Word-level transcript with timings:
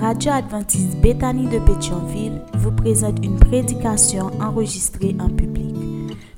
radio 0.00 0.32
adventiste 0.32 0.96
Bethany 1.00 1.48
de 1.48 1.58
Pétionville 1.58 2.40
vous 2.54 2.70
présente 2.70 3.24
une 3.24 3.38
prédication 3.38 4.30
enregistrée 4.40 5.16
en 5.18 5.28
public. 5.28 5.74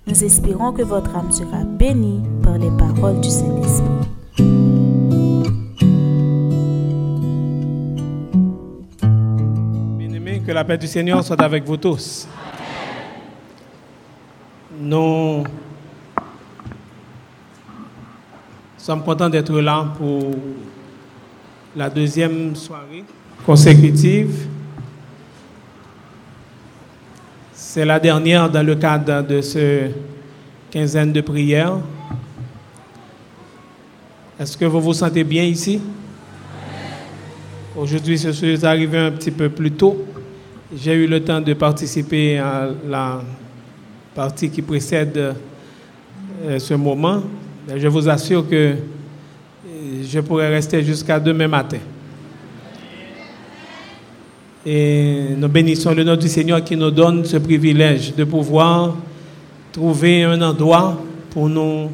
Nous 0.07 0.25
espérons 0.25 0.73
que 0.73 0.83
votre 0.83 1.15
âme 1.15 1.31
sera 1.31 1.65
bénie 1.65 2.23
par 2.43 2.57
les 2.59 2.71
paroles 2.71 3.21
du 3.21 3.29
Saint-Esprit. 3.29 3.89
Bien-aimés, 9.99 10.43
que 10.47 10.53
la 10.53 10.65
paix 10.65 10.79
du 10.79 10.87
Seigneur 10.87 11.23
soit 11.23 11.41
avec 11.43 11.65
vous 11.65 11.77
tous. 11.77 12.27
Nous 14.81 15.45
sommes 18.79 19.05
contents 19.05 19.29
d'être 19.29 19.61
là 19.61 19.93
pour 19.99 20.31
la 21.77 21.91
deuxième 21.91 22.57
soirée 22.57 23.05
consécutive. 23.45 24.47
C'est 27.53 27.85
la 27.85 28.01
dernière 28.01 28.51
dans 28.51 28.65
le 28.67 28.75
cadre 28.75 29.23
de 29.23 29.41
ce 29.41 29.91
quinzaine 30.71 31.13
de 31.13 31.21
prières. 31.21 31.79
Est-ce 34.39 34.57
que 34.57 34.65
vous 34.65 34.81
vous 34.81 34.95
sentez 34.95 35.23
bien 35.25 35.45
ici? 35.45 35.81
Aujourd'hui, 37.77 38.17
je 38.17 38.31
suis 38.31 38.67
arrivé 38.67 38.99
un 38.99 39.11
petit 39.13 39.31
peu 39.31 39.49
plus 39.49 39.71
tôt. 39.71 40.05
J'ai 40.77 40.95
eu 40.95 41.07
le 41.07 41.23
temps 41.23 41.41
de 41.41 41.55
participer 41.55 42.39
à 42.39 42.69
la 42.89 43.23
partie 44.15 44.51
qui 44.51 44.63
précède 44.63 45.35
euh, 46.45 46.59
ce 46.59 46.75
moment. 46.75 47.23
Je 47.77 47.89
vous 47.89 48.09
assure 48.09 48.49
que 48.49 48.75
je 50.03 50.21
pourrais 50.21 50.49
rester 50.49 50.83
jusqu'à 50.83 51.21
demain 51.21 51.49
matin. 51.49 51.79
Et 54.65 55.29
nous 55.39 55.49
bénissons 55.49 55.95
le 55.95 56.05
nom 56.05 56.17
du 56.17 56.29
Seigneur 56.29 56.63
qui 56.63 56.77
nous 56.77 56.91
donne 56.91 57.25
ce 57.25 57.39
privilège 57.39 58.15
de 58.15 58.25
pouvoir 58.25 58.95
trouver 59.73 60.25
un 60.25 60.41
endroit 60.43 61.01
pour 61.31 61.49
nous 61.49 61.91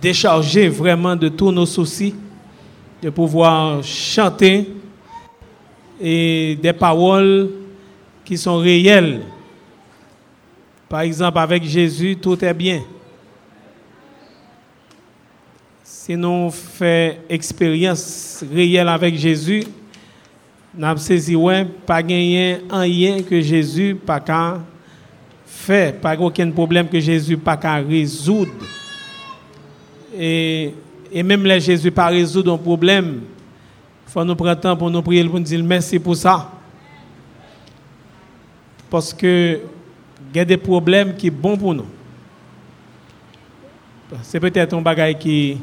décharger 0.00 0.68
vraiment 0.68 1.14
de 1.16 1.28
tous 1.28 1.52
nos 1.52 1.66
soucis, 1.66 2.14
de 3.02 3.10
pouvoir 3.10 3.82
chanter 3.84 4.72
et 6.00 6.58
des 6.62 6.72
paroles 6.72 7.50
qui 8.24 8.38
sont 8.38 8.56
réelles. 8.56 9.20
Par 10.88 11.00
exemple, 11.00 11.38
avec 11.38 11.64
Jésus, 11.64 12.16
tout 12.16 12.42
est 12.42 12.54
bien. 12.54 12.82
Si 15.84 16.16
nous 16.16 16.50
faisons 16.50 17.16
expérience 17.28 18.44
réelle 18.50 18.88
avec 18.88 19.16
Jésus, 19.16 19.64
avons 20.82 21.00
saisi 21.00 21.34
ouais, 21.34 21.64
pas 21.64 22.02
gagné 22.02 22.60
rien 22.70 23.22
que 23.22 23.40
Jésus 23.40 23.94
pas 23.94 24.20
qu'à 24.20 24.60
faire, 25.44 25.94
pas 25.94 26.16
aucun 26.18 26.50
problème 26.50 26.88
que 26.88 27.00
Jésus 27.00 27.36
pas 27.36 27.56
qu'à 27.56 27.76
résoudre. 27.76 28.52
Et, 30.14 30.74
et 31.12 31.22
même 31.22 31.44
là 31.44 31.58
Jésus 31.58 31.90
pas 31.90 32.08
résoudre 32.08 32.52
un 32.52 32.58
problème, 32.58 33.22
faut 34.06 34.24
nous 34.24 34.34
prendre 34.34 34.60
temps 34.60 34.76
pour 34.76 34.90
nous 34.90 35.02
prier 35.02 35.24
pour 35.24 35.38
nous 35.38 35.44
dire 35.44 35.62
merci 35.62 35.98
pour 35.98 36.16
ça. 36.16 36.50
Parce 38.90 39.12
que 39.12 39.60
il 40.32 40.36
y 40.36 40.40
a 40.40 40.44
des 40.44 40.56
problèmes 40.56 41.14
qui 41.16 41.28
sont 41.28 41.34
bons 41.34 41.56
pour 41.56 41.74
nous. 41.74 41.86
C'est 44.22 44.40
peut-être 44.40 44.74
un 44.74 44.82
bagage 44.82 45.18
qui 45.18 45.58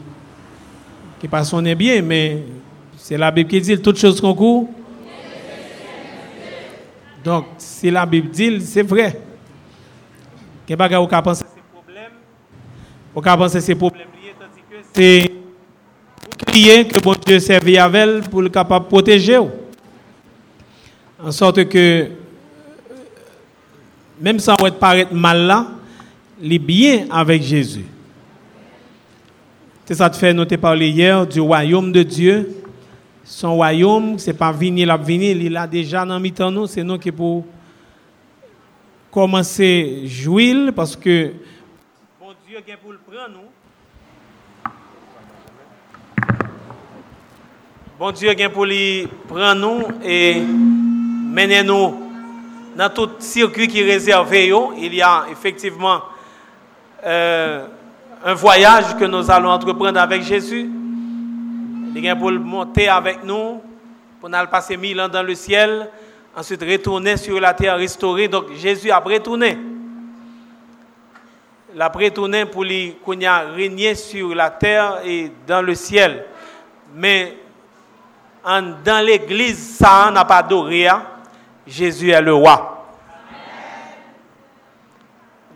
qui 1.20 1.28
pas 1.28 1.44
sonne 1.44 1.74
bien, 1.76 2.02
mais 2.02 2.44
c'est 2.98 3.18
la 3.18 3.32
Bible 3.32 3.50
qui 3.50 3.62
dit 3.62 3.80
toutes 3.80 3.98
choses 3.98 4.20
concourent. 4.20 4.70
Donc, 7.24 7.46
si 7.58 7.90
la 7.90 8.06
Bible 8.06 8.30
dit, 8.30 8.62
c'est 8.62 8.84
vrai. 8.84 9.20
Qu'est-ce 10.66 10.78
que 10.78 10.96
vous 10.96 11.08
pensez 11.08 11.46
ces 11.46 11.62
problèmes 11.74 12.12
Vous 13.16 13.22
pensez 13.22 13.62
ces 13.62 13.76
problèmes 13.76 14.08
liés, 14.22 14.34
tandis 14.38 14.62
que 14.70 14.86
c'est 14.94 15.30
pour 16.38 16.46
crier 16.48 16.88
que 16.88 17.00
bon 17.00 17.16
Dieu 17.26 17.40
servait 17.40 17.78
avec 17.78 18.02
elle 18.02 18.22
pour 18.24 18.42
le 18.42 18.50
protéger. 18.50 19.40
En 21.22 21.32
sorte 21.32 21.68
que, 21.70 22.10
même 24.20 24.40
sans 24.40 24.56
être 24.66 24.78
paraître 24.78 25.14
mal 25.14 25.46
là, 25.46 25.68
il 26.42 26.54
est 26.54 26.60
bien 26.60 27.06
avec 27.10 27.42
Jésus. 27.42 27.86
C'est 29.86 29.96
ça 29.96 30.10
te 30.10 30.18
fait, 30.18 30.34
nous 30.34 30.46
t'ai 30.46 30.58
parlé 30.58 30.90
hier 30.90 31.26
du 31.26 31.40
royaume 31.40 31.92
de 31.92 32.04
Dieu. 32.04 32.63
Son 33.26 33.56
royaume, 33.56 34.20
c'est 34.20 34.34
pas 34.34 34.52
venir 34.52 34.88
la 34.88 34.98
venir, 34.98 35.38
il 35.38 35.56
a 35.56 35.66
déjà 35.66 36.06
dans 36.06 36.20
mi-temps 36.20 36.52
nous, 36.52 36.68
c'est 36.68 36.84
nous 36.84 36.98
qui 36.98 37.10
pour 37.10 37.46
commencer 39.10 40.02
à 40.04 40.08
jouir 40.08 40.74
parce 40.76 40.98
que 40.98 41.32
bon 42.20 42.34
Dieu 42.46 42.58
vient 42.66 42.76
pour 42.82 42.92
le 42.92 42.98
prendre 42.98 43.30
nous. 43.30 43.50
Bon 47.98 48.12
Dieu 48.12 48.34
vient 48.34 48.50
pour 48.50 48.66
lui 48.66 49.08
prendre 49.30 49.56
nous 49.56 49.84
et 50.04 50.42
mener 50.42 51.64
nous 51.64 51.96
dans 52.76 52.90
tout 52.90 53.10
circuit 53.20 53.70
qui 53.70 53.80
est 53.80 53.86
réservé. 53.86 54.52
Il 54.78 54.94
y 54.94 55.02
a 55.02 55.28
effectivement 55.32 56.02
euh, 57.06 57.68
un 58.26 58.34
voyage 58.34 58.98
que 58.98 59.06
nous 59.06 59.32
allons 59.32 59.52
entreprendre 59.52 60.00
avec 60.00 60.24
Jésus. 60.24 60.70
Il 61.96 62.02
vient 62.02 62.16
pour 62.16 62.32
monter 62.32 62.88
avec 62.88 63.24
nous, 63.24 63.62
pour 64.20 64.28
nous 64.28 64.48
passer 64.50 64.78
mille 64.78 65.00
ans 65.00 65.08
dans 65.08 65.22
le 65.22 65.36
ciel, 65.36 65.90
ensuite 66.36 66.62
retourner 66.64 67.18
sur 67.18 67.40
la 67.40 67.54
terre 67.54 67.78
restaurée. 67.78 68.28
Donc 68.28 68.52
Jésus 68.54 68.90
a 68.90 68.98
retourné. 68.98 69.58
Il 71.76 71.82
a 71.82 71.90
retourné 71.90 72.46
pour 72.46 72.64
lui 72.64 72.96
régner 73.56 73.94
sur 73.94 74.34
la 74.34 74.50
terre 74.50 75.02
et 75.06 75.32
dans 75.46 75.62
le 75.62 75.76
ciel. 75.76 76.26
Mais 76.96 77.38
dans 78.44 79.06
l'église, 79.06 79.78
ça 79.78 80.10
n'a 80.12 80.26
pas 80.26 80.38
adoré. 80.38 80.88
Jésus 81.68 82.10
est 82.10 82.22
le 82.22 82.34
roi. 82.34 82.88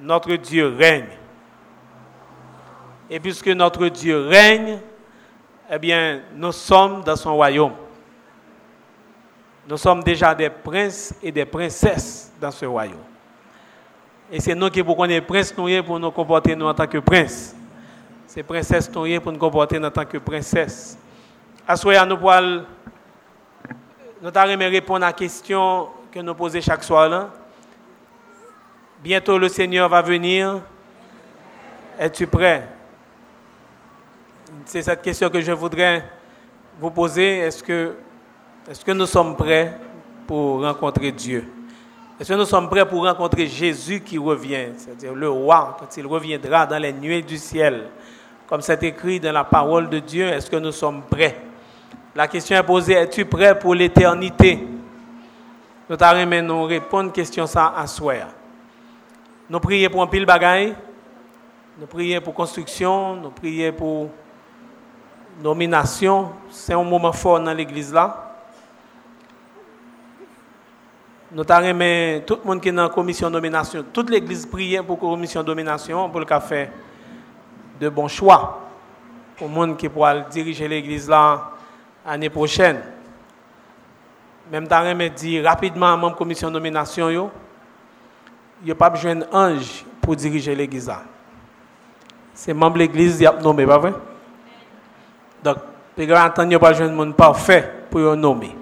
Notre 0.02 0.36
Dieu 0.36 0.76
règne. 0.78 1.08
Et 3.10 3.20
puisque 3.20 3.48
notre 3.48 3.88
Dieu 3.88 4.28
règne, 4.28 4.80
eh 5.70 5.80
bien, 5.80 6.22
nous 6.34 6.52
sommes 6.52 7.04
dans 7.04 7.16
son 7.16 7.36
royaume. 7.36 7.74
Nous 9.68 9.78
sommes 9.78 10.02
déjà 10.02 10.34
des 10.34 10.50
princes 10.50 11.14
et 11.22 11.32
des 11.32 11.46
princesses 11.46 12.32
dans 12.40 12.52
ce 12.52 12.66
royaume. 12.66 13.04
Et 14.32 14.40
c'est 14.40 14.56
nous 14.56 14.70
qui, 14.70 14.82
pour 14.82 14.96
qu'on 14.96 15.06
est 15.06 15.22
prince, 15.22 15.54
nous 15.58 15.84
pour 15.84 16.00
nous 16.00 16.12
comporter 16.12 16.56
nous 16.56 16.66
en 16.66 16.74
tant 16.74 16.88
que 16.88 17.00
prince. 17.00 17.56
C'est 18.28 18.44
princesse 18.44 18.88
pour 18.88 19.06
nous 19.06 19.38
comporter 19.38 19.78
en 19.78 19.92
tant 19.92 20.06
que 20.06 20.18
princesse. 20.18 20.98
À 21.68 21.76
nous 22.06 22.18
pouvons 22.18 22.66
nous 24.22 24.32
répondre 24.70 25.04
à 25.04 25.08
la 25.08 25.14
question 25.14 25.88
que 26.12 26.20
nous 26.20 26.34
posons 26.34 26.62
chaque 26.62 26.84
soir. 26.84 27.30
Bientôt 29.04 29.38
le 29.38 29.50
Seigneur 29.50 29.90
va 29.90 30.02
venir. 30.02 30.62
Es-tu 32.00 32.26
prêt? 32.28 32.77
C'est 34.68 34.82
cette 34.82 35.02
question 35.02 35.30
que 35.30 35.40
je 35.40 35.54
voudrais 35.54 36.04
vous 36.78 36.92
poser. 36.92 37.40
Est-ce 37.40 37.64
que, 37.64 37.96
nous 38.92 39.06
sommes 39.06 39.36
prêts 39.38 39.80
pour 40.28 40.62
rencontrer 40.62 41.14
Dieu? 41.14 41.48
Est-ce 42.20 42.34
que 42.34 42.38
nous 42.38 42.46
sommes 42.46 42.70
prêts 42.70 42.86
pour 42.86 43.06
rencontrer 43.06 43.48
Jésus 43.48 44.02
qui 44.02 44.18
revient, 44.18 44.68
c'est-à-dire 44.76 45.16
le 45.16 45.30
roi, 45.30 45.78
quand 45.80 45.96
il 45.96 46.06
reviendra 46.06 46.66
dans 46.66 46.80
les 46.80 46.92
nuées 46.92 47.22
du 47.22 47.38
ciel. 47.38 47.86
Comme 48.46 48.62
c'est 48.62 48.84
écrit 48.84 49.22
dans 49.22 49.32
la 49.32 49.46
parole 49.46 49.90
de 49.90 50.00
Dieu, 50.00 50.28
est-ce 50.28 50.50
que 50.50 50.58
nous 50.58 50.74
sommes 50.74 51.04
prêts? 51.04 51.38
La 52.14 52.28
question 52.28 52.58
est 52.58 52.64
posée, 52.64 52.94
es-tu 52.94 53.24
prêt 53.24 53.58
pour 53.58 53.74
l'éternité? 53.74 54.68
Nous 55.90 55.96
t'arrêtons 55.96 56.42
nous 56.42 56.64
répondre 56.64 57.14
question 57.14 57.48
ça 57.48 57.74
à 57.78 57.88
soi. 57.88 58.16
Nous 59.50 59.60
prions 59.62 59.90
pour 59.90 60.02
un 60.02 60.08
pile 60.08 60.26
bagaille, 60.26 60.76
nous 61.80 61.88
prions 61.88 62.20
pour 62.20 62.34
construction, 62.34 63.16
nous 63.16 63.30
prions 63.30 63.72
pour 63.72 64.10
nomination, 65.42 66.30
c'est 66.50 66.74
un 66.74 66.84
moment 66.84 67.12
fort 67.12 67.40
dans 67.40 67.54
l'église 67.54 67.94
là. 67.94 68.24
Nous 71.32 71.44
avons 71.48 72.22
tout 72.26 72.40
le 72.42 72.48
monde 72.48 72.62
qui 72.62 72.70
est 72.70 72.72
dans 72.72 72.84
la 72.84 72.90
commission 72.90 73.28
de 73.28 73.34
nomination, 73.34 73.84
toute 73.92 74.10
l'église 74.10 74.46
prie 74.46 74.78
pour 74.86 74.96
la 74.96 75.02
commission 75.02 75.44
de 75.44 75.48
nomination 75.48 76.10
pour 76.10 76.22
le 76.22 76.26
faire 76.40 76.70
de 77.80 77.90
bons 77.90 78.08
choix 78.08 78.62
pour 79.38 79.48
le 79.48 79.54
monde 79.54 79.78
qui 79.78 79.88
pourra 79.88 80.22
diriger 80.22 80.68
l'église 80.68 81.08
là 81.08 81.52
l'année 82.06 82.30
prochaine. 82.30 82.82
Même 84.52 84.68
temps, 84.68 84.82
je 84.84 85.08
dire 85.10 85.44
rapidement 85.44 85.94
à 85.94 85.98
la 85.98 86.10
commission 86.12 86.48
de 86.48 86.54
nomination, 86.54 87.10
il 87.10 88.66
n'y 88.66 88.72
a 88.72 88.76
pas 88.76 88.90
besoin 88.90 89.16
d'un 89.16 89.28
ange 89.32 89.86
pour 90.02 90.16
diriger 90.16 90.56
l'église. 90.56 90.92
C'est 92.34 92.54
membre 92.54 92.76
de 92.76 92.80
l'église 92.80 93.18
qui 93.18 93.28
a 93.28 93.34
nommé, 93.34 93.66
pas 93.66 93.78
vrai? 93.78 93.94
Donc, 95.44 95.58
les 95.98 96.06
n'y 96.06 96.14
a 96.14 96.30
pas 96.60 96.74
de 96.74 96.88
monde 96.90 97.16
parfait 97.16 97.72
pour 97.90 98.00
le 98.00 98.16
nommer. 98.16 98.56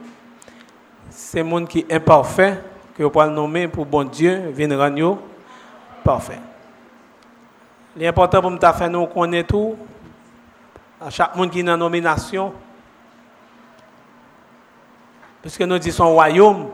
c'est 1.09 1.39
le 1.39 1.45
monde 1.45 1.67
qui 1.67 1.79
est 1.79 1.93
imparfait, 1.93 2.61
que 2.95 3.03
vous 3.03 3.09
pouvez 3.09 3.29
nommer 3.29 3.67
pour 3.67 3.85
bon 3.85 4.05
Dieu, 4.05 4.49
vienne 4.53 4.73
rendre 4.73 5.17
parfait. 6.03 6.39
L'important 7.97 8.41
pour 8.41 8.51
nous 8.51 8.59
faire 8.59 8.89
nous 8.89 9.05
connaître 9.07 9.49
tout, 9.49 9.75
à 11.01 11.09
chaque 11.09 11.35
monde 11.35 11.49
qui 11.49 11.59
est 11.59 11.63
dans 11.63 11.71
la 11.73 11.77
nomination, 11.77 12.53
puisque 15.41 15.61
nous 15.61 15.77
disons 15.77 16.05
son 16.05 16.13
royaume, 16.13 16.67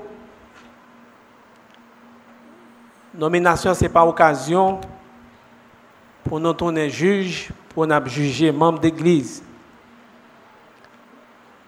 nomination, 3.13 3.73
ce 3.73 3.83
n'est 3.83 3.89
pas 3.89 4.05
occasion 4.05 4.79
pour 6.23 6.39
nous 6.39 6.53
tourner 6.53 6.89
juge, 6.89 7.49
pour 7.69 7.85
nous 7.85 8.05
juger 8.07 8.51
membre 8.51 8.79
d'église. 8.79 9.43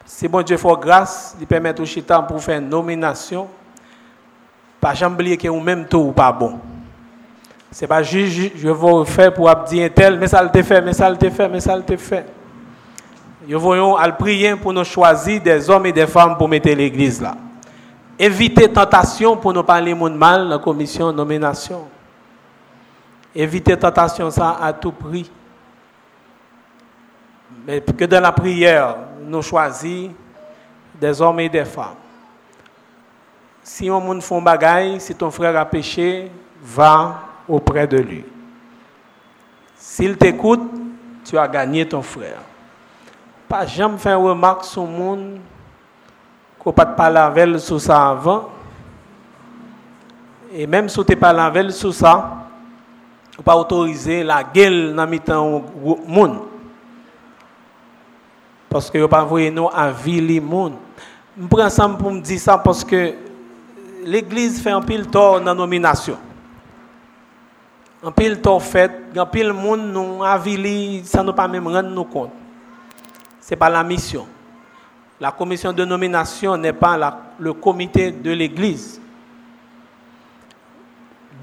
Si 0.05 0.27
bon 0.27 0.41
Dieu 0.41 0.57
fait 0.57 0.67
grâce, 0.79 1.35
il 1.39 1.47
permet 1.47 1.79
au 1.79 1.85
chitan 1.85 2.23
pour 2.23 2.41
faire 2.41 2.59
une 2.59 2.69
nomination, 2.69 3.47
pas 4.79 4.93
jamais 4.93 5.15
oublier 5.15 5.37
que 5.37 5.47
vous 5.47 5.59
même 5.59 5.85
tout 5.87 5.97
ou 5.99 6.11
pas 6.11 6.31
bon. 6.31 6.59
C'est 7.71 7.87
pas 7.87 8.03
juge, 8.03 8.51
je 8.55 8.69
vais 8.69 9.05
faire 9.05 9.33
pour 9.33 9.53
dire 9.67 9.89
tel, 9.93 10.19
mais 10.19 10.27
ça 10.27 10.43
le 10.43 10.63
fait, 10.63 10.81
mais 10.81 10.93
ça 10.93 11.09
le 11.09 11.17
fait, 11.17 11.49
mais 11.49 11.59
ça 11.59 11.75
le 11.75 11.97
fait. 11.97 12.25
Nous 13.47 13.59
voyons 13.59 13.95
à 13.95 14.09
prier 14.11 14.55
pour 14.55 14.71
nous 14.71 14.83
choisir 14.83 15.41
des 15.41 15.69
hommes 15.69 15.85
et 15.87 15.91
des 15.91 16.07
femmes 16.07 16.37
pour 16.37 16.47
mettre 16.47 16.69
l'église 16.69 17.21
là. 17.21 17.35
Éviter 18.17 18.71
tentation 18.71 19.35
pour 19.35 19.53
ne 19.53 19.61
parler 19.61 19.93
monde 19.93 20.15
mal 20.15 20.43
dans 20.43 20.49
la 20.49 20.59
commission 20.59 21.11
de 21.11 21.17
nomination. 21.17 21.81
Éviter 23.35 23.77
tentation 23.77 24.29
ça 24.29 24.57
à 24.61 24.71
tout 24.71 24.91
prix. 24.91 25.29
Mais 27.65 27.81
que 27.81 28.05
dans 28.05 28.21
la 28.21 28.31
prière, 28.31 28.95
nous 29.21 29.41
choisissons 29.41 30.11
des 30.99 31.21
hommes 31.21 31.39
et 31.39 31.49
des 31.49 31.65
femmes. 31.65 31.95
Si 33.63 33.89
un 33.89 33.99
monde 33.99 34.21
fait 34.21 34.41
bagaille, 34.41 34.99
si 34.99 35.15
ton 35.15 35.31
frère 35.31 35.55
a 35.57 35.65
péché, 35.65 36.29
va 36.61 37.21
auprès 37.47 37.87
de 37.87 37.97
lui. 37.97 38.25
S'il 39.77 40.17
t'écoute, 40.17 40.69
tu 41.23 41.37
as 41.37 41.47
gagné 41.47 41.87
ton 41.87 42.01
frère. 42.01 42.39
Pas 43.47 43.65
jamais 43.65 43.97
faire 43.97 44.19
remarque 44.19 44.65
sur 44.65 44.83
le 44.83 44.89
monde 44.89 45.39
qu'on 46.59 46.71
pas 46.71 46.85
parler 46.85 47.17
avec 47.17 47.59
sur 47.59 47.79
ça 47.79 48.09
avant. 48.09 48.49
Et 50.53 50.65
même 50.65 50.87
si 50.87 51.03
tu 51.05 51.15
pas 51.15 51.29
avec 51.29 51.71
sur 51.71 51.93
ça, 51.93 52.45
on 53.37 53.41
pas 53.41 53.57
autoriser 53.57 54.23
la 54.23 54.43
gueule 54.43 54.93
dans 54.95 55.05
le 55.05 56.07
monde. 56.07 56.39
Parce 58.73 58.89
que 58.89 58.97
vous 58.97 59.07
pas 59.07 59.23
voyé 59.23 59.51
nous 59.51 59.69
à 59.71 59.91
le 59.91 60.39
monde. 60.41 60.73
Je 61.39 61.45
prends 61.45 61.69
ça 61.69 61.87
pour 61.87 62.11
me 62.11 62.19
dire 62.21 62.39
ça 62.39 62.57
parce 62.57 62.83
que 62.83 63.13
l'église 64.03 64.59
fait 64.59 64.71
un 64.71 64.81
pile 64.81 65.05
tort 65.05 65.39
dans 65.39 65.45
la 65.45 65.53
nomination. 65.53 66.17
Un 68.03 68.11
pile 68.11 68.41
tort 68.41 68.63
fait, 68.63 68.91
un 69.15 69.25
pile 69.27 69.53
monde 69.53 69.91
nous 69.93 70.23
avili, 70.23 71.03
ça 71.05 71.21
ne 71.21 71.31
pas 71.31 71.47
même 71.47 71.67
rendre 71.67 71.89
nous 71.89 72.03
compte. 72.03 72.31
Ce 73.41 73.51
n'est 73.51 73.57
pas 73.57 73.69
la 73.69 73.83
mission. 73.83 74.25
La 75.21 75.31
commission 75.31 75.71
de 75.71 75.85
nomination 75.85 76.57
n'est 76.57 76.73
pas 76.73 76.97
le 77.37 77.53
comité 77.53 78.11
de 78.11 78.31
l'église. 78.31 78.99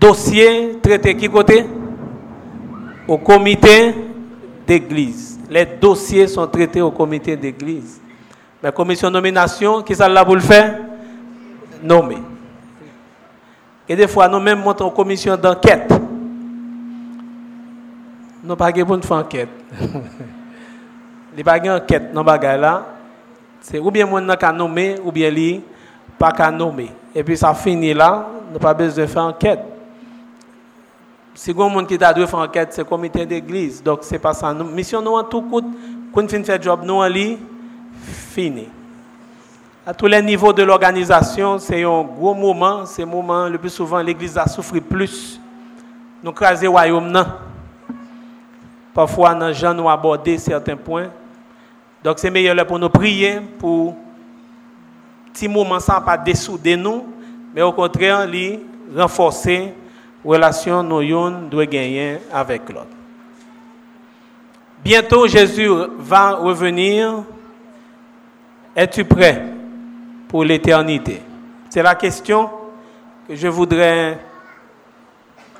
Dossier 0.00 0.80
traité 0.82 1.16
qui 1.16 1.28
côté? 1.28 1.64
Au 3.06 3.18
comité 3.18 3.94
d'église. 4.66 5.39
Les 5.50 5.66
dossiers 5.66 6.28
sont 6.28 6.46
traités 6.46 6.80
au 6.80 6.92
comité 6.92 7.36
d'église. 7.36 8.00
Mais 8.62 8.70
commission 8.70 9.08
de 9.08 9.14
nomination, 9.14 9.82
qui 9.82 9.96
ça 9.96 10.08
là 10.08 10.24
pour 10.24 10.36
le 10.36 10.40
faire? 10.40 10.78
Nommer. 11.82 12.18
Et 13.88 13.96
des 13.96 14.06
fois, 14.06 14.28
nous 14.28 14.38
même 14.38 14.60
montons 14.60 14.86
en 14.86 14.90
commission 14.90 15.36
d'enquête. 15.36 15.92
Nous 18.44 18.54
pas 18.54 18.72
pour 18.72 19.04
faire 19.04 19.16
enquête. 19.16 19.48
Il 19.80 21.36
n'y 21.36 21.40
a 21.42 21.44
pas 21.44 21.76
enquête 21.76 22.12
dans 22.12 22.24
ce 22.24 22.56
là. 22.56 22.86
C'est 23.60 23.78
ou 23.78 23.90
bien 23.90 24.06
mon 24.06 24.20
n'a 24.20 24.52
nommé, 24.52 24.96
ou 25.04 25.10
bien 25.10 25.30
lui 25.30 25.60
pas 26.18 26.30
qu'à 26.32 26.50
nommer. 26.50 26.90
Et 27.14 27.24
puis 27.24 27.36
ça 27.36 27.52
finit 27.54 27.92
là, 27.92 28.28
nous 28.52 28.58
pas 28.58 28.72
besoin 28.72 29.04
de 29.04 29.10
faire 29.10 29.24
enquête. 29.24 29.60
Si 31.42 31.52
vous 31.52 31.70
monde 31.70 31.86
qui 31.86 31.96
t'a 31.96 32.12
dû 32.12 32.26
faire 32.26 32.38
enquête, 32.38 32.68
c'est 32.74 32.86
comité 32.86 33.24
d'église. 33.24 33.82
Donc 33.82 34.00
c'est 34.02 34.18
pas 34.18 34.34
ça. 34.34 34.52
Mission 34.52 35.00
nous 35.00 35.12
en 35.12 35.24
tout 35.24 35.40
coup, 35.40 35.62
quand 36.12 36.22
on 36.22 36.44
fait 36.44 36.62
job, 36.62 36.80
nous 36.84 37.02
lit, 37.04 37.38
fini. 38.02 38.68
À 39.86 39.94
tous 39.94 40.06
les 40.06 40.20
niveaux 40.20 40.52
de 40.52 40.62
l'organisation, 40.62 41.58
c'est 41.58 41.82
un 41.82 42.02
gros 42.02 42.34
moment. 42.34 42.84
C'est 42.84 43.04
un 43.04 43.06
moment, 43.06 43.48
le 43.48 43.56
plus 43.56 43.70
souvent, 43.70 44.02
l'église 44.02 44.36
a 44.36 44.46
souffert 44.46 44.82
plus. 44.82 45.40
Nous 46.22 46.30
craser 46.32 46.66
le 46.66 46.72
royaume. 46.72 47.24
Parfois, 48.92 49.34
nous 49.34 49.64
avons 49.64 49.88
abordé 49.88 50.36
certains 50.36 50.76
points. 50.76 51.08
Donc 52.04 52.18
c'est 52.18 52.30
meilleur 52.30 52.66
pour 52.66 52.78
nous 52.78 52.90
prier 52.90 53.40
pour 53.58 53.96
petit 55.32 55.48
moment 55.48 55.80
sans 55.80 56.02
pas 56.02 56.18
dessouder 56.18 56.76
nous, 56.76 57.02
mais 57.54 57.62
au 57.62 57.72
contraire, 57.72 58.26
lui 58.26 58.60
renforcer 58.94 59.72
relation 60.24 60.82
nous 60.82 61.48
doit 61.48 61.66
gagner 61.66 62.18
avec 62.32 62.68
l'autre. 62.68 62.86
Bientôt 64.82 65.26
Jésus 65.26 65.68
va 65.98 66.32
revenir. 66.36 67.24
Es-tu 68.74 69.04
prêt 69.04 69.44
pour 70.28 70.44
l'éternité? 70.44 71.22
C'est 71.68 71.82
la 71.82 71.94
question 71.94 72.48
que 73.28 73.34
je 73.34 73.48
voudrais 73.48 74.18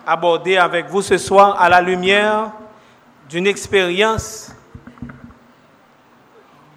aborder 0.07 0.57
avec 0.57 0.89
vous 0.89 1.03
ce 1.03 1.19
soir 1.19 1.61
à 1.61 1.69
la 1.69 1.81
lumière 1.81 2.51
d'une 3.29 3.47
expérience 3.47 4.55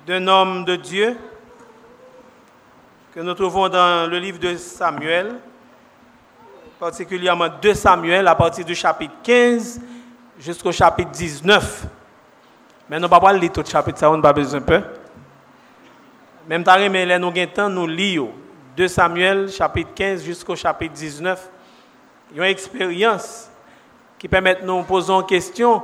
d'un 0.06 0.27
homme 0.27 0.65
de 0.65 0.75
Dieu 0.75 1.18
que 3.13 3.19
nous 3.21 3.33
trouvons 3.33 3.69
dans 3.69 4.09
le 4.09 4.19
livre 4.19 4.39
de 4.39 4.56
Samuel, 4.57 5.35
particulièrement 6.83 7.47
de 7.62 7.71
Samuel, 7.71 8.27
à 8.27 8.35
partir 8.35 8.65
du 8.65 8.75
chapitre 8.75 9.13
15 9.24 9.80
jusqu'au 10.38 10.74
chapitre 10.74 11.11
19. 11.11 11.85
Mais 12.90 12.97
nous 12.97 13.04
ne 13.04 13.07
pouvons 13.07 13.21
pas 13.21 13.31
lire 13.31 13.54
tout 13.54 13.61
le 13.61 13.66
chapitre, 13.66 13.99
ça 13.99 14.11
on 14.11 14.19
pas 14.19 14.33
besoin 14.33 14.59
peu. 14.59 14.81
Même 16.45 16.61
temps, 16.61 16.75
mais 16.92 17.18
nous 17.18 17.28
avons 17.30 17.69
nous 17.69 17.87
lisons 17.87 18.31
de 18.75 18.85
Samuel, 18.87 19.49
chapitre 19.49 19.92
15 19.95 20.25
jusqu'au 20.25 20.57
chapitre 20.57 20.94
19. 20.94 21.49
Il 22.31 22.37
y 22.37 22.42
a 22.42 22.47
une 22.47 22.52
expérience 22.52 23.49
qui 24.19 24.28
permet 24.28 24.56
de 24.56 24.66
nous 24.66 24.83
poser 24.83 25.13
une 25.13 25.25
question. 25.25 25.81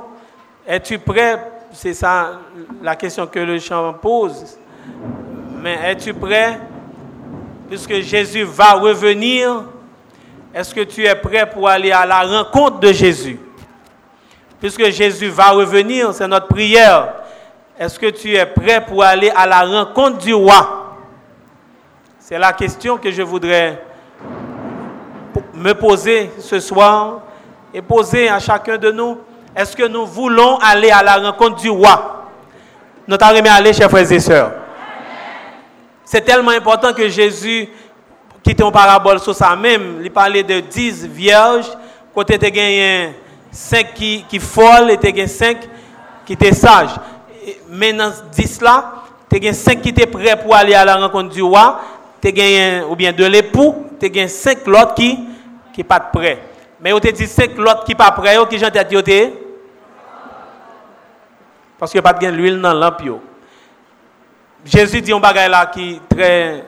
Es-tu 0.66 0.98
prêt? 0.98 1.50
C'est 1.72 1.94
ça 1.94 2.40
la 2.82 2.94
question 2.94 3.26
que 3.26 3.38
le 3.38 3.58
chant 3.58 3.94
pose. 3.94 4.58
Mais 5.62 5.78
es-tu 5.92 6.12
prêt? 6.12 6.60
Puisque 7.70 8.00
Jésus 8.00 8.44
va 8.44 8.74
revenir, 8.74 9.64
est-ce 10.54 10.74
que 10.74 10.80
tu 10.80 11.04
es 11.04 11.14
prêt 11.14 11.48
pour 11.48 11.68
aller 11.68 11.92
à 11.92 12.04
la 12.04 12.22
rencontre 12.22 12.80
de 12.80 12.92
Jésus? 12.92 13.38
Puisque 14.60 14.90
Jésus 14.90 15.28
va 15.28 15.50
revenir, 15.50 16.12
c'est 16.12 16.28
notre 16.28 16.48
prière. 16.48 17.14
Est-ce 17.78 17.98
que 17.98 18.10
tu 18.10 18.34
es 18.34 18.44
prêt 18.44 18.84
pour 18.84 19.02
aller 19.02 19.30
à 19.34 19.46
la 19.46 19.62
rencontre 19.62 20.18
du 20.18 20.34
roi? 20.34 20.96
C'est 22.18 22.38
la 22.38 22.52
question 22.52 22.98
que 22.98 23.10
je 23.10 23.22
voudrais 23.22 23.82
me 25.54 25.72
poser 25.72 26.30
ce 26.38 26.60
soir 26.60 27.20
et 27.72 27.80
poser 27.80 28.28
à 28.28 28.38
chacun 28.38 28.76
de 28.76 28.90
nous. 28.90 29.18
Est-ce 29.54 29.76
que 29.76 29.86
nous 29.86 30.04
voulons 30.06 30.58
aller 30.58 30.90
à 30.90 31.02
la 31.02 31.16
rencontre 31.16 31.56
du 31.56 31.70
roi? 31.70 32.28
Nous 33.06 33.16
t'avons 33.16 33.42
aller, 33.50 33.72
chers 33.72 33.90
frères 33.90 34.12
et 34.12 34.20
sœurs. 34.20 34.52
C'est 36.04 36.20
tellement 36.20 36.50
important 36.50 36.92
que 36.92 37.08
Jésus, 37.08 37.68
qui 38.42 38.50
était 38.52 38.62
en 38.62 38.72
parabole 38.72 39.20
sur 39.20 39.34
ça 39.34 39.54
même, 39.56 40.00
il 40.02 40.10
parlait 40.10 40.42
de 40.42 40.60
10 40.60 41.06
vierges, 41.08 41.66
côté 42.14 42.38
tu 42.38 42.50
gagné 42.50 43.14
5 43.50 43.94
qui, 43.94 44.24
qui 44.28 44.38
folles 44.38 44.90
et 44.90 44.98
tu 44.98 45.28
5 45.28 45.58
qui 46.24 46.32
étaient 46.32 46.52
sages. 46.52 46.94
Mais 47.68 47.92
dans 47.92 48.12
10 48.32 48.60
là, 48.62 48.92
tu 49.30 49.46
as 49.46 49.52
5 49.52 49.80
qui 49.80 49.90
étaient 49.90 50.06
prêts 50.06 50.40
pour 50.40 50.54
aller 50.54 50.74
à 50.74 50.84
la 50.84 50.96
rencontre 50.96 51.30
du 51.30 51.42
roi, 51.42 51.80
gagné, 52.22 52.82
ou 52.88 52.96
bien 52.96 53.12
de 53.12 53.24
l'époux, 53.24 53.86
tu 53.98 54.06
as 54.20 54.28
5 54.28 54.66
autres 54.68 54.94
qui 54.94 55.18
ne 55.76 55.82
pas 55.82 56.00
prêts. 56.00 56.42
Mais 56.80 56.92
on 56.92 57.00
te 57.00 57.08
dit 57.08 57.26
5 57.26 57.56
l'autre 57.58 57.84
qui 57.84 57.94
pas 57.94 58.10
prêt, 58.10 58.36
qui 58.48 58.58
j'en 58.58 58.70
dit 58.70 59.30
Parce 61.78 61.92
qu'il 61.92 62.00
n'y 62.00 62.06
a 62.06 62.12
pas 62.12 62.18
de 62.18 62.26
l'huile 62.28 62.60
dans 62.60 62.72
la 62.72 62.90
lampe. 62.90 63.20
Jésus 64.64 65.00
dit 65.00 65.12
un 65.12 65.20
bagage 65.20 65.50
là 65.50 65.66
qui 65.66 65.92
est 65.92 66.14
très 66.14 66.64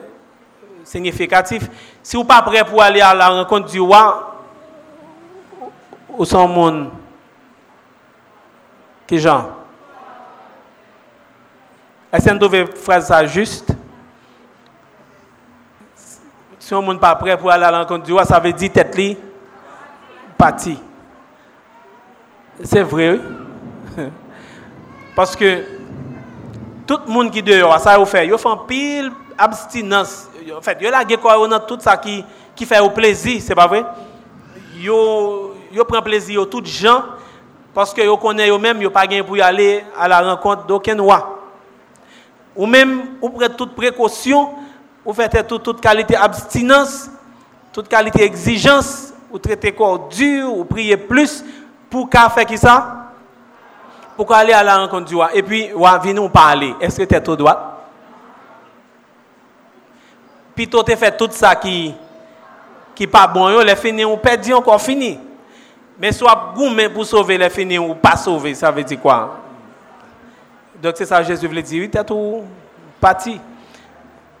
significatif. 0.83 1.69
Si 2.01 2.15
vous 2.15 2.23
pas 2.23 2.41
prêt 2.41 2.63
pour 2.63 2.81
aller 2.81 3.01
à 3.01 3.13
la 3.13 3.29
rencontre 3.29 3.69
du 3.69 3.79
roi, 3.79 4.29
ou 6.17 6.25
son 6.25 6.47
monde, 6.47 6.89
qui 9.07 9.19
genre 9.19 9.49
Est-ce 12.11 12.29
que 12.29 12.45
vous 12.45 12.77
phrase 12.77 13.07
ça 13.07 13.25
juste? 13.25 13.73
Si 16.59 16.73
on 16.73 16.93
n'est 16.93 16.99
pas 16.99 17.15
prêt 17.15 17.37
pour 17.37 17.51
aller 17.51 17.65
à 17.65 17.71
la 17.71 17.79
rencontre 17.79 18.05
du 18.05 18.13
roi, 18.13 18.23
ça 18.25 18.39
veut 18.39 18.53
dire 18.53 18.71
tête 18.71 19.17
parti. 20.37 20.79
C'est 22.63 22.83
vrai. 22.83 23.19
Parce 25.15 25.35
que 25.35 25.63
tout 26.87 26.99
le 27.05 27.11
monde 27.11 27.31
qui 27.31 27.41
dehors, 27.41 27.79
ça 27.79 27.97
vous 27.97 28.05
fait, 28.05 28.27
ils 28.27 28.37
font 28.37 28.57
pile 28.57 29.11
abstinence. 29.37 30.27
En 30.57 30.61
fait, 30.61 30.77
ils 30.81 30.89
la 30.89 31.03
dans 31.03 31.59
tout 31.59 31.79
ça 31.79 31.97
qui 31.97 32.23
qui 32.55 32.65
fait 32.65 32.79
au 32.79 32.89
plaisir, 32.89 33.41
c'est 33.41 33.55
pas 33.55 33.67
vrai? 33.67 33.85
Yo 34.77 35.55
yo 35.71 35.83
prend 35.85 36.01
plaisir 36.01 36.47
tous 36.49 36.65
gens 36.65 37.03
parce 37.73 37.93
que 37.93 38.01
yo 38.01 38.17
connaît 38.17 38.49
eux 38.49 38.57
même 38.57 38.81
yo 38.81 38.89
pas 38.89 39.07
gain 39.07 39.23
pour 39.23 39.37
y 39.37 39.41
aller 39.41 39.83
à 39.99 40.07
la 40.07 40.21
rencontre 40.21 40.65
d'aucun 40.65 40.99
roi. 41.01 41.39
Ou 42.55 42.65
même 42.65 43.01
ou 43.21 43.29
prend 43.29 43.49
toute 43.49 43.73
précaution, 43.73 44.49
ou 45.03 45.13
faites 45.13 45.47
toute, 45.47 45.81
qualité 45.81 46.15
abstinence, 46.15 47.09
toute 47.71 47.87
qualité 47.87 48.23
exigence, 48.23 49.11
ou 49.31 49.39
traiter 49.39 49.71
corps 49.71 50.07
dur, 50.09 50.55
ou 50.55 50.63
prier 50.63 50.97
plus 50.97 51.43
pour 51.89 52.09
qu'à 52.09 52.29
faire 52.29 52.45
qui 52.45 52.57
ça? 52.57 53.11
Pour 54.15 54.31
aller 54.31 54.53
à 54.53 54.61
la 54.61 54.77
rencontre 54.77 55.05
du 55.05 55.15
roi. 55.15 55.33
Et 55.33 55.41
puis, 55.41 55.73
roi, 55.73 55.97
venez 55.97 56.13
nous 56.13 56.29
parler. 56.29 56.75
Est-ce 56.79 56.99
que 56.99 57.03
tu 57.03 57.15
es 57.15 57.23
tout 57.23 57.35
droit? 57.35 57.72
Puis, 60.55 60.67
tu 60.67 60.95
fait 60.95 61.17
tout 61.17 61.29
ça 61.31 61.55
qui 61.55 61.93
qui 62.95 63.07
pas 63.07 63.27
bon, 63.27 63.59
les 63.59 63.75
fini, 63.75 64.05
on 64.05 64.17
perdu 64.17 64.53
encore 64.53 64.81
fini. 64.81 65.19
Mais 65.99 66.11
soit 66.11 66.53
gourmet 66.55 66.89
pour 66.89 67.05
sauver 67.05 67.37
les 67.37 67.49
finis 67.49 67.79
ou 67.79 67.95
pas 67.95 68.15
sauver, 68.15 68.53
ça 68.53 68.71
veut 68.71 68.83
dire 68.83 68.99
quoi? 68.99 69.39
Donc, 70.81 70.93
c'est 70.97 71.05
ça 71.05 71.23
Jésus 71.23 71.47
voulait 71.47 71.61
dire, 71.61 71.81
oui, 71.81 71.91
es 71.93 72.03
tout 72.03 72.43
parti. 72.99 73.39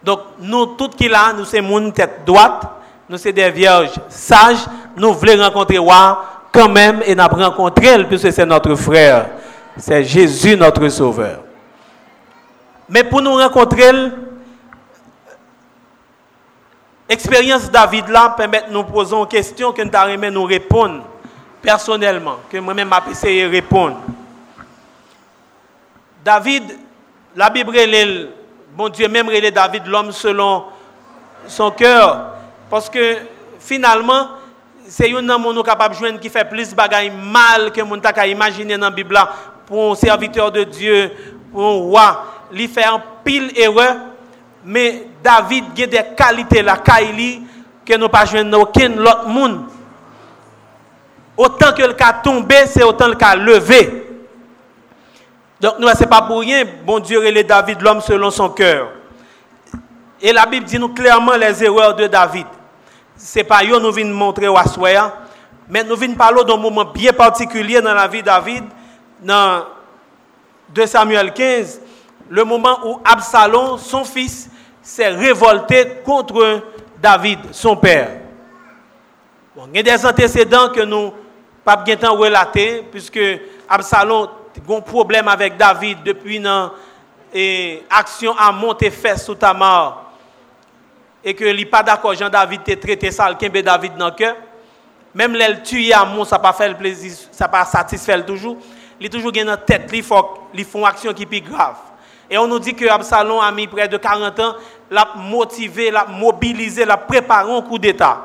Donc, 0.03 0.19
nous, 0.39 0.65
tout 0.65 0.89
qui 0.89 1.07
là, 1.07 1.31
nous 1.35 1.45
sommes 1.45 1.65
une 1.65 1.93
tête 1.93 2.21
droite, 2.25 2.63
nous 3.07 3.17
sommes 3.17 3.31
des 3.31 3.49
vierges 3.49 3.93
sages, 4.09 4.65
nous 4.97 5.13
voulons 5.13 5.43
rencontrer 5.43 5.77
roi 5.77 6.25
quand 6.51 6.69
même 6.69 7.01
et 7.05 7.15
nous 7.15 7.23
rencontré 7.23 8.03
puisque 8.05 8.31
c'est 8.31 8.45
notre 8.45 8.75
frère. 8.75 9.27
C'est 9.77 10.03
Jésus 10.03 10.55
notre 10.55 10.87
Sauveur. 10.89 11.39
Mais 12.89 13.03
pour 13.03 13.21
nous 13.21 13.35
rencontrer, 13.35 13.91
l'expérience 17.13 17.69
David 17.69 18.07
là 18.09 18.33
permet 18.35 18.63
de 18.67 18.73
nous 18.73 18.83
poser 18.83 19.15
une 19.15 19.27
question 19.27 19.71
que 19.71 19.83
nous 19.83 19.95
avons 19.95 20.31
nous 20.31 20.45
répondre 20.45 21.03
personnellement, 21.61 22.37
que 22.49 22.57
moi-même 22.57 22.89
j'ai 23.05 23.11
essayé 23.11 23.45
de 23.45 23.51
répondre. 23.51 23.97
David, 26.25 26.63
la 27.35 27.51
Bible, 27.51 27.77
est, 27.77 28.29
bon 28.75 28.89
Dieu 28.89 29.07
même 29.07 29.27
David 29.53 29.85
l'homme 29.85 30.11
selon 30.11 30.63
son 31.47 31.69
cœur, 31.69 32.31
parce 32.67 32.89
que 32.89 33.17
finalement, 33.59 34.29
c'est 34.87 35.13
un 35.15 35.29
homme 35.29 35.63
capable 35.63 35.95
de 35.95 36.17
qui 36.17 36.29
fait 36.29 36.49
plus 36.49 36.73
de 36.73 37.11
mal 37.11 37.71
que 37.71 37.81
mon 37.83 37.99
t'a 37.99 38.25
imaginer 38.25 38.75
dans 38.75 38.87
la 38.87 38.91
Bible 38.91 39.19
pour 39.67 39.91
un 39.91 39.95
serviteur 39.95 40.51
de 40.51 40.63
Dieu, 40.63 41.11
pour 41.51 41.61
un 41.61 41.73
roi, 41.73 42.25
il 42.51 42.67
fait 42.67 42.85
un 42.85 43.01
pile 43.23 43.51
erreur, 43.55 43.97
mais 44.65 45.07
David 45.23 45.65
a 45.81 45.87
des 45.87 46.01
qualités 46.15 46.61
la 46.61 46.77
que 46.77 47.97
nous 47.97 48.09
pas 48.09 48.25
jouer 48.25 48.41
aucun 48.53 48.97
autre 48.97 49.27
monde. 49.27 49.65
Autant 51.35 51.73
que 51.73 51.81
le 51.81 51.93
cas 51.93 52.13
tombé, 52.13 52.55
c'est 52.67 52.83
autant 52.83 53.07
le 53.07 53.15
cas 53.15 53.35
levé. 53.35 54.03
Donc, 55.59 55.79
nous, 55.79 55.87
ce 55.89 56.01
n'est 56.01 56.07
pas 56.07 56.21
pour 56.21 56.41
rien, 56.41 56.63
bon 56.85 56.99
Dieu, 56.99 57.25
et 57.25 57.43
David, 57.43 57.81
l'homme 57.81 58.01
selon 58.01 58.29
son 58.29 58.49
cœur. 58.49 58.89
Et 60.21 60.31
la 60.31 60.45
Bible 60.45 60.65
dit 60.65 60.79
clairement 60.93 61.35
les 61.35 61.63
erreurs 61.63 61.95
de 61.95 62.07
David. 62.07 62.45
Ce 63.17 63.39
n'est 63.39 63.43
pas 63.43 63.63
eux 63.63 63.79
nous 63.79 63.91
venons 63.91 64.13
montrer 64.13 64.47
au 64.47 64.57
mais 65.69 65.83
nous 65.83 65.95
venons 65.95 66.15
parler 66.15 66.43
d'un 66.43 66.57
moment 66.57 66.85
bien 66.85 67.13
particulier 67.13 67.81
dans 67.81 67.93
la 67.93 68.07
vie 68.07 68.21
de 68.21 68.25
David, 68.25 68.63
dans 69.21 69.65
2 70.69 70.85
Samuel 70.85 71.33
15, 71.33 71.81
le 72.29 72.43
moment 72.43 72.79
où 72.85 72.99
Absalom, 73.05 73.77
son 73.77 74.03
fils, 74.03 74.49
s'est 74.83 75.07
révolté 75.07 76.01
contre 76.05 76.61
David, 77.01 77.39
son 77.51 77.75
père. 77.75 78.19
Bon, 79.55 79.67
il 79.73 79.77
y 79.77 79.79
a 79.79 79.97
des 79.97 80.05
antécédents 80.05 80.69
que 80.69 80.81
nous 80.81 81.13
pas 81.63 81.77
bien 81.77 81.95
temps 81.95 82.15
relater, 82.15 82.85
puisque 82.91 83.19
Absalom 83.69 84.27
a 84.27 84.73
un 84.73 84.81
problème 84.81 85.29
avec 85.29 85.55
David 85.57 86.03
depuis 86.03 86.35
une 86.35 86.69
action 87.89 88.35
à 88.37 88.51
monter 88.51 88.91
fesses 88.91 89.25
sous 89.25 89.35
Tamar. 89.35 90.11
Et 91.23 91.33
que 91.33 91.45
n'est 91.45 91.65
pas 91.65 91.81
d'accord, 91.81 92.13
Jean-David 92.13 92.63
t'a 92.63 92.75
traité 92.75 93.09
ça, 93.09 93.29
le 93.29 93.61
David 93.61 93.95
dans 93.95 94.11
cœur. 94.11 94.35
Même 95.15 95.33
les 95.33 95.61
tuer 95.61 95.93
à 95.93 96.03
mon, 96.03 96.25
ça 96.25 96.37
pas 96.39 96.51
fait 96.51 96.67
le 96.67 96.75
plaisir, 96.75 97.15
ça 97.31 97.47
pas 97.47 97.63
satisfait 97.63 98.21
toujours. 98.23 98.57
Il 98.99 99.09
toujours 99.09 99.31
dans 99.31 99.55
tête, 99.57 99.89
il 99.93 100.03
ils 100.53 100.65
font 100.65 100.83
action 100.83 101.13
qui 101.13 101.23
est 101.23 101.27
plus 101.27 101.39
grave. 101.39 101.77
Et 102.29 102.37
on 102.37 102.47
nous 102.47 102.59
dit 102.59 102.73
que 102.73 102.85
Absalom 102.87 103.39
a 103.39 103.51
mis 103.51 103.67
près 103.67 103.87
de 103.87 103.97
40 103.97 104.39
ans, 104.39 104.55
l'a 104.89 105.07
motivé, 105.15 105.91
l'a 105.91 106.05
mobilisé, 106.05 106.85
l'a 106.85 106.97
préparé 106.97 107.51
un 107.51 107.61
coup 107.61 107.77
d'État. 107.77 108.21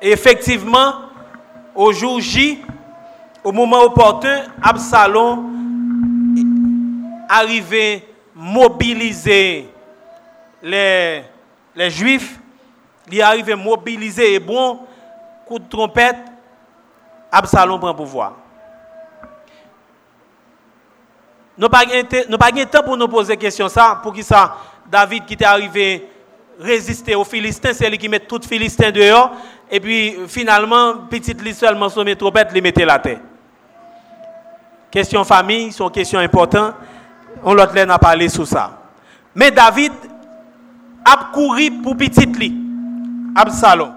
Et 0.00 0.12
effectivement, 0.12 0.94
au 1.74 1.92
jour 1.92 2.20
J, 2.20 2.62
au 3.42 3.52
moment 3.52 3.82
opportun, 3.82 4.44
Absalom 4.62 5.50
arrivé 7.28 8.06
mobiliser 8.34 9.68
les, 10.62 11.22
les 11.74 11.90
Juifs, 11.90 12.38
il 13.10 13.20
arrivé 13.22 13.54
mobiliser 13.54 14.34
et 14.34 14.38
bon, 14.40 14.80
coup 15.46 15.58
de 15.58 15.68
trompette, 15.68 16.16
Absalom 17.30 17.78
prend 17.80 17.94
pouvoir. 17.94 18.43
Nous 21.56 21.68
n'avons 21.68 22.38
pas 22.38 22.50
de 22.50 22.64
temps 22.64 22.82
pour 22.82 22.96
nous 22.96 23.08
poser 23.08 23.36
question 23.36 23.68
ça, 23.68 24.00
pour 24.02 24.12
qui 24.12 24.22
ça, 24.22 24.56
David 24.90 25.24
qui 25.24 25.34
est 25.34 25.44
arrivé 25.44 26.08
résister 26.58 27.14
aux 27.14 27.24
Philistins, 27.24 27.72
c'est 27.72 27.88
lui 27.88 27.98
qui 27.98 28.08
met 28.08 28.20
tout 28.20 28.40
Philistins 28.46 28.90
dehors, 28.90 29.32
et 29.70 29.80
puis 29.80 30.16
finalement, 30.28 30.94
petite 31.10 31.42
liste 31.42 31.60
seulement 31.60 31.88
sur 31.88 32.04
mes 32.04 32.16
trompettes, 32.16 32.52
les 32.52 32.60
mettait 32.60 32.84
la 32.84 32.98
terre. 32.98 33.20
Question 34.90 35.24
famille, 35.24 35.72
sont 35.72 35.88
questions 35.88 36.20
importantes. 36.20 36.74
On 37.42 37.54
l'autre 37.54 37.74
n'a 37.84 37.98
parlé 37.98 38.28
sur 38.28 38.46
ça. 38.46 38.78
Mais 39.34 39.50
David 39.50 39.92
a 41.04 41.30
couru 41.32 41.70
pour 41.82 41.96
petite 41.96 42.36
li, 42.38 42.54
Absalom. 43.34 43.92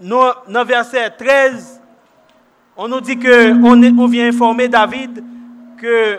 Dans 0.00 0.34
le 0.48 0.64
verset 0.64 1.10
13, 1.10 1.80
on 2.76 2.88
nous 2.88 3.00
dit 3.00 3.18
que 3.18 3.52
on, 3.64 3.98
on 3.98 4.06
vient 4.06 4.28
informer 4.28 4.68
David 4.68 5.24
que 5.76 6.18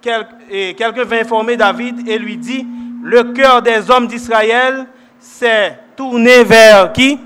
quelqu'un 0.00 1.04
vient 1.04 1.20
informer 1.20 1.56
David 1.56 2.08
et 2.08 2.18
lui 2.18 2.36
dit 2.36 2.66
le 3.02 3.24
cœur 3.24 3.62
des 3.62 3.90
hommes 3.90 4.06
d'Israël 4.06 4.86
s'est 5.18 5.78
tourné 5.96 6.44
vers 6.44 6.92
qui? 6.92 7.18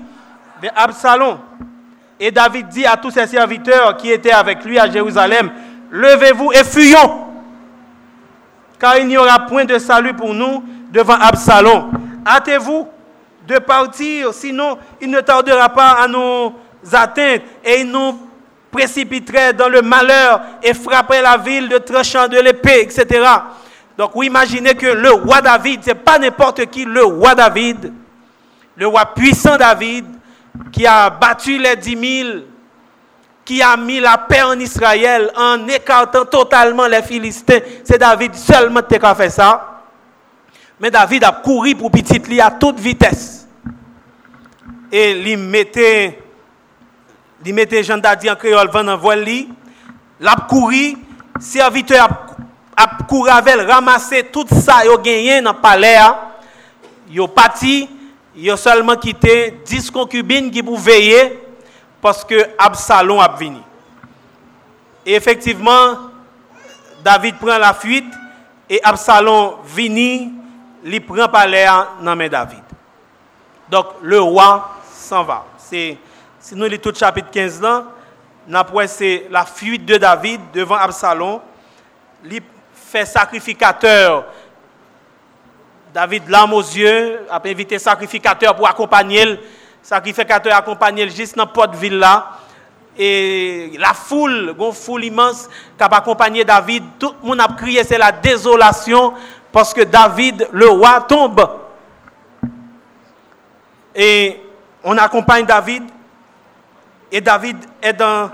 Vers 0.61 0.71
Absalom. 0.75 1.39
Et 2.19 2.31
David 2.31 2.69
dit 2.69 2.85
à 2.85 2.95
tous 2.95 3.11
ses 3.11 3.27
serviteurs 3.27 3.97
qui 3.97 4.11
étaient 4.11 4.31
avec 4.31 4.63
lui 4.63 4.79
à 4.79 4.89
Jérusalem, 4.89 5.51
levez-vous 5.91 6.51
et 6.53 6.63
fuyons, 6.63 7.25
car 8.79 8.97
il 8.97 9.07
n'y 9.07 9.17
aura 9.17 9.39
point 9.45 9.65
de 9.65 9.77
salut 9.77 10.13
pour 10.13 10.33
nous 10.33 10.63
devant 10.91 11.15
Absalom. 11.15 11.91
Hâtez-vous 12.25 12.87
de 13.47 13.59
partir, 13.59 14.33
sinon 14.33 14.77
il 15.01 15.09
ne 15.09 15.19
tardera 15.19 15.69
pas 15.69 15.91
à 15.91 16.07
nous 16.07 16.53
atteindre 16.91 17.43
et 17.63 17.81
il 17.81 17.91
nous 17.91 18.17
précipiterait 18.75 19.53
dans 19.53 19.69
le 19.69 19.81
malheur 19.81 20.41
et 20.61 20.73
frapperait 20.73 21.21
la 21.21 21.37
ville 21.37 21.69
de 21.69 21.77
tranchant 21.77 22.27
de 22.27 22.37
l'épée, 22.37 22.81
etc. 22.81 23.25
Donc 23.97 24.11
vous 24.13 24.23
imaginez 24.23 24.75
que 24.75 24.87
le 24.87 25.11
roi 25.11 25.41
David, 25.41 25.81
ce 25.83 25.89
n'est 25.89 25.95
pas 25.95 26.19
n'importe 26.19 26.65
qui, 26.65 26.83
le 26.83 27.03
roi 27.05 27.33
David, 27.35 27.93
le 28.75 28.87
roi 28.87 29.05
puissant 29.05 29.55
David, 29.55 30.05
qui 30.73 30.85
a 30.85 31.09
battu 31.09 31.57
les 31.57 31.77
dix 31.77 31.95
mille, 31.95 32.43
qui 33.45 33.61
a 33.61 33.77
mis 33.77 34.01
la 34.01 34.17
paix 34.17 34.41
en 34.41 34.59
Israël 34.59 35.31
en 35.37 35.65
écartant 35.69 36.25
totalement 36.25 36.87
les 36.87 37.01
Philistins. 37.01 37.59
C'est 37.85 37.97
David 37.97 38.35
seulement 38.35 38.81
qui 38.81 38.95
a 39.01 39.15
fait 39.15 39.29
ça. 39.29 39.83
Mais 40.81 40.91
David 40.91 41.23
a 41.23 41.31
couru 41.31 41.75
pour 41.75 41.91
petit 41.91 42.19
lit 42.19 42.41
à 42.41 42.51
toute 42.51 42.79
vitesse. 42.79 43.47
Et 44.91 45.11
il 45.11 45.37
mettait, 45.37 46.24
il 47.45 47.53
mettait 47.53 47.83
Jean 47.83 47.97
Dadi 47.97 48.29
en 48.29 48.35
créole, 48.35 48.69
en 48.73 48.97
voile, 48.97 49.27
il 49.27 49.47
a 50.25 50.35
couru, 50.47 50.97
serviteur 51.39 52.09
a 52.75 52.87
couru 53.07 53.29
avec 53.29 53.55
ramasser 53.69 54.23
tout 54.23 54.45
ça 54.51 54.77
a 54.77 54.97
gagné 54.97 55.41
dans 55.41 55.53
le 55.53 55.57
palais. 55.59 55.97
Ils 57.09 57.21
ont 57.21 57.27
parti, 57.27 57.87
ils 58.35 58.51
ont 58.51 58.57
seulement 58.57 58.95
quitté 58.95 59.61
10 59.65 59.91
concubines 59.91 60.51
qui 60.51 60.61
pouvaient 60.61 60.93
veiller 60.93 61.39
parce 62.01 62.25
que 62.25 62.49
Absalom 62.57 63.19
a 63.19 63.27
venu. 63.29 63.59
Et 65.05 65.13
effectivement, 65.13 65.97
David 67.03 67.35
prend 67.37 67.57
la 67.57 67.73
fuite 67.73 68.11
et 68.69 68.81
Absalom 68.83 69.57
vient 69.65 70.31
il 70.83 71.01
prend 71.05 71.27
palais 71.27 71.65
dans 72.01 72.15
main 72.15 72.27
David. 72.27 72.63
Donc 73.69 73.85
le 74.01 74.19
roi 74.19 74.81
s'en 74.91 75.23
va. 75.23 75.45
C'est 75.57 75.97
Si 76.45 76.53
nou 76.53 76.69
li 76.69 76.77
tout 76.77 76.93
chapit 76.93 77.25
15 77.33 77.55
lan, 77.63 77.87
nan 78.45 78.67
pou 78.67 78.77
ese 78.77 79.23
la 79.33 79.41
fuit 79.49 79.81
de 79.81 79.97
David 79.97 80.43
devan 80.53 80.83
Absalon, 80.85 81.39
li 82.21 82.37
fe 82.85 83.01
sakrifikateur. 83.09 84.27
David 85.95 86.29
lam 86.29 86.53
ozye, 86.53 86.91
ap 87.33 87.47
evite 87.49 87.79
sakrifikateur 87.81 88.53
pou 88.59 88.69
akompanyel, 88.69 89.39
sakrifikateur 89.85 90.53
akompanyel 90.53 91.09
jist 91.09 91.39
nan 91.39 91.49
pot 91.49 91.73
villa, 91.81 92.13
e 92.93 93.73
la 93.81 93.95
foule, 93.97 94.53
gon 94.53 94.77
foule 94.77 95.09
imans, 95.09 95.47
kap 95.81 95.97
akompanyel 95.97 96.45
David, 96.45 96.85
tout 97.01 97.25
moun 97.25 97.41
ap 97.41 97.57
kriye 97.57 97.81
se 97.89 97.97
la 97.97 98.11
dezolasyon, 98.13 99.17
paske 99.55 99.89
David 99.89 100.45
le 100.53 100.69
roi 100.69 100.93
tombe. 101.09 101.49
E 103.97 104.11
on 104.85 105.01
akompany 105.01 105.49
David, 105.49 105.94
Et 107.11 107.21
David 107.21 107.57
est, 107.81 108.01
en 108.01 108.29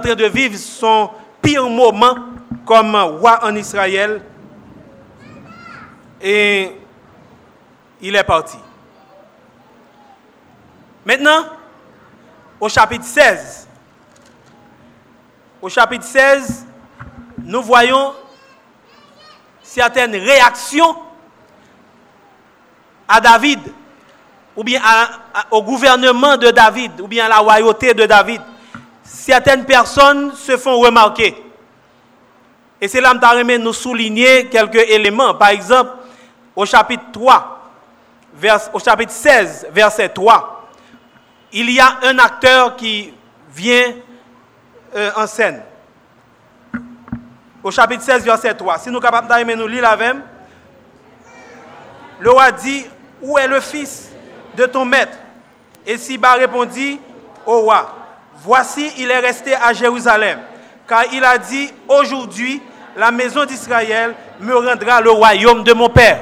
train 0.00 0.14
de 0.14 0.26
vivre 0.26 0.56
son 0.56 1.10
pire 1.40 1.68
moment 1.68 2.16
comme 2.64 2.94
roi 2.94 3.38
en 3.42 3.54
Israël. 3.54 4.20
Et 6.20 6.72
il 8.00 8.16
est 8.16 8.24
parti. 8.24 8.58
Maintenant, 11.04 11.46
au 12.60 12.68
chapitre 12.68 13.04
16, 13.04 13.68
au 15.62 15.68
chapitre 15.68 16.04
16, 16.04 16.66
nous 17.38 17.62
voyons 17.62 18.12
certaines 19.62 20.16
réactions 20.16 20.96
à 23.06 23.20
David, 23.20 23.60
ou 24.56 24.64
bien 24.64 24.80
au 25.50 25.62
gouvernement 25.62 26.36
de 26.36 26.50
David, 26.50 27.00
ou 27.00 27.06
bien 27.06 27.26
à 27.26 27.28
la 27.28 27.38
royauté 27.38 27.92
de 27.94 28.06
David. 28.06 28.40
Certaines 29.04 29.64
personnes 29.64 30.32
se 30.34 30.56
font 30.56 30.78
remarquer. 30.78 31.36
Et 32.80 32.88
c'est 32.88 33.00
là 33.00 33.14
que 33.14 33.56
nous 33.58 33.72
souligner 33.72 34.46
quelques 34.46 34.88
éléments. 34.90 35.34
Par 35.34 35.48
exemple, 35.50 35.90
au 36.54 36.64
chapitre 36.64 37.04
3, 37.12 37.70
au 38.72 38.78
chapitre 38.78 39.12
16, 39.12 39.68
verset 39.72 40.08
3, 40.08 40.68
il 41.52 41.70
y 41.70 41.80
a 41.80 41.98
un 42.02 42.18
acteur 42.18 42.76
qui 42.76 43.12
vient 43.54 43.92
euh, 44.94 45.10
en 45.16 45.26
scène 45.26 45.62
au 47.66 47.70
chapitre 47.72 48.02
16, 48.04 48.24
verset 48.24 48.54
3. 48.54 48.78
Si 48.78 48.88
nous 48.90 49.00
sommes 49.00 49.02
capables 49.02 49.52
nous 49.54 49.66
lire 49.66 49.82
la 49.82 49.96
même, 49.96 50.22
le 52.20 52.30
roi 52.30 52.52
dit, 52.52 52.86
où 53.20 53.36
est 53.38 53.48
le 53.48 53.60
fils? 53.60 54.05
De 54.56 54.66
ton 54.66 54.84
maître 54.84 55.16
Et 55.86 55.98
Siba 55.98 56.32
répondit 56.32 56.98
au 57.44 57.60
roi, 57.60 57.94
voici, 58.42 58.90
il 58.98 59.10
est 59.10 59.20
resté 59.20 59.54
à 59.54 59.72
Jérusalem, 59.72 60.40
car 60.88 61.04
il 61.12 61.24
a 61.24 61.38
dit, 61.38 61.72
aujourd'hui, 61.86 62.60
la 62.96 63.10
maison 63.12 63.44
d'Israël 63.44 64.14
me 64.40 64.56
rendra 64.56 65.00
le 65.00 65.10
royaume 65.10 65.62
de 65.62 65.72
mon 65.72 65.88
père. 65.88 66.20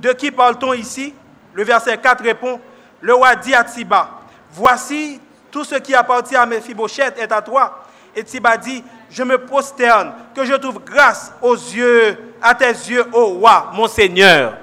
De 0.00 0.12
qui 0.12 0.30
parle-t-on 0.30 0.74
ici? 0.74 1.14
Le 1.54 1.64
verset 1.64 1.96
4 1.96 2.22
répond, 2.22 2.60
le 3.00 3.14
roi 3.14 3.34
dit 3.36 3.54
à 3.54 3.66
Siba, 3.66 4.10
voici, 4.52 5.20
tout 5.50 5.64
ce 5.64 5.76
qui 5.76 5.94
appartient 5.94 6.36
à 6.36 6.44
Mephibosheth 6.44 7.18
est 7.18 7.32
à 7.32 7.40
toi. 7.40 7.84
Et 8.14 8.24
Siba 8.26 8.56
dit, 8.58 8.84
je 9.08 9.22
me 9.22 9.38
prosterne, 9.38 10.12
que 10.34 10.44
je 10.44 10.52
trouve 10.54 10.80
grâce 10.84 11.32
aux 11.40 11.54
yeux, 11.54 12.34
à 12.42 12.54
tes 12.54 12.66
yeux, 12.66 13.06
ô 13.12 13.26
roi, 13.38 13.70
mon 13.72 13.88
Seigneur. 13.88 14.54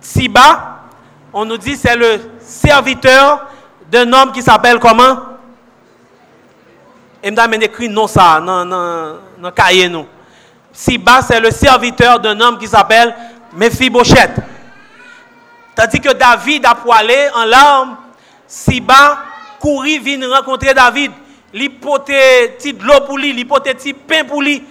Siba, 0.00 0.73
on 1.34 1.44
nous 1.44 1.58
dit, 1.58 1.76
c'est 1.76 1.96
le 1.96 2.20
serviteur 2.38 3.48
d'un 3.90 4.10
homme 4.12 4.32
qui 4.32 4.40
s'appelle 4.40 4.78
comment? 4.78 5.18
Et 7.22 7.30
me 7.30 7.62
écrit 7.62 7.88
non 7.88 8.06
ça, 8.06 8.40
non, 8.40 8.64
non, 8.64 9.18
non, 9.38 9.50
cahier 9.50 9.88
nous. 9.88 10.06
Siba, 10.72 11.22
c'est 11.22 11.40
le 11.40 11.50
serviteur 11.50 12.20
d'un 12.20 12.40
homme 12.40 12.58
qui 12.58 12.68
s'appelle 12.68 13.14
Mephibosheth. 13.52 14.32
Tandis 15.74 16.00
que 16.00 16.12
David 16.12 16.64
a 16.66 16.74
poilé 16.74 17.28
en 17.34 17.44
larmes, 17.44 17.96
Siba 18.46 19.18
courit, 19.60 19.98
vient 19.98 20.28
rencontrer 20.30 20.72
David 20.72 21.10
ti 22.58 22.72
de 22.72 22.84
l'eau 22.84 23.00
pour 23.06 23.18
lui, 23.18 23.44
pote 23.44 23.76
ti 23.76 23.92
pain 23.92 24.24
pour 24.24 24.42
lui, 24.42 24.62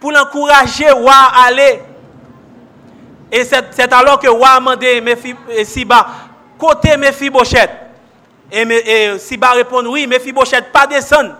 pour 0.00 0.12
l'encourager 0.12 0.88
à 0.88 1.46
aller. 1.46 1.80
Et 3.30 3.44
c'est 3.44 3.92
alors 3.92 4.18
que 4.18 4.26
a 4.26 4.58
demandé 4.58 5.64
Siba, 5.64 6.06
côté 6.58 6.96
Mephibosheth. 6.96 7.70
Et, 8.50 8.62
et 8.62 9.18
Siba 9.18 9.52
répond, 9.52 9.84
oui, 9.86 10.06
Mephibosheth, 10.06 10.72
pas 10.72 10.86
descendre. 10.86 11.34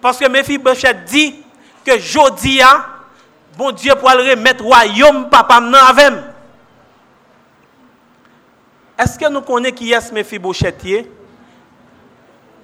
Parce 0.00 0.18
que 0.18 0.28
Mephibosheth 0.28 1.04
dit 1.04 1.42
que 1.84 1.98
Jodia, 1.98 2.86
bon 3.56 3.70
Dieu 3.72 3.94
pour 3.96 4.10
le 4.10 4.30
remettre 4.30 4.64
royaume 4.64 5.28
papa 5.28 5.60
maintenant 5.60 5.84
avec. 5.86 6.12
Est-ce 8.98 9.18
que 9.18 9.28
nous 9.30 9.42
connaissons 9.42 9.74
qui 9.74 9.92
est 9.92 10.12
Mephibosheth? 10.12 11.06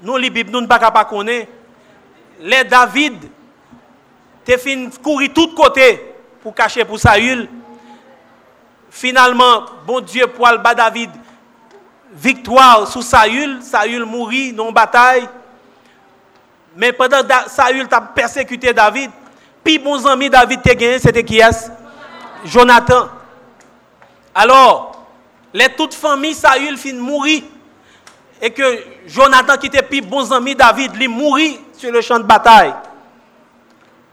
Nous, 0.03 0.17
les 0.17 0.31
Bibles, 0.31 0.51
nous 0.51 0.61
ne 0.61 0.67
pouvons 0.67 0.91
pas 0.91 1.05
connaître 1.05 1.51
les 2.41 2.65
David 2.65 3.15
te 4.45 4.57
fin 4.57 4.89
courir 5.03 5.33
tout 5.35 5.49
côté 5.55 6.15
pour 6.41 6.55
cacher 6.55 6.85
pour 6.85 6.99
Saül. 6.99 7.49
Finalement, 8.97 9.67
bon 9.87 10.01
Dieu 10.01 10.27
pour 10.27 10.49
le 10.49 10.75
David 10.75 11.11
victoire 12.15 12.89
sous 12.89 13.03
Saül, 13.03 13.59
Saül 13.61 14.07
mourit 14.07 14.55
dans 14.55 14.65
la 14.65 14.73
bataille. 14.73 15.29
Mais 16.75 16.95
pendant 16.95 17.23
que 17.23 17.51
Saül 17.51 17.87
a 17.91 18.01
persécuté 18.01 18.73
David, 18.73 19.11
puis 19.63 19.79
bon 19.79 20.03
ami 20.07 20.31
David 20.31 20.63
te 20.63 20.73
gagné, 20.73 20.99
c'était 20.99 21.23
qui 21.23 21.41
est 21.41 21.71
Jonathan. 22.47 23.09
Alors, 24.35 25.07
les 25.53 25.69
toutes 25.69 25.93
familles 25.93 26.33
Saül 26.33 26.79
fin 26.79 26.95
mourir 26.95 27.43
et 28.41 28.49
que 28.49 28.83
Jonathan 29.07 29.59
qui 29.59 29.67
était 29.67 29.83
plus 29.83 30.01
bon 30.01 30.33
ami 30.33 30.55
David, 30.55 30.97
lui 30.97 31.09
mourit 31.09 31.61
sur 31.75 31.93
le 31.93 32.01
champ 32.01 32.19
de 32.19 32.25
bataille. 32.25 32.73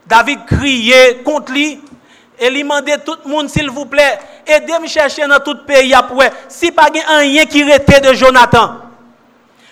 David 0.06 0.44
criait 0.44 1.22
contre 1.24 1.52
lui 1.52 1.80
et 2.38 2.50
lui 2.50 2.62
demandait 2.62 2.98
tout 2.98 3.16
le 3.24 3.30
monde, 3.30 3.48
s'il 3.48 3.70
vous 3.70 3.86
plaît, 3.86 4.18
aidez-moi 4.46 4.86
chercher 4.88 5.26
dans 5.26 5.38
tout 5.38 5.54
le 5.54 5.64
pays 5.64 5.94
après. 5.94 6.32
Si 6.48 6.72
pas 6.72 6.88
rien 6.92 7.46
qui 7.46 7.60
était 7.60 8.00
de 8.00 8.12
Jonathan. 8.12 8.76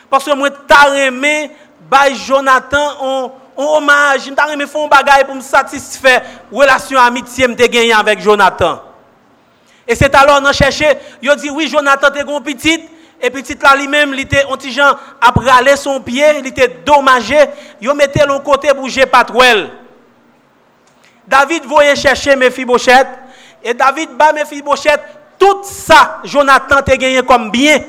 Parce 0.08 0.24
que 0.24 0.34
moi, 0.34 0.48
t'as 0.50 0.94
aimé, 0.94 1.50
Jonathan, 2.26 2.96
on, 3.00 3.32
on 3.56 3.76
hommage, 3.76 4.30
t'as 4.36 4.52
aimé 4.52 4.66
faire 4.66 4.82
un 4.82 4.88
bagage 4.88 5.24
pour 5.24 5.34
me 5.34 5.40
satisfaire, 5.40 6.22
relation 6.52 6.98
amitié 6.98 7.48
me 7.48 7.54
gagné 7.54 7.92
avec 7.92 8.20
Jonathan. 8.20 8.82
Et 9.86 9.94
c'est 9.94 10.14
alors 10.14 10.40
qu'on 10.40 10.52
cherché, 10.52 10.86
il 11.20 11.34
dit 11.36 11.50
oui, 11.50 11.68
Jonathan, 11.68 12.08
t'es 12.10 12.20
un 12.20 12.40
petit, 12.40 12.88
et 13.20 13.30
petit 13.30 13.56
là 13.60 13.74
lui-même, 13.76 14.14
il 14.14 14.20
était 14.20 14.44
un 14.44 14.56
petit 14.56 14.78
a 14.80 15.32
bralé 15.32 15.76
son 15.76 16.00
pied, 16.00 16.24
il 16.38 16.46
était 16.46 16.68
dommagé, 16.84 17.38
il 17.80 17.92
mettait 17.94 18.24
l'autre 18.26 18.44
côté 18.44 18.72
bouger 18.72 19.06
pas 19.06 19.24
trop. 19.24 19.40
David 21.26 21.64
voyait 21.64 21.96
chercher 21.96 22.36
Mephibosheth 22.36 23.06
et 23.62 23.74
David 23.74 24.10
bat 24.10 24.32
Mephibosheth 24.32 25.00
tout 25.38 25.62
ça 25.64 26.20
Jonathan 26.24 26.82
t'a 26.82 26.96
gagné 26.96 27.22
comme 27.22 27.50
bien. 27.50 27.80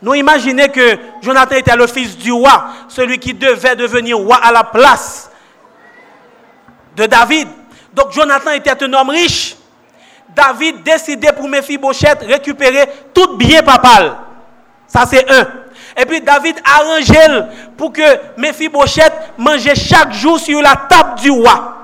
Nous 0.00 0.14
imaginons 0.14 0.66
que 0.66 0.98
Jonathan 1.20 1.56
était 1.56 1.76
le 1.76 1.86
fils 1.86 2.16
du 2.16 2.32
roi, 2.32 2.66
celui 2.88 3.18
qui 3.18 3.34
devait 3.34 3.76
devenir 3.76 4.18
roi 4.18 4.36
à 4.36 4.50
la 4.50 4.64
place 4.64 5.30
de 6.96 7.06
David. 7.06 7.48
Donc 7.94 8.12
Jonathan 8.12 8.50
était 8.50 8.82
un 8.82 8.92
homme 8.92 9.10
riche. 9.10 9.56
David 10.34 10.82
décidait 10.82 11.32
pour 11.32 11.48
Mephibosheth 11.48 12.22
récupérer 12.22 12.84
tout 13.14 13.36
bien 13.36 13.62
papal. 13.62 14.16
Ça 14.88 15.04
c'est 15.08 15.30
un. 15.30 15.46
Et 15.96 16.06
puis 16.06 16.20
David 16.20 16.56
arrangeait 16.64 17.46
pour 17.76 17.92
que 17.92 18.02
Mephibosheth 18.36 19.12
mangeait 19.38 19.74
chaque 19.74 20.12
jour 20.12 20.38
sur 20.38 20.60
la 20.62 20.74
table 20.74 21.20
du 21.20 21.30
roi. 21.30 21.81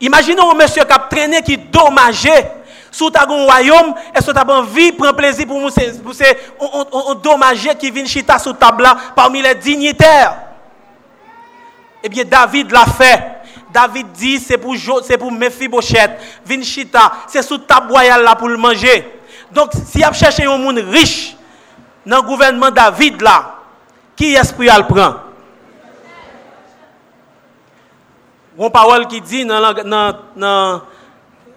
Imaginons 0.00 0.52
un 0.52 0.54
monsieur 0.54 0.84
qui 0.84 0.92
a 0.92 0.98
traîné, 0.98 1.42
qui 1.42 1.56
dommageait 1.56 2.52
sous 2.90 3.10
ta 3.10 3.24
royaume, 3.24 3.94
et 4.16 4.22
ce 4.22 4.30
ta 4.30 4.44
envie, 4.46 4.92
prend 4.92 5.12
plaisir 5.12 5.46
pour 5.46 5.60
nous, 5.60 5.70
pour 6.02 7.14
dommager 7.16 7.74
qui 7.74 7.90
vient 7.90 8.06
chita 8.06 8.38
sous 8.38 8.52
table 8.52 8.88
parmi 9.14 9.42
les 9.42 9.54
dignitaires? 9.54 10.36
Eh 12.02 12.08
bien, 12.08 12.24
David 12.24 12.70
l'a 12.70 12.86
fait. 12.86 13.38
David 13.70 14.12
dit 14.12 14.38
c'est 14.38 14.56
pour 14.56 14.74
c'est 15.04 15.18
pour 15.18 15.30
Mephibosheth, 15.30 16.12
Vinchita, 16.46 17.12
c'est 17.26 17.42
sous 17.42 17.58
table 17.58 17.90
royale 17.90 18.26
pour 18.38 18.48
le 18.48 18.56
manger. 18.56 19.06
Donc 19.52 19.72
si 19.86 20.02
a 20.02 20.12
cherché 20.12 20.44
un 20.44 20.56
monde 20.56 20.78
riche 20.78 21.36
dans 22.06 22.16
le 22.16 22.22
gouvernement 22.22 22.70
David 22.70 23.22
qui 24.16 24.34
est-ce 24.34 24.54
pour 24.54 24.64
le 24.64 24.86
prendre 24.86 25.22
Une 28.60 28.70
parole 28.70 29.06
qui 29.06 29.20
dit 29.20 29.44
dans, 29.44 29.72
dans, 29.84 30.82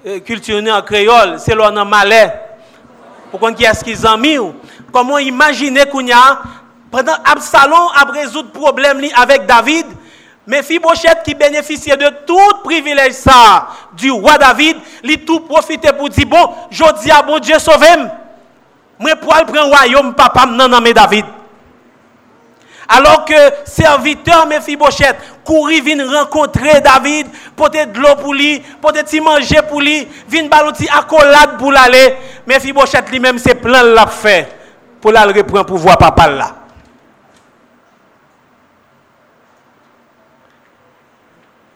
euh, 0.06 0.20
culture 0.20 0.62
en 0.72 0.82
créole, 0.84 1.40
c'est 1.40 1.56
l'on 1.56 1.76
en 1.76 1.86
malais. 1.86 2.32
Pourquoi 3.32 3.52
qui 3.54 3.64
est-ce 3.64 3.84
qu'ils 3.84 4.06
ont 4.06 4.18
mis 4.18 4.38
Comment 4.92 5.18
imaginer 5.18 5.86
qu'on 5.86 6.06
a 6.12 6.42
pendant 6.92 7.14
Absalom 7.26 7.88
a 7.96 8.04
résoudre 8.12 8.52
problème 8.52 9.02
avec 9.16 9.48
David, 9.48 9.86
mais 10.46 10.62
Fibochette 10.62 11.24
qui 11.24 11.34
bénéficiait 11.34 11.98
de 11.98 12.10
tout 12.28 12.58
privilège 12.64 13.14
ça 13.14 13.70
du 13.94 14.12
roi 14.12 14.38
David, 14.38 14.78
lui 15.04 15.18
tout 15.26 15.40
profité 15.40 15.92
pour 15.94 16.10
dire 16.10 16.28
bon, 16.28 16.50
je 16.70 16.84
dis 17.02 17.10
à 17.10 17.22
bon 17.24 17.40
Dieu 17.40 17.58
sauve-moi. 17.58 18.12
Moi 19.00 19.16
pour 19.16 19.30
prendre 19.30 19.70
royaume 19.76 20.14
papa 20.14 20.46
non 20.46 20.68
non 20.68 20.82
mais 20.82 20.94
David. 20.94 21.26
Alors 22.94 23.24
que 23.24 23.34
serviteur 23.64 24.46
Mephibosheth 24.48 25.16
courir 25.46 25.82
vient 25.82 26.20
rencontrer 26.20 26.82
David, 26.82 27.28
porter 27.56 27.86
de 27.86 27.98
l'eau 27.98 28.18
pour 28.20 28.34
lui, 28.34 28.60
porter 28.82 29.22
manger 29.22 29.62
pour 29.70 29.80
lui, 29.80 30.06
vient 30.28 30.46
balouti 30.48 30.90
accolade 30.90 31.58
pour 31.58 31.72
l'aller. 31.72 32.18
Mephibosheth 32.46 33.10
lui-même 33.10 33.38
c'est 33.38 33.56
plein 33.56 33.84
l'a 33.84 34.08
fait 34.08 34.46
pour 35.00 35.14
la 35.14 35.24
reprendre 35.24 35.66
pouvoir 35.66 35.98
papa 35.98 36.30
là. 36.30 36.56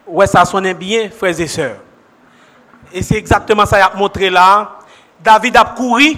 Ouais, 0.05 0.27
ça 0.27 0.43
sonne 0.43 0.73
bien, 0.73 1.09
frères 1.09 1.39
et 1.39 1.47
sœurs. 1.47 1.77
Et 2.91 3.01
c'est 3.01 3.15
exactement 3.15 3.65
ça 3.65 3.77
qu'il 3.77 3.95
a 3.95 3.97
montré 3.97 4.29
là. 4.29 4.79
David 5.23 5.55
a 5.55 5.63
couru, 5.63 6.13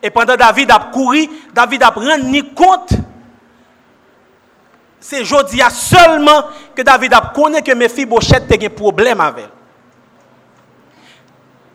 et 0.00 0.08
pendant 0.08 0.36
David 0.36 0.70
a 0.70 0.78
couru, 0.92 1.28
David 1.52 1.82
a 1.82 1.88
rendu 1.88 2.44
compte 2.54 2.92
c'est 5.08 5.20
aujourd'hui 5.20 5.60
seulement 5.70 6.46
que 6.74 6.82
David 6.82 7.14
a 7.14 7.32
connu 7.32 7.62
que 7.62 7.72
mes 7.72 7.88
filles 7.88 8.06
Bochette 8.06 8.50
a 8.50 8.64
un 8.64 8.68
problème 8.68 9.20
avec 9.20 9.46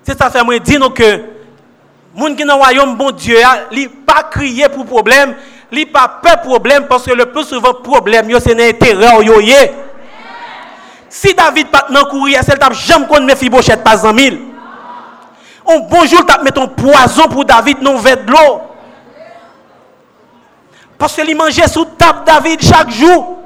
C'est 0.04 0.18
ça 0.18 0.30
fait 0.30 0.44
moi 0.44 0.60
dire 0.60 0.94
que 0.94 1.24
gens 2.18 2.36
qui 2.36 2.44
dans 2.44 2.56
le 2.58 2.62
royaume 2.62 2.98
bon 2.98 3.12
Dieu, 3.12 3.38
il 3.72 3.90
pas 3.90 4.24
crier 4.24 4.68
pour 4.68 4.86
problème, 4.86 5.34
il 5.72 5.90
pas 5.90 6.20
peur 6.22 6.42
problème 6.42 6.88
parce 6.90 7.06
que 7.06 7.14
le 7.14 7.28
plus 7.28 7.46
souvent 7.46 7.74
problème 7.74 8.28
c'est 8.42 8.54
l'intérêt 8.54 9.24
yo 9.24 9.40
Si 11.08 11.34
David 11.34 11.68
pas 11.68 11.88
dans 11.90 12.04
courir, 12.04 12.42
c'est 12.44 12.58
t'a 12.58 12.70
jamais 12.74 13.08
connu 13.08 13.28
mes 13.28 13.38
filles 13.38 13.50
Bochette 13.50 13.82
pas 13.82 14.06
en 14.06 14.14
mille? 14.14 14.42
Un 15.66 15.80
bonjour 15.90 16.26
t'a 16.26 16.44
mis 16.44 16.52
ton 16.52 16.68
poison 16.68 17.30
pour 17.30 17.46
David 17.46 17.82
non 17.82 17.96
verre 17.96 18.26
de 18.26 18.32
l'eau. 18.32 18.71
Parce 21.02 21.16
qu'il 21.16 21.36
mangeait 21.36 21.68
sous 21.68 21.86
table 21.86 22.20
David 22.24 22.62
chaque 22.62 22.92
jour. 22.92 23.40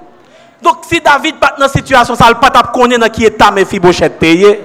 Donc 0.61 0.79
si 0.89 0.99
David 0.99 1.37
pas 1.37 1.55
dans 1.57 1.69
situation, 1.69 2.13
ça 2.13 2.27
ne 2.27 2.33
pas 2.33 2.51
connaître 2.63 2.99
dans 2.99 3.07
qui 3.07 3.23
état 3.23 3.49
mes 3.49 3.63
fibochettes 3.63 4.19
payées. 4.19 4.59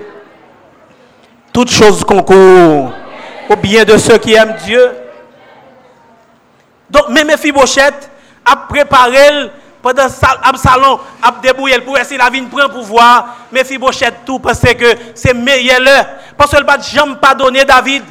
Toutes 1.52 1.70
choses 1.70 2.02
concourent 2.02 2.92
au 3.48 3.54
bien 3.62 3.84
de 3.84 3.96
ceux 3.96 4.18
qui 4.18 4.34
aiment 4.34 4.56
Dieu. 4.64 4.90
Donc 6.90 7.10
même 7.10 7.30
fibochettes 7.38 8.10
a 8.44 8.56
préparé 8.56 9.52
pendant 9.80 10.08
Absalom 10.42 10.98
a 11.22 11.30
débrouillé 11.40 11.78
pour 11.78 11.96
essayer 11.96 12.18
la 12.18 12.28
vie 12.28 12.42
prendre 12.42 12.72
pouvoir. 12.72 13.36
Mes 13.52 13.62
fibochettes 13.62 14.24
tout 14.26 14.40
parce 14.40 14.58
que 14.58 14.96
c'est 15.14 15.32
meilleur 15.32 15.78
Parce 16.36 16.50
qu'elle 16.50 16.66
ne 16.66 16.82
jamais 16.82 17.14
pardonner 17.22 17.64
David. 17.64 18.02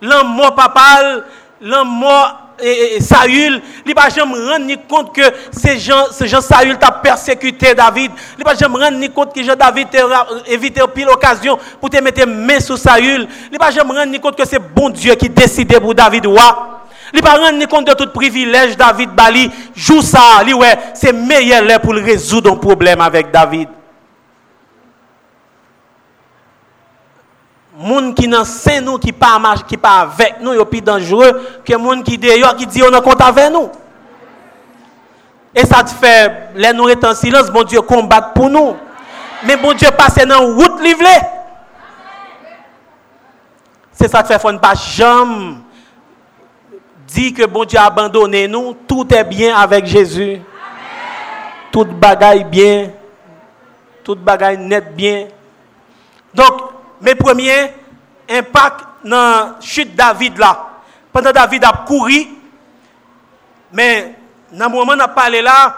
L'homme 0.00 0.34
mort 0.34 0.56
papa, 0.56 1.20
l'homme 1.60 2.04
et, 2.62 3.00
Saül, 3.00 3.60
il 3.84 3.94
va 3.94 4.08
jamais 4.08 4.34
rendre 4.34 4.74
compte 4.88 5.14
que 5.14 5.22
ces 5.50 5.78
gens, 5.78 6.06
ces 6.12 6.28
gens 6.28 6.40
Saül 6.40 6.78
t'a 6.78 6.90
persécuté 6.90 7.74
David. 7.74 8.12
Il 8.38 8.44
va 8.44 8.54
jamais 8.54 8.78
rendre 8.78 9.06
compte 9.12 9.34
que 9.34 9.42
Jean 9.42 9.56
David 9.56 9.88
t'a 9.90 10.26
évité 10.46 10.80
pile 10.94 11.08
occasion 11.08 11.58
pour 11.80 11.90
te 11.90 12.00
mettre 12.00 12.26
main 12.26 12.60
sur 12.60 12.78
Saül. 12.78 13.26
Il 13.50 13.58
va 13.58 13.70
jamais 13.70 13.92
rendre 13.92 14.18
compte 14.20 14.36
que 14.36 14.46
c'est 14.46 14.60
bon 14.60 14.90
Dieu 14.90 15.14
qui 15.14 15.28
décide 15.28 15.78
pour 15.80 15.94
David 15.94 16.26
roi. 16.26 16.82
Il 17.14 17.22
va 17.22 17.34
rendre 17.34 17.66
compte 17.68 17.86
de 17.86 17.92
tout 17.92 18.10
privilège 18.10 18.76
David 18.76 19.10
Bali. 19.10 19.50
Joue 19.74 20.00
ça, 20.00 20.42
ouais, 20.44 20.78
c'est 20.94 21.12
meilleur 21.12 21.80
pour 21.80 21.94
résoudre 21.94 22.52
un 22.52 22.56
problème 22.56 23.00
avec 23.00 23.30
David. 23.30 23.68
Gens 27.82 28.12
qui 28.12 28.28
dans 28.28 28.44
sein 28.44 28.80
nous 28.80 28.98
qui 28.98 29.12
pas 29.12 29.40
qui 29.66 29.76
pas 29.76 30.00
avec 30.00 30.40
nous 30.40 30.52
est 30.52 30.64
plus 30.64 30.80
dangereux 30.80 31.60
que 31.64 31.72
gens 31.72 32.02
qui 32.02 32.18
dehors 32.18 32.56
qui 32.56 32.66
dit 32.66 32.82
on 32.82 32.92
a 32.92 33.00
compte 33.00 33.20
avec 33.20 33.50
nous. 33.52 33.70
Et 35.54 35.66
ça 35.66 35.82
te 35.84 35.90
fait 35.90 36.50
les 36.54 36.72
nous 36.72 36.88
en 36.88 37.14
silence, 37.14 37.50
bon 37.50 37.62
Dieu 37.62 37.80
combat 37.82 38.22
pour 38.22 38.48
nous. 38.48 38.76
Mais 39.44 39.56
bon 39.56 39.72
Dieu 39.74 39.88
passe 39.96 40.26
dans 40.26 40.54
route 40.54 40.80
livrée. 40.80 41.08
C'est 43.92 44.08
ça 44.08 44.22
te 44.22 44.28
fait 44.28 44.38
faut 44.38 44.52
pas 44.58 44.74
jamais 44.74 45.56
dire 47.06 47.34
que 47.34 47.46
bon 47.46 47.64
Dieu 47.64 47.78
a 47.78 47.86
abandonné 47.86 48.48
nous, 48.48 48.74
tout 48.88 49.06
est 49.12 49.24
bien 49.24 49.54
avec 49.56 49.86
Jésus. 49.86 50.40
Tout 51.70 51.84
bagaille 51.84 52.44
bien. 52.44 52.90
Tout 54.02 54.16
bagaille 54.16 54.58
net 54.58 54.94
bien. 54.94 55.28
Donc 56.34 56.71
mes 57.02 57.14
premiers 57.14 57.72
impacts 58.30 58.84
dans 59.04 59.10
la 59.10 59.56
chute 59.60 59.92
de 59.92 59.96
David 59.96 60.38
là. 60.38 60.68
Pendant 61.12 61.32
David 61.32 61.64
a 61.64 61.84
couru, 61.86 62.26
mais 63.72 64.14
dans 64.52 64.66
le 64.66 64.70
moment 64.70 64.92
où 64.92 64.96
on 64.96 65.00
a 65.00 65.08
parlé 65.08 65.42
là, 65.42 65.76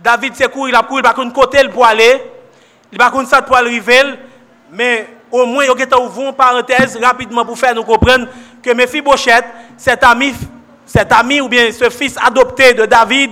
David 0.00 0.34
s'est 0.34 0.48
couru, 0.48 0.70
il 0.70 0.74
a 0.74 0.82
couru, 0.82 1.00
il 1.00 1.04
n'a 1.04 1.12
pas 1.12 1.30
côté 1.30 1.68
pour 1.68 1.86
aller, 1.86 2.20
il 2.90 2.98
n'a 2.98 3.10
pas 3.10 3.24
ça 3.26 3.42
pour 3.42 3.56
arriver, 3.56 4.02
mais 4.72 5.08
au 5.30 5.46
moins, 5.46 5.64
il 5.64 5.70
a 5.70 6.00
ouvert 6.00 6.28
une 6.28 6.34
parenthèse 6.34 6.96
rapidement 6.96 7.44
pour 7.44 7.58
faire 7.58 7.74
nous 7.74 7.84
comprendre 7.84 8.26
que 8.62 9.00
Bochette, 9.00 9.46
cet 9.76 10.02
ami, 10.04 10.34
cet 10.84 11.12
ami 11.12 11.40
ou 11.40 11.48
bien 11.48 11.70
ce 11.72 11.88
fils 11.90 12.16
adopté 12.22 12.74
de 12.74 12.86
David, 12.86 13.30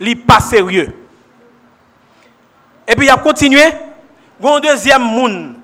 il 0.00 0.08
n'est 0.08 0.16
pas 0.16 0.40
sérieux. 0.40 0.94
Et 2.86 2.94
puis 2.96 3.06
il 3.06 3.10
a 3.10 3.16
continué, 3.16 3.62
un 4.42 4.60
deuxième 4.60 5.02
monde 5.02 5.57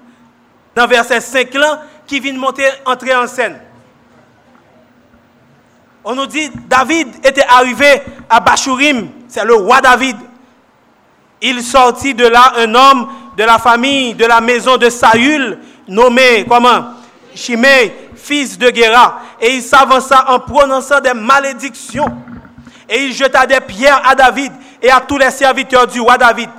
dans 0.74 0.86
verset 0.86 1.20
5 1.20 1.54
là, 1.54 1.82
qui 2.06 2.20
vient 2.20 2.34
monter, 2.34 2.66
entrer 2.84 3.14
en 3.14 3.26
scène. 3.26 3.58
On 6.04 6.14
nous 6.14 6.26
dit, 6.26 6.50
David 6.68 7.08
était 7.24 7.46
arrivé 7.48 8.02
à 8.28 8.40
Bachurim, 8.40 9.08
c'est 9.28 9.44
le 9.44 9.54
roi 9.54 9.80
David. 9.80 10.16
Il 11.40 11.62
sortit 11.62 12.14
de 12.14 12.26
là 12.26 12.52
un 12.56 12.74
homme 12.74 13.08
de 13.36 13.44
la 13.44 13.58
famille, 13.58 14.14
de 14.14 14.26
la 14.26 14.40
maison 14.40 14.76
de 14.76 14.90
Saül, 14.90 15.58
nommé 15.88 16.44
comment? 16.48 16.84
Chimé, 17.34 17.94
fils 18.14 18.58
de 18.58 18.70
Guéra. 18.70 19.20
Et 19.40 19.54
il 19.56 19.62
s'avança 19.62 20.26
en 20.28 20.40
prononçant 20.40 21.00
des 21.00 21.14
malédictions. 21.14 22.14
Et 22.88 23.04
il 23.04 23.12
jeta 23.12 23.46
des 23.46 23.60
pierres 23.60 24.02
à 24.06 24.14
David 24.14 24.52
et 24.80 24.90
à 24.90 25.00
tous 25.00 25.18
les 25.18 25.30
serviteurs 25.30 25.86
du 25.86 26.00
roi 26.00 26.18
David. 26.18 26.50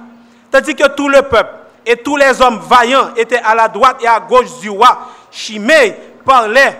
Tandis 0.51 0.75
que 0.75 0.88
tout 0.89 1.08
le 1.08 1.21
peuple 1.21 1.54
et 1.86 1.98
tous 1.98 2.17
les 2.17 2.41
hommes 2.41 2.60
vaillants 2.60 3.13
étaient 3.15 3.41
à 3.41 3.54
la 3.54 3.67
droite 3.67 3.98
et 4.02 4.08
à 4.08 4.19
gauche 4.19 4.60
du 4.60 4.69
roi. 4.69 5.10
Chimé 5.32 5.95
parlait 6.26 6.80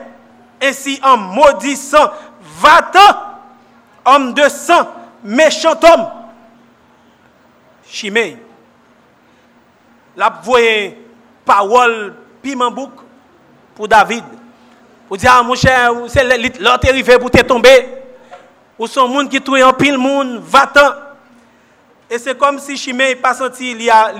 ainsi 0.62 1.00
en 1.04 1.18
maudissant 1.18 2.10
Va-t'en, 2.58 3.18
homme 4.06 4.34
de 4.34 4.48
sang, 4.48 4.88
méchant 5.24 5.78
homme. 5.84 6.08
Chimé, 7.88 8.38
la 10.16 10.30
voyée 10.44 10.98
parole 11.44 12.16
piment 12.42 12.72
pour 13.76 13.88
David. 13.88 14.24
Pour 15.08 15.18
dire, 15.18 15.32
ah, 15.34 15.44
mon 15.44 15.56
cher, 15.56 15.92
c'est 16.08 16.24
l'autre 16.58 16.90
arrivé 16.90 17.20
pour 17.20 17.30
te 17.30 17.42
tomber. 17.42 17.88
Ou 18.80 18.88
son 18.88 19.08
monde 19.08 19.30
qui 19.30 19.42
trouve 19.42 19.62
en 19.62 19.74
pile 19.74 19.98
monde, 19.98 20.42
va-t'en. 20.44 20.94
Et 22.10 22.18
c'est 22.18 22.38
comme 22.38 22.58
si 22.60 22.78
Chimé 22.78 23.16
n'a 23.16 23.22
pas 23.22 23.34
senti, 23.34 23.74
y 23.74 23.90
a, 23.90 24.12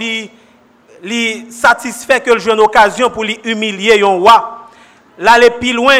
li 1.06 1.52
satisfait 1.52 2.20
que 2.20 2.32
le 2.32 2.52
une 2.52 2.60
occasion 2.60 3.10
pour 3.12 3.24
lui 3.24 3.40
humilier 3.44 4.02
un 4.02 4.08
roi. 4.08 4.68
Là, 5.20 5.38
les 5.38 5.52
plus 5.52 5.72
loin, 5.72 6.00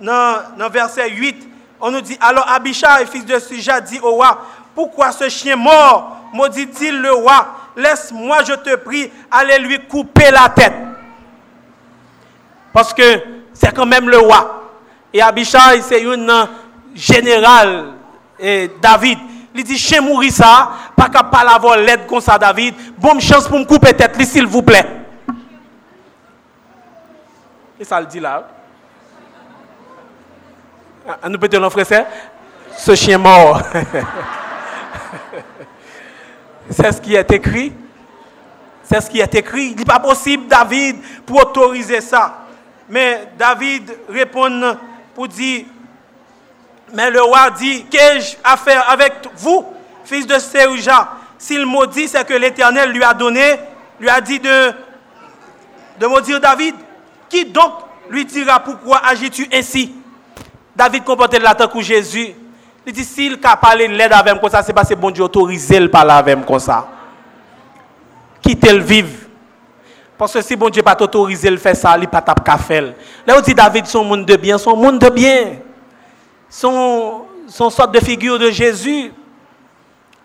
dans, 0.00 0.36
dans 0.58 0.68
verset 0.68 1.10
8, 1.10 1.48
on 1.80 1.90
nous 1.90 2.02
dit, 2.02 2.16
alors 2.20 2.46
Abishai, 2.50 3.06
fils 3.10 3.24
de 3.24 3.38
Suja, 3.38 3.80
dit 3.80 3.98
au 4.00 4.12
roi, 4.12 4.38
pourquoi 4.74 5.12
ce 5.12 5.28
chien 5.28 5.56
mort? 5.56 6.18
Maudit-il 6.32 7.00
le 7.00 7.12
roi 7.12 7.46
Laisse-moi, 7.76 8.38
je 8.46 8.52
te 8.54 8.76
prie, 8.76 9.10
aller 9.30 9.58
lui 9.58 9.78
couper 9.86 10.30
la 10.30 10.48
tête. 10.50 10.74
Parce 12.72 12.92
que 12.92 13.20
c'est 13.52 13.74
quand 13.74 13.86
même 13.86 14.08
le 14.10 14.18
roi. 14.18 14.72
Et 15.12 15.22
Abishai, 15.22 15.80
c'est 15.82 16.02
une 16.02 16.32
générale, 16.94 17.94
et 18.38 18.70
David. 18.82 19.18
Il 19.54 19.62
dit, 19.62 19.78
chez 19.78 20.00
mourir 20.00 20.32
ça, 20.32 20.72
pas 20.96 21.08
capable 21.08 21.48
d'avoir 21.48 21.76
l'aide 21.76 22.06
comme 22.06 22.20
ça, 22.20 22.36
David. 22.36 22.74
Bonne 22.98 23.20
chance 23.20 23.46
pour 23.46 23.58
me 23.58 23.64
couper 23.64 23.94
tête, 23.94 24.20
s'il 24.24 24.46
vous 24.46 24.62
plaît. 24.62 24.84
Et 27.78 27.84
ça 27.84 28.00
le 28.00 28.06
dit 28.06 28.18
là? 28.18 28.48
Ah, 31.06 31.28
nous 31.28 31.38
peut-être 31.38 31.68
frère, 31.70 32.06
ce 32.76 32.94
chien 32.94 33.18
mort. 33.18 33.60
C'est 36.70 36.92
ce 36.92 37.00
qui 37.00 37.14
est 37.14 37.30
écrit. 37.30 37.72
C'est 38.82 39.00
ce 39.00 39.10
qui 39.10 39.20
est 39.20 39.34
écrit. 39.34 39.66
Il 39.72 39.76
n'est 39.76 39.84
pas 39.84 40.00
possible, 40.00 40.46
David, 40.48 40.96
pour 41.26 41.40
autoriser 41.42 42.00
ça. 42.00 42.46
Mais 42.88 43.28
David 43.38 43.96
répond 44.08 44.76
pour 45.14 45.28
dire, 45.28 45.66
mais 46.94 47.10
le 47.10 47.22
roi 47.22 47.50
dit, 47.50 47.84
qu'ai-je 47.84 48.36
à 48.42 48.56
faire 48.56 48.88
avec 48.90 49.12
vous, 49.36 49.66
fils 50.04 50.26
de 50.26 50.38
Séruja? 50.38 51.08
S'il 51.38 51.66
maudit, 51.66 52.08
c'est 52.08 52.24
que 52.26 52.34
l'Éternel 52.34 52.90
lui 52.90 53.02
a 53.02 53.12
donné, 53.12 53.58
lui 54.00 54.08
a 54.08 54.20
dit 54.20 54.38
de, 54.40 54.72
de 56.00 56.06
maudire 56.06 56.40
David. 56.40 56.74
Qui 57.28 57.44
donc 57.44 57.72
lui 58.08 58.24
dira 58.24 58.60
pourquoi 58.60 59.02
agis-tu 59.04 59.48
ainsi? 59.52 59.92
David 60.74 61.04
comportait 61.04 61.38
la 61.38 61.54
que 61.54 61.80
Jésus. 61.80 62.34
Il 62.86 62.92
dit, 62.92 63.04
s'il 63.04 63.38
a 63.42 63.56
parlé 63.56 63.88
l'aide 63.88 64.12
avec 64.12 64.40
comme 64.40 64.50
ça, 64.50 64.62
c'est 64.62 64.72
parce 64.72 64.88
que 64.88 64.94
bon 64.94 65.10
Dieu 65.10 65.24
autorisé 65.24 65.80
le 65.80 65.90
parler 65.90 66.12
avec 66.12 66.44
comme 66.46 66.58
ça. 66.58 66.86
Quittez 68.40 68.72
le 68.72 68.82
vivre. 68.82 69.08
Parce 70.16 70.32
que 70.32 70.42
si 70.42 70.54
bon 70.54 70.68
Dieu 70.68 70.82
pas 70.82 70.94
t'autoriser 70.94 71.50
le 71.50 71.56
faire 71.56 71.74
ça, 71.74 71.96
il 71.98 72.06
pas 72.06 72.22
faire. 72.58 72.94
Là 73.26 73.34
on 73.36 73.40
dit 73.40 73.54
David 73.54 73.86
son 73.86 74.04
monde 74.04 74.24
de 74.24 74.36
bien, 74.36 74.58
son 74.58 74.76
monde 74.76 74.98
de 74.98 75.08
bien. 75.08 75.56
Son 76.56 77.26
son 77.48 77.68
sorte 77.68 77.92
de 77.92 77.98
figure 77.98 78.38
de 78.38 78.48
Jésus. 78.52 79.12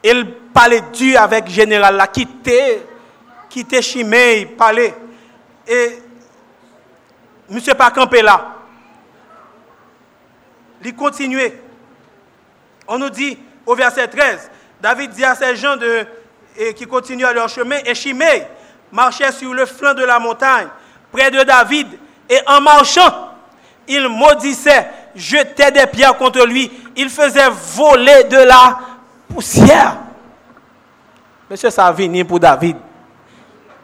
Il 0.03 0.31
parlait 0.53 0.83
Dieu 0.93 1.17
avec 1.17 1.47
général 1.47 1.95
là, 1.95 2.05
quitté 2.05 2.83
quitté 3.49 3.81
Chimay, 3.81 4.45
parlait 4.45 4.93
et 5.67 5.97
monsieur 7.49 7.73
pas 7.73 7.89
campé 7.89 8.21
là. 8.21 8.57
Il 10.85 10.95
continuait. 10.95 11.59
On 12.87 12.99
nous 12.99 13.09
dit 13.09 13.39
au 13.65 13.73
verset 13.73 14.07
13, 14.07 14.51
David 14.79 15.09
dit 15.09 15.25
à 15.25 15.33
ces 15.33 15.55
gens 15.55 15.77
de, 15.77 16.05
qui 16.75 16.85
continuent 16.85 17.25
à 17.25 17.33
leur 17.33 17.49
chemin, 17.49 17.77
et 17.83 17.95
Chimay 17.95 18.47
marchait 18.91 19.31
sur 19.31 19.51
le 19.51 19.65
flanc 19.65 19.95
de 19.95 20.03
la 20.03 20.19
montagne, 20.19 20.67
près 21.11 21.31
de 21.31 21.41
David, 21.41 21.87
et 22.29 22.37
en 22.45 22.61
marchant, 22.61 23.29
il 23.87 24.07
maudissait, 24.07 24.87
jetait 25.15 25.71
des 25.71 25.85
pierres 25.87 26.17
contre 26.17 26.45
lui, 26.45 26.71
il 26.95 27.09
faisait 27.09 27.49
voler 27.49 28.25
de 28.25 28.37
la 28.37 28.79
poussière. 29.33 29.97
Monsieur, 31.49 31.69
ça 31.69 31.87
a 31.87 31.91
venu 31.91 32.23
pour 32.25 32.39
David. 32.39 32.77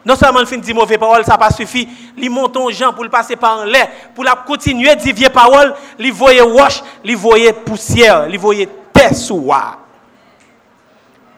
Non 0.05 0.15
seulement 0.15 0.39
il 0.39 0.45
finit 0.45 0.61
de 0.61 0.65
dire 0.67 0.75
mauvaise 0.75 0.99
parole, 0.99 1.25
ça 1.25 1.31
n'a 1.31 1.37
pas 1.39 1.49
suffi. 1.49 1.89
Il 2.15 2.29
monte 2.29 2.55
aux 2.57 2.69
gens 2.69 2.93
pour 2.93 3.03
le 3.03 3.09
passer 3.09 3.35
par 3.35 3.65
l'air, 3.65 3.89
pour 4.13 4.23
la 4.23 4.35
continuer 4.35 4.91
à 4.91 4.95
dire 4.95 5.15
vieille 5.15 5.29
parole, 5.29 5.73
il 5.97 6.13
voyait 6.13 6.41
wash, 6.41 6.83
il 7.03 7.17
voyait 7.17 7.53
poussière, 7.53 8.27
il 8.29 8.37
voyait 8.37 8.69
terre 8.93 9.15
sous 9.15 9.51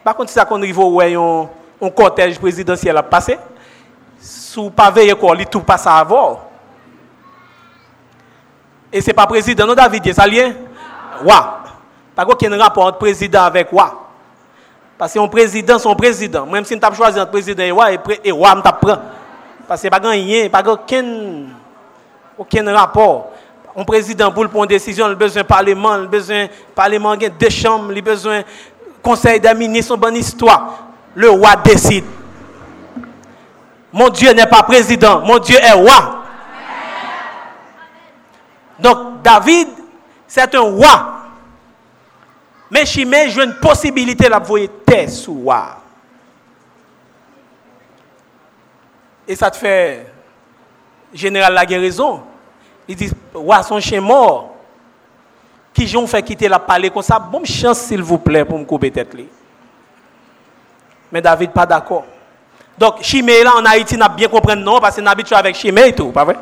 Par 0.03 0.15
contre, 0.15 0.31
ça 0.31 0.43
qu'on 0.43 0.57
arrive 0.61 0.77
où 0.79 0.99
un 1.01 1.89
cortège 1.91 2.37
présidentiel 2.37 2.97
a 2.97 3.03
passé, 3.03 3.39
sous 4.19 4.69
pavé 4.69 5.13
il 5.39 5.45
tout 5.45 5.61
passe 5.61 5.87
avant. 5.87 6.41
Et 8.97 9.01
c'est 9.01 9.13
pas 9.13 9.27
président, 9.27 9.67
non 9.67 9.75
David, 9.75 10.11
ça 10.11 10.25
lien? 10.25 10.53
Pas 12.15 12.25
aucun 12.27 12.57
rapport 12.57 12.85
entre 12.87 12.97
président 12.97 13.43
avec 13.43 13.71
wa. 13.71 14.07
Parce 14.97 15.13
que 15.13 15.19
un 15.19 15.27
président, 15.27 15.77
son 15.77 15.93
président. 15.95 16.47
Même 16.47 16.65
si 16.65 16.75
on 16.75 16.93
choisi 16.95 17.19
un 17.19 17.27
président 17.27 17.61
et 17.61 17.69
roi, 17.69 17.89
et 18.23 18.31
roi, 18.31 18.55
on 18.57 18.61
prend. 18.63 18.97
Parce 19.67 19.83
que 19.83 19.87
pas 19.89 19.99
rien, 19.99 20.49
pas 20.49 20.63
aucun, 20.65 21.05
aucun 22.39 22.73
rapport. 22.73 23.33
Un 23.75 23.83
président, 23.83 24.31
pour 24.31 24.49
prendre 24.49 24.63
une 24.63 24.69
décision, 24.69 25.05
il 25.05 25.11
a 25.11 25.15
besoin 25.15 25.43
de 25.43 25.47
parlement, 25.47 25.95
il 25.97 26.05
a 26.05 26.07
besoin 26.07 26.45
de 26.45 26.49
parlement, 26.73 27.13
il 27.13 27.25
a 27.25 27.29
deux 27.29 27.51
chambres, 27.51 27.91
il 27.91 27.99
a 27.99 28.01
besoin 28.01 28.39
de 28.39 28.45
conseil 29.03 29.39
des 29.39 29.53
ministres, 29.53 29.93
une 29.93 30.01
bonne 30.01 30.15
histoire. 30.15 30.87
Le 31.13 31.29
roi 31.29 31.55
décide. 31.63 32.05
Mon 33.93 34.09
Dieu 34.09 34.31
n'est 34.33 34.47
pas 34.47 34.63
président, 34.63 35.21
mon 35.21 35.37
Dieu 35.37 35.57
est 35.61 35.73
roi. 35.73 36.23
Donc, 38.79 39.21
David, 39.21 39.69
c'est 40.27 40.53
un 40.55 40.61
roi. 40.61 41.13
Mais 42.69 42.85
Chimé 42.85 43.29
j'ai 43.29 43.43
une 43.43 43.55
possibilité 43.55 44.25
de 44.25 44.45
voir 44.45 44.61
terre 44.85 45.09
sous 45.09 45.33
roi. 45.33 45.77
Et 49.27 49.35
ça 49.35 49.51
te 49.51 49.57
fait, 49.57 50.11
général 51.13 51.53
la 51.53 51.65
guérison. 51.65 52.21
Il 52.87 52.95
dit, 52.95 53.11
roi, 53.33 53.63
son 53.63 53.79
chien 53.79 54.01
mort. 54.01 54.55
Qui 55.73 55.87
j'ont 55.87 56.07
fait 56.07 56.23
quitter 56.23 56.47
la 56.47 56.59
palais 56.59 56.89
comme 56.89 57.03
ça, 57.03 57.19
bonne 57.19 57.45
chance 57.45 57.79
s'il 57.79 58.01
vous 58.01 58.17
plaît 58.17 58.43
pour 58.45 58.57
me 58.57 58.65
couper 58.65 58.89
tête. 58.89 59.15
Mais 61.11 61.21
David 61.21 61.51
pas 61.51 61.65
d'accord. 61.65 62.05
Donc, 62.77 63.01
Chimé 63.01 63.43
là 63.43 63.55
en 63.55 63.65
Haïti, 63.65 63.97
n'a 63.97 64.09
bien 64.09 64.27
compris 64.27 64.55
non, 64.55 64.79
parce 64.79 64.95
qu'on 64.95 65.05
habitué 65.05 65.35
avec 65.35 65.55
Chimé 65.55 65.87
et 65.87 65.95
tout, 65.95 66.11
pas 66.11 66.23
vrai? 66.23 66.37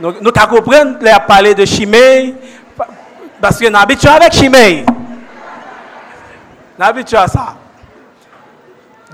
Nous, 0.00 0.14
nous 0.20 0.32
compris, 0.32 0.76
les 1.00 1.10
a 1.10 1.20
parlé 1.20 1.54
de 1.54 1.64
Chimé, 1.64 2.34
parce 3.40 3.58
qu'on 3.60 3.74
habitué 3.74 4.08
avec 4.08 4.32
Chimé. 4.32 4.84
On 6.78 6.82
habitué 6.82 7.16
à 7.16 7.28
ça. 7.28 7.54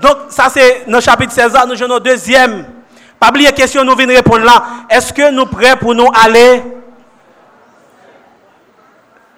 Donc, 0.01 0.17
ça 0.29 0.47
c'est 0.49 0.85
dans 0.87 0.97
le 0.97 1.01
chapitre 1.01 1.31
16, 1.31 1.53
nous 1.67 1.83
avons 1.83 1.99
deuxième. 1.99 2.65
Pas 3.19 3.29
oublier 3.29 3.51
question, 3.51 3.83
nous 3.83 3.95
venons 3.95 4.15
répondre 4.15 4.43
là. 4.43 4.63
Est-ce 4.89 5.13
que 5.13 5.29
nous 5.29 5.45
prêts 5.45 5.75
pour 5.75 5.93
nous 5.93 6.09
aller 6.11 6.63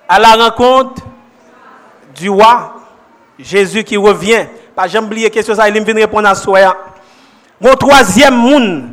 à 0.08 0.19
la 0.19 0.36
rencontre 0.36 1.01
du 2.15 2.29
roi 2.29 2.75
Jésus 3.38 3.84
qui 3.84 3.97
revient? 3.97 4.45
Pas 4.73 4.88
jamais 4.88 5.08
oublier 5.08 5.29
question 5.29 5.53
ça, 5.53 5.67
il 5.67 5.84
vient 5.84 5.93
répondre 5.95 6.29
à 6.29 6.36
soi. 6.36 6.77
Mon 7.60 7.73
troisième 7.73 8.36
monde, 8.36 8.89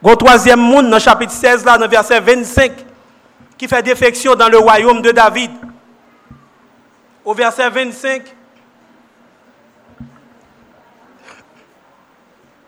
mon 0.00 0.14
troisième 0.14 0.60
monde 0.60 0.88
dans 0.88 0.96
le 0.96 1.02
chapitre 1.02 1.32
16 1.32 1.64
là, 1.64 1.76
dans 1.76 1.84
le 1.84 1.90
verset 1.90 2.20
25 2.20 2.72
qui 3.56 3.66
fait 3.66 3.82
défection 3.82 4.36
dans 4.36 4.48
le 4.48 4.58
royaume 4.58 5.02
de 5.02 5.10
David. 5.10 5.50
Au 7.24 7.34
verset 7.34 7.68
25, 7.68 8.22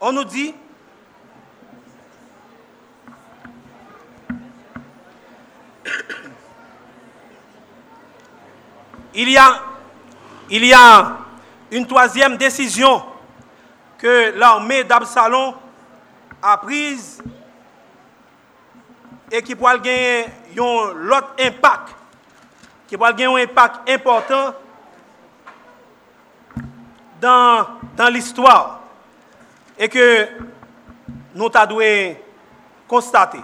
on 0.01 0.13
nous 0.13 0.25
dit, 0.25 0.53
il 9.15 9.31
y 9.31 9.39
a, 9.39 9.63
il 10.51 10.65
y 10.65 10.75
a 10.75 11.19
une 11.71 11.87
troisième 11.87 12.37
décision 12.37 13.03
que 13.99 14.33
l'armée 14.37 14.83
d'Absalom 14.83 15.55
aprise 16.43 17.23
e 19.31 19.41
ki 19.45 19.55
pou 19.55 19.69
al 19.71 19.81
genye 19.85 20.27
yon 20.57 21.05
lot 21.11 21.39
impak, 21.41 21.93
ki 22.91 22.99
pou 22.99 23.07
al 23.07 23.17
genye 23.19 23.29
yon 23.31 23.45
impak 23.47 23.81
important 23.93 24.57
dan, 27.23 27.79
dan 27.97 28.13
l'histoire 28.13 28.81
e 29.79 29.89
ke 29.93 30.07
nou 31.37 31.53
ta 31.53 31.67
dwe 31.69 32.19
konstate. 32.91 33.41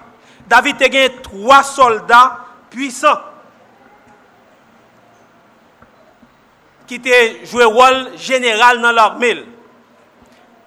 David 0.51 0.81
te 0.81 0.91
genye 0.91 1.15
3 1.27 1.63
soldat 1.67 2.43
puisan 2.73 3.21
ki 6.87 6.99
te 7.03 7.19
jwe 7.47 7.67
wol 7.71 8.03
general 8.19 8.81
nan 8.83 8.95
l'armel. 8.95 9.45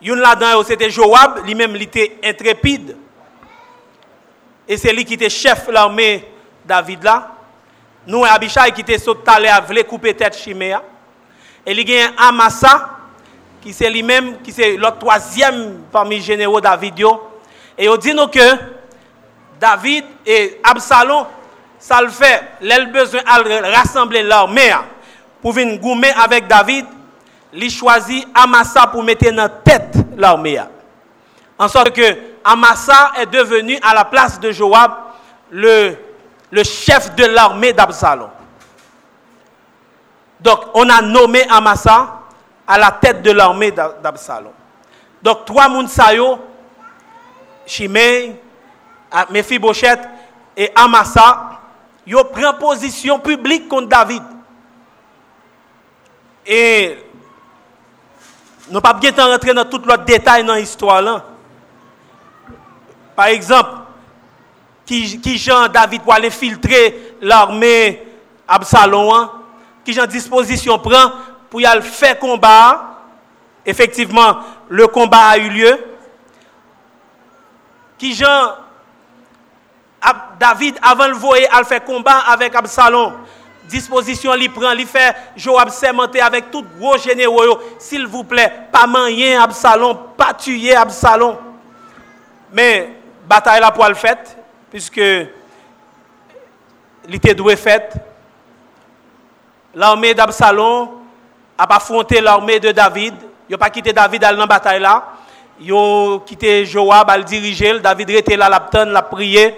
Yon 0.01 0.15
là-dedans, 0.15 0.63
c'était 0.63 0.89
Joab, 0.89 1.45
lui-même, 1.45 1.75
il 1.75 1.83
était 1.83 2.17
intrépide. 2.23 2.95
Et 4.67 4.77
c'est 4.77 4.93
lui 4.93 5.03
qui 5.03 5.15
était 5.15 5.29
chef 5.29 5.67
de 5.67 5.71
l'armée 5.73 6.25
David 6.65 7.03
là. 7.03 7.35
Nous, 8.07 8.23
Abishai 8.23 8.71
qui 8.73 8.81
était 8.81 8.97
sauté 8.97 9.29
à 9.29 9.59
voulait 9.59 9.83
couper 9.83 10.13
tête 10.13 10.37
Chiméa. 10.37 10.81
Et 11.65 11.73
il 11.73 11.89
y 11.89 11.99
a 11.99 12.11
Amasa, 12.17 12.89
qui 13.61 13.73
c'est 13.73 13.89
lui-même, 13.89 14.41
qui 14.41 14.51
c'est 14.51 14.77
le 14.77 14.87
troisième 14.99 15.81
parmi 15.91 16.15
les 16.17 16.21
généraux 16.21 16.61
David. 16.61 16.99
Et 17.77 17.85
il 17.85 17.97
dit 17.97 18.15
que 18.31 18.57
David 19.59 20.05
et 20.25 20.59
Absalom, 20.63 21.25
ça 21.77 22.01
le 22.01 22.09
fait, 22.09 22.43
a 22.69 22.85
besoin 22.85 23.21
de 23.21 23.75
rassembler 23.75 24.23
l'armée 24.23 24.71
pour 25.41 25.51
venir 25.51 25.79
goumer 25.79 26.11
avec 26.11 26.47
David. 26.47 26.85
Il 27.53 27.69
choisit 27.71 28.27
Amasa 28.33 28.87
pour 28.87 29.03
mettre 29.03 29.31
dans 29.31 29.49
tête 29.63 29.95
l'armée. 30.17 30.61
En 31.57 31.67
sorte 31.67 31.91
que 31.91 32.17
Amasa 32.43 33.11
est 33.17 33.25
devenu 33.25 33.77
à 33.81 33.93
la 33.93 34.05
place 34.05 34.39
de 34.39 34.51
Joab 34.51 34.91
le, 35.49 35.95
le 36.51 36.63
chef 36.63 37.15
de 37.15 37.25
l'armée 37.25 37.73
d'Absalom. 37.73 38.29
Donc, 40.39 40.59
on 40.73 40.87
a 40.89 41.01
nommé 41.01 41.43
Amasa 41.49 42.19
à 42.67 42.77
la 42.77 42.91
tête 42.91 43.21
de 43.21 43.31
l'armée 43.31 43.71
d'Absalom. 43.71 44.53
Donc, 45.21 45.43
trois 45.45 45.67
Mounsayo, 45.67 46.39
Chimay, 47.65 48.39
Mephibosheth 49.31 49.99
et 50.55 50.71
Amasa, 50.75 51.49
ils 52.05 52.15
pris 52.31 52.43
position 52.59 53.19
publique 53.19 53.67
contre 53.67 53.87
David. 53.87 54.23
Et 56.45 57.08
Nous 58.71 58.81
pas 58.81 58.93
bien 58.93 59.11
rentrer 59.17 59.53
dans 59.53 59.65
tout 59.65 59.81
l'autre 59.85 60.03
détail 60.05 60.43
dans 60.43 60.53
l'histoire. 60.53 61.23
Par 63.15 63.25
exemple, 63.27 63.71
qui, 64.85 65.19
qui 65.19 65.37
Jean 65.37 65.67
David 65.67 66.01
pour 66.03 66.13
aller 66.13 66.29
filtrer 66.29 67.15
l'armée 67.21 68.05
Absalom, 68.47 69.11
hein? 69.13 69.31
qui 69.83 69.93
Jean 69.93 70.05
disposition 70.05 70.77
prend 70.79 71.11
pour 71.49 71.61
y 71.61 71.65
aller 71.65 71.81
faire 71.81 72.17
combat. 72.19 72.97
Effectivement, 73.65 74.37
le 74.67 74.87
combat 74.87 75.29
a 75.29 75.37
eu 75.37 75.49
lieu. 75.49 75.77
Qui 77.97 78.13
Jean 78.13 78.53
David, 80.39 80.77
avant 80.81 81.07
le 81.07 81.15
voyer, 81.15 81.47
a 81.51 81.63
fait 81.63 81.83
combat 81.83 82.19
avec 82.27 82.55
Absalom 82.55 83.13
disposition 83.69 84.33
li 84.33 84.49
prend, 84.49 84.73
li 84.73 84.85
fait 84.85 85.15
Joab 85.37 85.69
sermenté 85.69 86.19
avec 86.19 86.51
tout 86.51 86.65
gros 86.77 86.97
généraux, 86.97 87.59
s'il 87.77 88.05
vous 88.07 88.23
plaît, 88.23 88.51
pas 88.71 88.87
manier 88.87 89.35
Absalom, 89.35 89.97
pas 90.17 90.33
tuer 90.33 90.75
Absalom. 90.75 91.37
Mais 92.51 92.89
bataille 93.27 93.61
la 93.61 93.71
pour 93.71 93.87
le 93.87 93.93
fait, 93.95 94.37
puisque 94.69 95.01
était 97.13 97.33
doué 97.33 97.55
fait. 97.55 97.93
L'armée 99.73 100.13
d'Absalom 100.13 100.89
a 101.57 101.75
affronté 101.75 102.21
l'armée 102.21 102.59
de 102.59 102.71
David. 102.71 103.15
Il 103.47 103.53
n'a 103.53 103.57
pas 103.57 103.69
quitté 103.69 103.93
David 103.93 104.21
dans 104.21 104.37
la 104.37 104.45
bataille 104.45 104.79
là. 104.79 105.13
Il 105.61 105.73
a 105.73 106.19
quitté 106.25 106.65
Joab 106.65 107.09
à 107.09 107.17
le 107.17 107.23
diriger. 107.23 107.79
David 107.79 108.09
était 108.11 108.37
là, 108.37 108.49
la 108.49 109.01
prié. 109.01 109.55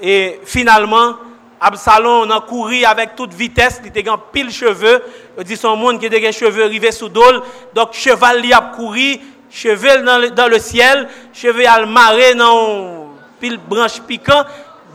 Et 0.00 0.40
finalement, 0.44 1.14
Absalom 1.60 2.30
a 2.30 2.40
couru 2.40 2.84
avec 2.84 3.16
toute 3.16 3.34
vitesse, 3.34 3.80
il 3.82 3.88
était 3.88 4.08
en 4.08 4.18
pile 4.18 4.50
cheveux. 4.50 5.02
Il 5.36 5.44
dit 5.44 5.56
son 5.56 5.76
monde 5.76 5.98
qui 5.98 6.06
était 6.06 6.32
cheveux 6.32 6.64
rivés 6.64 6.92
sous 6.92 7.08
dol. 7.08 7.42
Donc 7.74 7.92
cheval 7.92 8.44
il 8.44 8.52
a 8.52 8.72
couru, 8.74 9.18
cheval 9.50 10.04
dans 10.34 10.48
le, 10.48 10.58
ciel, 10.58 11.08
cheval 11.32 11.86
maré 11.86 12.34
dans 12.34 13.08
pile 13.40 13.58
branche 13.58 14.00
piquant. 14.02 14.44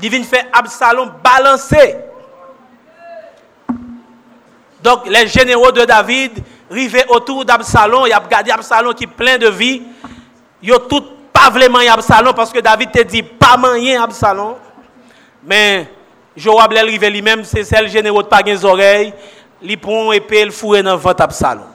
Il 0.02 0.10
vient 0.10 0.24
faire 0.24 0.46
Absalom 0.54 1.12
balancer. 1.24 1.98
Donc 4.82 5.08
les 5.08 5.28
généraux 5.28 5.72
de 5.72 5.86
David 5.86 6.44
rivaient 6.70 7.06
autour 7.08 7.46
d'Absalom, 7.46 8.06
il 8.06 8.14
a 8.14 8.20
regardé 8.20 8.52
Absalom 8.52 8.94
qui 8.94 9.06
est 9.06 9.08
plein 9.08 9.38
de 9.38 9.48
vie. 9.48 9.82
Ils 10.62 10.74
ont 10.74 10.80
tout 10.90 11.04
pas 11.32 11.50
vraiment 11.50 11.80
Absalom 11.80 12.34
parce 12.34 12.52
que 12.52 12.60
David 12.60 12.92
te 12.92 13.02
dit 13.04 13.24
pas 13.24 13.56
manier 13.58 13.96
Absalom. 13.96 14.56
Mais 15.44 15.88
Joab 16.36 16.72
l'arrivé 16.72 17.10
lui-même, 17.10 17.44
c'est 17.44 17.64
celle 17.64 17.90
généraux 17.90 18.24
de 18.24 18.28
pas 18.28 18.42
les 18.42 18.66
oreilles, 18.66 19.14
il 19.62 19.80
prend 19.80 20.12
épée, 20.12 20.42
il 20.42 20.52
fourre 20.52 20.84
dans 20.84 20.94
le 20.94 20.98
ventre 20.98 21.24
Absalom. 21.24 21.68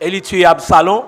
Et 0.00 0.08
il 0.08 0.22
tue 0.22 0.44
Absalom. 0.44 1.04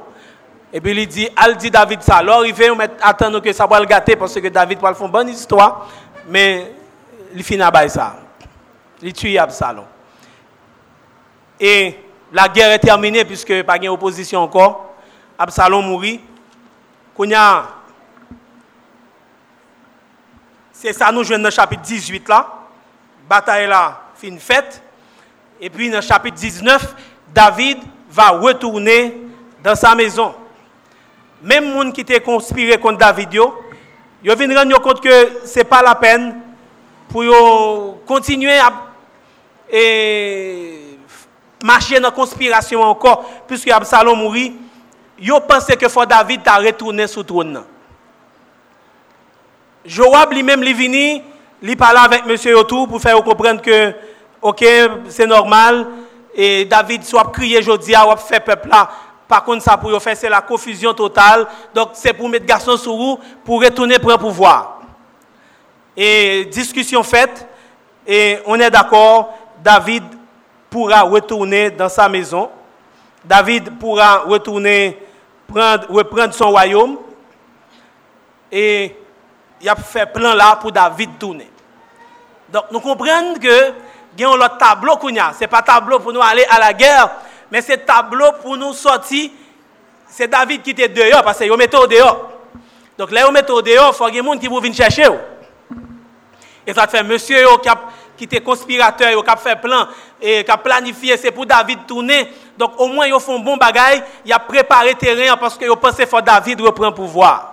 Et 0.73 0.81
puis 0.81 1.07
dit, 1.07 1.29
al 1.37 1.57
dit 1.57 1.71
David 1.71 2.03
ça. 2.03 2.17
Alors 2.17 2.47
il 2.47 2.55
fait 2.55 2.71
attendre 3.03 3.41
que 3.41 3.53
ça 3.53 3.67
va 3.67 3.81
le 3.81 3.87
gâter 3.87 4.17
parce 4.17 4.35
que 4.35 4.49
David 4.49 4.81
va 4.81 4.95
faire 4.95 5.07
une 5.07 5.13
bonne 5.13 5.29
histoire. 5.29 5.89
Mais 6.29 6.73
il 7.35 7.43
finit 7.43 7.63
à 7.63 7.89
ça. 7.89 8.17
Il 9.03 9.13
tue 9.13 9.37
Absalom. 9.37 9.85
Et 11.59 11.97
la 12.33 12.49
guerre 12.49 12.73
est 12.73 12.79
terminée 12.79 13.25
puisque 13.25 13.63
pas 13.63 13.79
de 13.79 13.89
opposition 13.89 14.41
encore. 14.41 14.95
Absalom 15.39 15.85
mourit. 15.87 16.21
Quand 17.17 17.65
c'est 20.81 20.95
ça 20.95 21.13
nous 21.13 21.23
jouons 21.23 21.37
dans 21.37 21.45
le 21.45 21.51
chapitre 21.51 21.83
18 21.83 22.27
là. 22.27 22.49
Bataille 23.29 23.67
là, 23.67 24.01
fin 24.15 24.35
faite. 24.39 24.83
Et 25.61 25.69
puis 25.69 25.91
dans 25.91 25.97
le 25.97 26.03
chapitre 26.03 26.37
19, 26.39 26.95
David 27.35 27.79
va 28.11 28.31
retourner 28.31 29.15
dans 29.63 29.75
sa 29.75 29.95
maison. 29.95 30.35
Même 31.43 31.65
les 31.65 31.73
gens 31.73 31.91
qui 31.93 32.01
étaient 32.01 32.21
conspiré 32.21 32.79
contre 32.79 32.97
David, 32.97 33.29
ils 34.25 34.35
viennent 34.35 34.57
rendre 34.57 34.81
compte 34.81 35.03
que 35.03 35.45
ce 35.45 35.59
n'est 35.59 35.65
pas 35.65 35.83
la 35.83 35.95
peine 35.95 36.41
pour 37.11 38.03
continuer 38.07 38.59
à 38.59 38.73
marcher 41.63 41.97
dans 41.97 42.09
la 42.09 42.11
conspiration 42.11 42.81
encore, 42.83 43.27
puisque 43.47 43.69
Absalom 43.69 44.19
mourit. 44.19 44.55
Ils 45.19 45.31
pensaient 45.47 45.77
que 45.77 46.07
David 46.07 46.41
a 46.47 46.57
retourné 46.57 47.07
sur 47.07 47.21
le 47.21 47.27
trône. 47.27 47.63
Joab 49.85 50.33
lui-même, 50.33 50.63
il 50.63 50.75
venu, 50.75 51.23
il 51.63 51.77
parlait 51.77 52.01
avec 52.01 52.27
monsieur 52.27 52.59
autour 52.59 52.89
pour 52.89 53.01
faire 53.01 53.17
comprendre 53.23 53.63
que, 53.63 53.95
ok, 54.43 54.65
c'est 55.09 55.27
normal, 55.27 55.87
et 56.35 56.65
David 56.65 57.05
soit 57.05 57.31
crié 57.33 57.59
aujourd'hui, 57.59 57.95
à 57.95 58.17
faire 58.17 58.45
peuple 58.45 58.69
là. 58.69 58.91
Par 59.27 59.45
contre, 59.45 59.63
ça 59.63 59.77
pour 59.77 60.03
faire, 60.03 60.17
c'est 60.17 60.29
la 60.29 60.41
confusion 60.41 60.93
totale. 60.93 61.47
Donc, 61.73 61.91
c'est 61.95 62.13
pour 62.13 62.29
mettre 62.29 62.47
garçon 62.47 62.77
sur 62.77 62.97
vous, 62.97 63.19
pour 63.45 63.63
retourner 63.63 63.99
pour 63.99 64.11
le 64.11 64.17
pouvoir. 64.17 64.81
Et 65.97 66.47
discussion 66.47 67.03
faite, 67.05 67.47
et 68.07 68.39
on 68.47 68.59
est 68.59 68.71
d'accord, 68.71 69.39
David 69.63 70.03
pourra 70.69 71.03
retourner 71.03 71.71
dans 71.71 71.89
sa 71.89 72.09
maison. 72.09 72.51
David 73.25 73.79
pourra 73.79 74.19
retourner, 74.21 74.99
prendre, 75.47 75.89
reprendre 75.91 76.35
son 76.35 76.51
royaume. 76.51 76.97
Et 78.51 78.97
il 79.61 79.69
a 79.69 79.77
fait 79.77 80.07
plan 80.07 80.35
là 80.35 80.57
pour 80.57 80.73
David 80.73 81.19
tourner. 81.19 81.51
Donc 82.49 82.65
nous 82.71 82.81
comprenons 82.81 83.35
que 83.35 83.73
il 84.19 84.23
y 84.23 84.25
a 84.25 84.31
un 84.31 84.49
tableau 84.51 84.95
a. 84.95 85.33
Ce 85.33 85.41
n'est 85.41 85.47
pas 85.47 85.63
tableau 85.63 85.99
pour 85.99 86.13
nous 86.13 86.21
aller 86.21 86.45
à 86.51 86.59
la 86.59 86.73
guerre, 86.73 87.11
mais 87.51 87.63
c'est 87.63 87.87
tableau 87.87 88.33
pour 88.43 88.57
nous 88.57 88.75
sortir. 88.75 89.31
C'est 90.07 90.29
David 90.29 90.63
qui 90.63 90.71
était 90.71 90.89
dehors, 90.89 91.23
parce 91.23 91.39
qu'il 91.39 91.57
mettait 91.57 91.77
au 91.77 91.87
dehors. 91.87 92.29
Donc 92.99 93.13
là, 93.13 93.23
il 93.27 93.33
met 93.33 93.49
au 93.51 93.63
dehors, 93.63 93.93
il 93.95 93.97
faut 93.97 94.09
ait 94.09 94.11
des 94.11 94.23
gens 94.23 94.37
qui 94.37 94.49
vont 94.49 94.61
venir 94.61 94.77
chercher. 94.77 95.07
Et 96.67 96.75
ça 96.75 96.87
fait 96.87 97.03
monsieur 97.03 97.47
qui 98.17 98.25
était 98.25 98.41
conspirateur, 98.41 99.25
qui 99.25 99.31
a 99.31 99.37
fait 99.37 99.57
plan, 99.57 99.87
et 100.21 100.45
qui 100.45 100.51
a 100.51 100.59
planifié, 100.59 101.17
c'est 101.17 101.31
pour 101.31 101.47
David 101.47 101.87
tourner. 101.87 102.31
Donc 102.59 102.79
au 102.79 102.89
moins, 102.89 103.07
ils 103.07 103.21
font 103.21 103.39
bon 103.39 103.57
bagage, 103.57 104.03
ils 104.27 104.35
ont 104.35 104.39
préparé 104.47 104.95
terrain 104.97 105.37
parce 105.37 105.57
qu'ils 105.57 105.71
pensaient 105.77 106.07
que 106.07 106.21
David 106.21 106.61
reprend 106.61 106.93
pouvoir. 106.93 107.50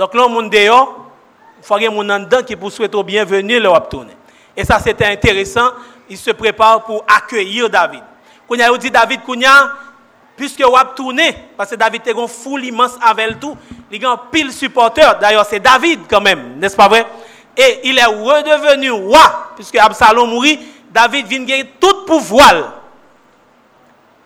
Donc 0.00 0.14
là, 0.14 0.26
monde 0.28 0.48
dehors, 0.48 0.96
il 1.58 1.62
faut 1.62 1.76
que 1.76 1.86
monde 1.90 2.24
dedans 2.24 2.42
qui 2.42 2.56
pour 2.56 2.72
souhaiter 2.72 3.02
bienvenue 3.02 3.60
tourner. 3.90 4.16
Et 4.56 4.64
ça 4.64 4.78
c'était 4.78 5.04
intéressant, 5.04 5.72
il 6.08 6.16
se 6.16 6.30
prépare 6.30 6.84
pour 6.84 7.04
accueillir 7.06 7.68
David. 7.68 8.00
Quand 8.48 8.54
il 8.54 8.78
dit 8.78 8.90
David 8.90 9.20
Kounia, 9.20 9.72
puisque 10.38 10.62
vous 10.62 10.74
tourné, 10.96 11.36
parce 11.54 11.68
que 11.68 11.74
David 11.74 12.00
est 12.06 12.18
un 12.18 12.26
foule 12.26 12.64
immense 12.64 12.96
avec 13.02 13.38
tout, 13.40 13.54
il 13.90 14.02
a 14.06 14.12
un 14.12 14.16
pile 14.16 14.50
supporter. 14.54 15.18
D'ailleurs, 15.20 15.44
c'est 15.44 15.60
David 15.60 16.00
quand 16.08 16.22
même, 16.22 16.58
n'est-ce 16.58 16.76
pas 16.76 16.88
vrai? 16.88 17.06
Et 17.54 17.80
il 17.84 17.98
est 17.98 18.06
redevenu 18.06 18.92
roi, 18.92 19.50
puisque 19.54 19.76
Absalom 19.76 20.30
mourit, 20.30 20.60
David 20.90 21.26
vient 21.26 21.44
gagner 21.44 21.74
tout 21.78 22.06
pouvoir. 22.06 22.72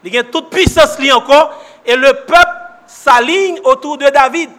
Il 0.05 0.11
gagne 0.13 0.23
toute 0.27 0.51
puissance 0.51 0.97
encore, 1.13 1.53
et 1.85 1.97
le 1.97 2.13
peuple 2.13 2.61
s'aligne 2.87 3.59
autour 3.65 3.99
de 3.99 4.09
David. 4.09 4.51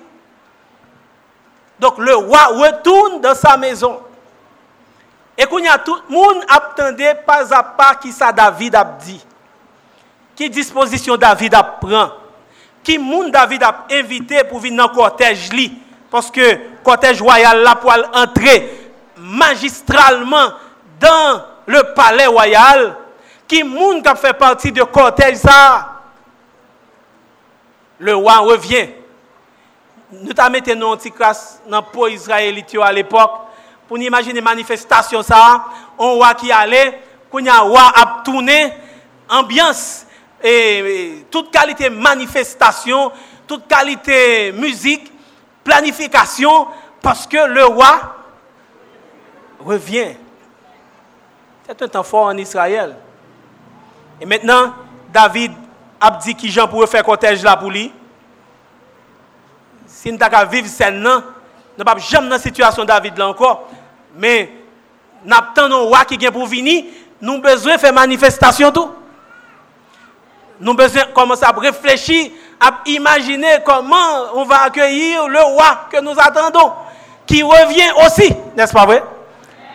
Donc 1.79 1.97
le 1.97 2.15
roi 2.15 2.45
retourne 2.45 3.21
dans 3.21 3.35
sa 3.35 3.57
maison. 3.57 3.99
Et 5.37 5.45
quand 5.45 5.57
y 5.57 5.67
a 5.67 5.77
tout 5.77 5.97
le 6.09 6.15
monde 6.15 6.43
attendait 6.47 7.15
pas 7.15 7.53
à 7.53 7.63
pas 7.63 7.95
qui 7.95 8.11
ça 8.11 8.31
David 8.31 8.75
a 8.75 8.83
dit. 8.83 9.23
Qui 10.35 10.49
disposition 10.49 11.17
David 11.17 11.53
a 11.53 11.63
pris. 11.63 11.95
Qui 12.83 12.97
monde 12.97 13.31
David 13.31 13.63
a 13.63 13.85
invité 13.91 14.43
pour 14.45 14.59
venir 14.59 14.85
dans 14.85 14.91
le 14.91 14.95
cortège. 14.95 15.49
Parce 16.09 16.31
que 16.31 16.39
le 16.39 16.59
cortège 16.83 17.21
royal 17.21 17.61
là 17.61 17.75
pour 17.75 17.93
entrer 18.13 18.91
magistralement 19.17 20.51
dans 20.99 21.41
le 21.65 21.93
palais 21.93 22.27
royal. 22.27 22.95
Qui 23.47 23.63
monde 23.63 24.01
qui 24.01 24.07
a 24.07 24.15
fait 24.15 24.33
partie 24.33 24.71
de 24.71 24.83
cortège 24.83 25.37
ça. 25.37 25.91
Le 27.99 28.15
roi 28.15 28.39
revient 28.39 28.87
nous 30.11 30.31
avons 30.37 30.51
mis 30.51 30.61
petit 30.61 31.11
classe 31.11 31.61
dans 31.67 31.83
le 31.93 32.11
israélite 32.11 32.75
à 32.81 32.91
l'époque 32.91 33.31
pour 33.87 33.97
imaginer 33.97 34.41
manifestation 34.41 35.21
ça, 35.21 35.65
un 35.99 36.03
roi 36.05 36.33
qui 36.33 36.51
allait, 36.51 37.01
qu'on 37.31 37.45
a 37.45 37.59
roi 37.59 37.91
tourné, 38.23 38.73
ambiance 39.29 40.05
et, 40.43 41.25
toute 41.29 41.51
qualité 41.51 41.89
manifestation, 41.89 43.11
toute 43.47 43.67
qualité 43.67 44.51
musique, 44.51 45.11
planification 45.63 46.67
parce 47.01 47.27
que 47.27 47.47
le 47.47 47.65
roi 47.65 48.15
revient. 49.59 50.15
C'est 51.67 51.81
un 51.81 51.87
temps 51.87 52.03
fort 52.03 52.25
en 52.25 52.37
Israël. 52.37 52.95
Et 54.21 54.25
maintenant, 54.25 54.73
David 55.11 55.51
a 55.99 56.11
dit 56.11 56.35
qui 56.35 56.49
Jean 56.49 56.67
pourrait 56.67 56.87
faire 56.87 57.03
cortège 57.03 57.43
là 57.43 57.57
pour 57.57 57.71
lui 57.71 57.91
si 60.05 60.11
nous 60.11 60.19
avons 60.21 60.49
vivre 60.51 60.67
scène, 60.67 61.01
nous 61.01 61.09
ne 61.79 61.83
pas 61.83 61.97
jamais 61.97 62.27
dans 62.27 62.35
la 62.35 62.39
situation 62.39 62.83
de 62.83 62.87
David 62.87 63.17
là 63.17 63.27
encore. 63.27 63.69
Mais 64.15 64.51
nous 65.25 65.35
attendons 65.35 65.85
roi 65.85 66.05
qui 66.05 66.15
vient 66.15 66.31
pour 66.31 66.45
venir, 66.45 66.83
nous 67.19 67.33
avons 67.33 67.41
besoin 67.41 67.75
de 67.75 67.79
faire 67.79 67.93
manifestation 67.93 68.71
tout. 68.71 68.89
nous 70.59 70.73
besoin 70.73 71.03
commencer 71.13 71.43
à 71.43 71.51
réfléchir, 71.51 72.31
à 72.59 72.81
imaginer 72.85 73.57
comment 73.65 73.95
on 74.35 74.45
va 74.45 74.63
accueillir 74.63 75.27
le 75.27 75.41
roi 75.41 75.87
que 75.91 75.99
nous 76.01 76.13
attendons, 76.17 76.71
qui 77.25 77.41
revient 77.41 77.91
aussi, 78.05 78.31
n'est-ce 78.55 78.73
pas 78.73 78.85
vrai? 78.85 79.03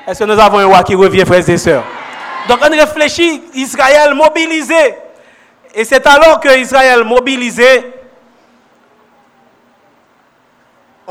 Est-ce 0.07 0.21
que 0.21 0.25
nous 0.25 0.39
avons 0.39 0.59
un 0.59 0.67
roi 0.67 0.83
qui 0.83 0.95
revient, 0.95 1.25
frères 1.27 1.49
et 1.49 1.59
sœurs? 1.59 1.83
Donc 2.49 2.61
on 2.65 2.71
réfléchit, 2.71 3.43
Israël 3.55 4.15
mobilisé. 4.15 4.95
Et 5.75 5.85
c'est 5.85 6.07
alors 6.07 6.41
que 6.41 6.57
Israël 6.59 7.05
mobilisé, 7.05 8.00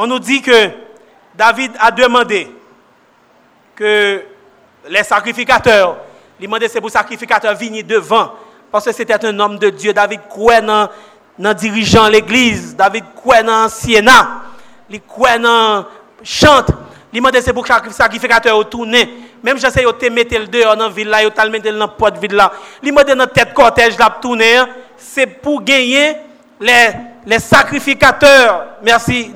on 0.02 0.08
nous 0.08 0.20
dit 0.20 0.42
que 0.42 0.70
David 1.36 1.74
a 1.78 1.92
demandé 1.92 2.50
que 3.76 4.24
les 4.88 5.04
sacrificateurs, 5.04 5.98
il 6.40 6.46
demandé 6.46 6.70
c'est 6.70 6.80
pour 6.80 6.90
sacrificateurs 6.90 7.54
venir 7.54 7.84
devant, 7.84 8.32
parce 8.72 8.86
que 8.86 8.94
c'était 8.94 9.26
un 9.26 9.38
homme 9.38 9.60
de 9.60 9.70
Dieu. 9.70 9.92
David 9.92 10.22
croit 10.30 10.62
dans, 10.62 10.88
dans 11.38 11.54
dirigeant 11.54 12.08
l'église, 12.08 12.78
David 12.78 13.04
croit 13.14 13.44
dans 13.44 13.68
Siena, 13.68 14.44
il 14.90 15.02
croit 15.02 15.38
dans 15.38 15.86
chante. 16.24 16.70
Il 17.12 17.18
demandé 17.18 17.42
c'est 17.42 17.52
pour 17.52 17.68
sacrificateur 17.68 18.70
tourner. 18.70 19.10
Même 19.44 19.58
si 19.58 19.66
j'essaie 19.66 19.84
de 19.84 20.10
mettre 20.10 20.38
le 20.38 20.48
dehors 20.48 20.78
dans 20.78 20.88
la 20.88 20.94
ville 20.94 21.10
là, 21.10 21.30
de 21.30 21.50
mettre 21.50 21.70
dans 21.72 21.78
la 21.78 21.88
porte 21.90 22.18
ville. 22.20 22.42
Il 22.82 22.90
demandé 22.90 23.16
dans 23.16 23.28
tête 23.28 23.54
cortège 23.54 23.96
hein. 24.00 24.70
c'est 24.96 25.28
pour 25.28 25.62
gagner 25.62 26.16
les, 26.62 27.40
sacrificateurs, 27.40 28.78
merci. 28.82 29.34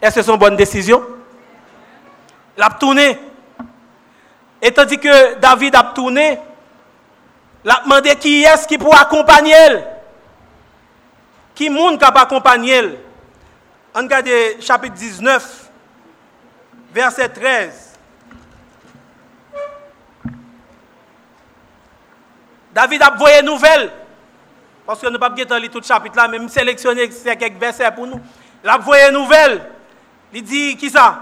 Est-ce 0.00 0.16
que 0.16 0.22
c'est 0.22 0.30
une 0.30 0.38
bonne 0.38 0.56
décision? 0.56 1.02
L'a 2.56 2.70
tourné. 2.70 3.18
Et 4.60 4.72
tandis 4.72 4.98
que 4.98 5.34
David 5.38 5.74
a 5.74 5.82
tourné, 5.94 6.38
l'a 7.64 7.80
demandé 7.84 8.14
qui 8.16 8.42
est-ce 8.42 8.66
qui 8.66 8.78
pourra 8.78 9.02
accompagner 9.02 9.54
Qui 11.54 11.70
monde 11.70 11.98
qui 11.98 12.04
accompagner 12.04 12.98
On 13.94 14.00
regarde 14.00 14.28
chapitre 14.60 14.94
19, 14.94 15.70
verset 16.92 17.28
13. 17.28 17.92
David 22.72 23.02
a 23.02 23.40
une 23.40 23.46
nouvelle. 23.46 23.90
Parce 24.86 25.00
que 25.00 25.06
nous 25.06 25.12
ne 25.12 25.18
pouvons 25.18 25.30
pas 25.46 25.58
lire 25.58 25.70
tout 25.70 25.78
le 25.78 25.84
chapitre 25.84 26.16
là, 26.16 26.28
mais 26.28 26.46
sélectionner 26.48 27.08
quelques 27.08 27.58
versets 27.58 27.90
pour 27.90 28.06
nous. 28.06 28.20
Il 28.62 28.68
a 28.70 29.08
une 29.08 29.14
nouvelle. 29.14 29.75
Il 30.32 30.42
dit 30.42 30.76
qui 30.76 30.90
ça? 30.90 31.18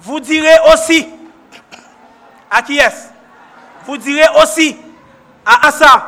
Vous 0.00 0.20
direz 0.20 0.56
aussi. 0.72 1.06
À 2.50 2.62
qui 2.62 2.78
est-ce? 2.78 3.08
Vous 3.86 3.96
direz 3.96 4.26
aussi 4.42 4.76
à 5.44 5.66
Asa 5.68 6.06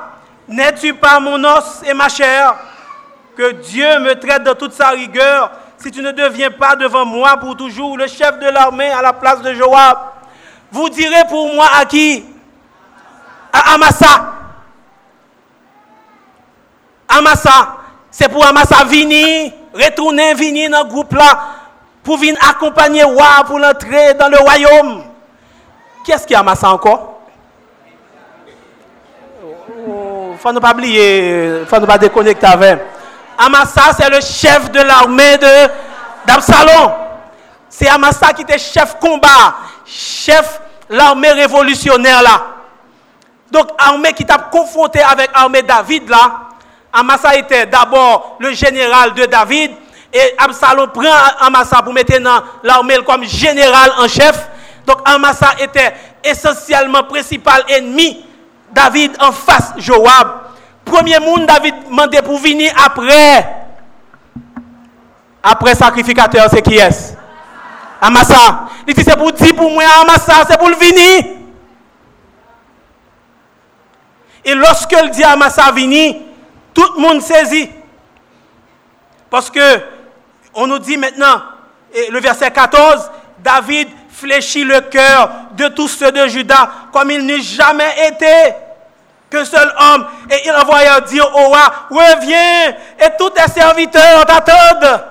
N'es-tu 0.48 0.94
pas 0.94 1.18
mon 1.18 1.42
os 1.44 1.82
et 1.84 1.92
ma 1.92 2.08
chair? 2.08 2.54
Que 3.36 3.52
Dieu 3.52 3.98
me 4.00 4.14
traite 4.14 4.44
de 4.44 4.52
toute 4.52 4.72
sa 4.72 4.90
rigueur 4.90 5.50
si 5.78 5.90
tu 5.90 6.00
ne 6.00 6.12
deviens 6.12 6.50
pas 6.50 6.74
devant 6.76 7.04
moi 7.04 7.36
pour 7.36 7.56
toujours 7.56 7.98
le 7.98 8.06
chef 8.06 8.38
de 8.38 8.48
l'armée 8.48 8.90
à 8.90 9.02
la 9.02 9.12
place 9.12 9.42
de 9.42 9.52
Joab. 9.52 9.98
Vous 10.70 10.88
direz 10.88 11.24
pour 11.28 11.52
moi 11.52 11.68
à 11.76 11.84
qui? 11.84 12.24
À 13.52 13.74
Amasa. 13.74 14.32
Amasa, 17.08 17.76
c'est 18.10 18.28
pour 18.28 18.44
Amasa 18.46 18.84
venir, 18.84 19.52
retourner, 19.74 20.34
venir 20.34 20.70
dans 20.70 20.82
le 20.84 20.88
groupe 20.88 21.12
là, 21.12 21.38
pour 22.06 22.18
venir 22.18 22.36
accompagner 22.48 23.04
Wa 23.04 23.42
pour 23.44 23.58
l'entrer 23.58 24.14
dans 24.14 24.28
le 24.28 24.38
royaume. 24.38 25.02
Qui 26.04 26.12
est-ce 26.12 26.24
qui 26.24 26.36
a 26.36 26.44
encore? 26.70 27.20
Ne 29.88 30.36
faut 30.38 30.60
pas 30.60 30.72
oublier, 30.72 31.62
faut 31.68 31.80
pas 31.80 31.98
déconnecter 31.98 32.46
avec. 32.46 32.78
Amasa, 33.36 33.92
c'est 33.96 34.08
le 34.08 34.20
chef 34.20 34.70
de 34.70 34.80
l'armée 34.80 35.36
d'Absalom. 36.24 36.92
C'est 37.68 37.88
Amasa 37.88 38.32
qui 38.32 38.42
était 38.42 38.58
chef 38.58 38.96
combat, 39.00 39.56
chef 39.84 40.60
l'armée 40.88 41.32
révolutionnaire 41.32 42.22
là. 42.22 42.46
Donc, 43.50 43.70
armée 43.78 44.12
qui 44.12 44.24
t'a 44.24 44.38
confronté 44.38 45.02
avec 45.02 45.32
l'armée 45.34 45.62
David 45.62 46.08
là, 46.08 46.40
Amasa 46.92 47.34
était 47.34 47.66
d'abord 47.66 48.36
le 48.38 48.52
général 48.52 49.12
de 49.14 49.26
David 49.26 49.72
et 50.16 50.34
Absalom 50.38 50.88
prend 50.88 51.02
Amasa 51.40 51.82
pour 51.82 51.92
mettre 51.92 52.18
dans 52.20 52.42
l'armée 52.62 52.96
comme 53.06 53.24
général 53.24 53.92
en 53.98 54.08
chef. 54.08 54.48
Donc 54.86 54.98
Amasa 55.04 55.48
était 55.60 55.92
essentiellement 56.24 57.02
principal 57.04 57.64
ennemi 57.68 58.24
David 58.72 59.12
en 59.20 59.30
face 59.32 59.74
Joab. 59.76 60.28
Premier 60.84 61.18
monde 61.18 61.46
David 61.46 61.74
demandé 61.88 62.22
pour 62.22 62.38
venir 62.38 62.72
après. 62.82 63.46
Après 65.42 65.74
sacrificateur, 65.74 66.46
c'est 66.50 66.62
qui 66.62 66.76
est 66.76 67.16
Amasa. 68.00 68.68
Il 68.88 68.94
dit 68.94 69.04
c'est 69.04 69.16
pour 69.18 69.32
dire 69.32 69.54
pour 69.54 69.70
moi 69.70 69.84
Amasa, 70.00 70.46
c'est 70.48 70.58
pour 70.58 70.68
le 70.70 70.76
venir. 70.76 71.24
Et 74.44 74.54
lorsque 74.54 74.92
il 74.92 75.10
dit 75.10 75.24
Amasa 75.24 75.70
venir, 75.72 76.14
tout 76.72 76.86
le 76.96 77.02
monde 77.02 77.20
saisit. 77.20 77.68
Parce 79.28 79.50
que 79.50 79.95
on 80.56 80.66
nous 80.66 80.78
dit 80.78 80.96
maintenant, 80.96 81.42
le 82.10 82.18
verset 82.18 82.50
14, 82.50 83.10
David 83.38 83.88
fléchit 84.10 84.64
le 84.64 84.80
cœur 84.80 85.30
de 85.52 85.68
tous 85.68 85.88
ceux 85.88 86.10
de 86.10 86.26
Judas 86.26 86.70
comme 86.92 87.10
il 87.10 87.24
n'eût 87.24 87.42
jamais 87.42 88.08
été 88.08 88.54
qu'un 89.30 89.44
seul 89.44 89.72
homme. 89.78 90.06
Et 90.30 90.46
il 90.46 90.52
envoya 90.52 91.00
dire 91.02 91.26
au 91.34 91.48
roi, 91.48 91.72
reviens, 91.90 92.70
et 92.98 93.10
tous 93.18 93.30
tes 93.30 93.50
serviteurs 93.50 94.24
t'attendent. 94.24 95.04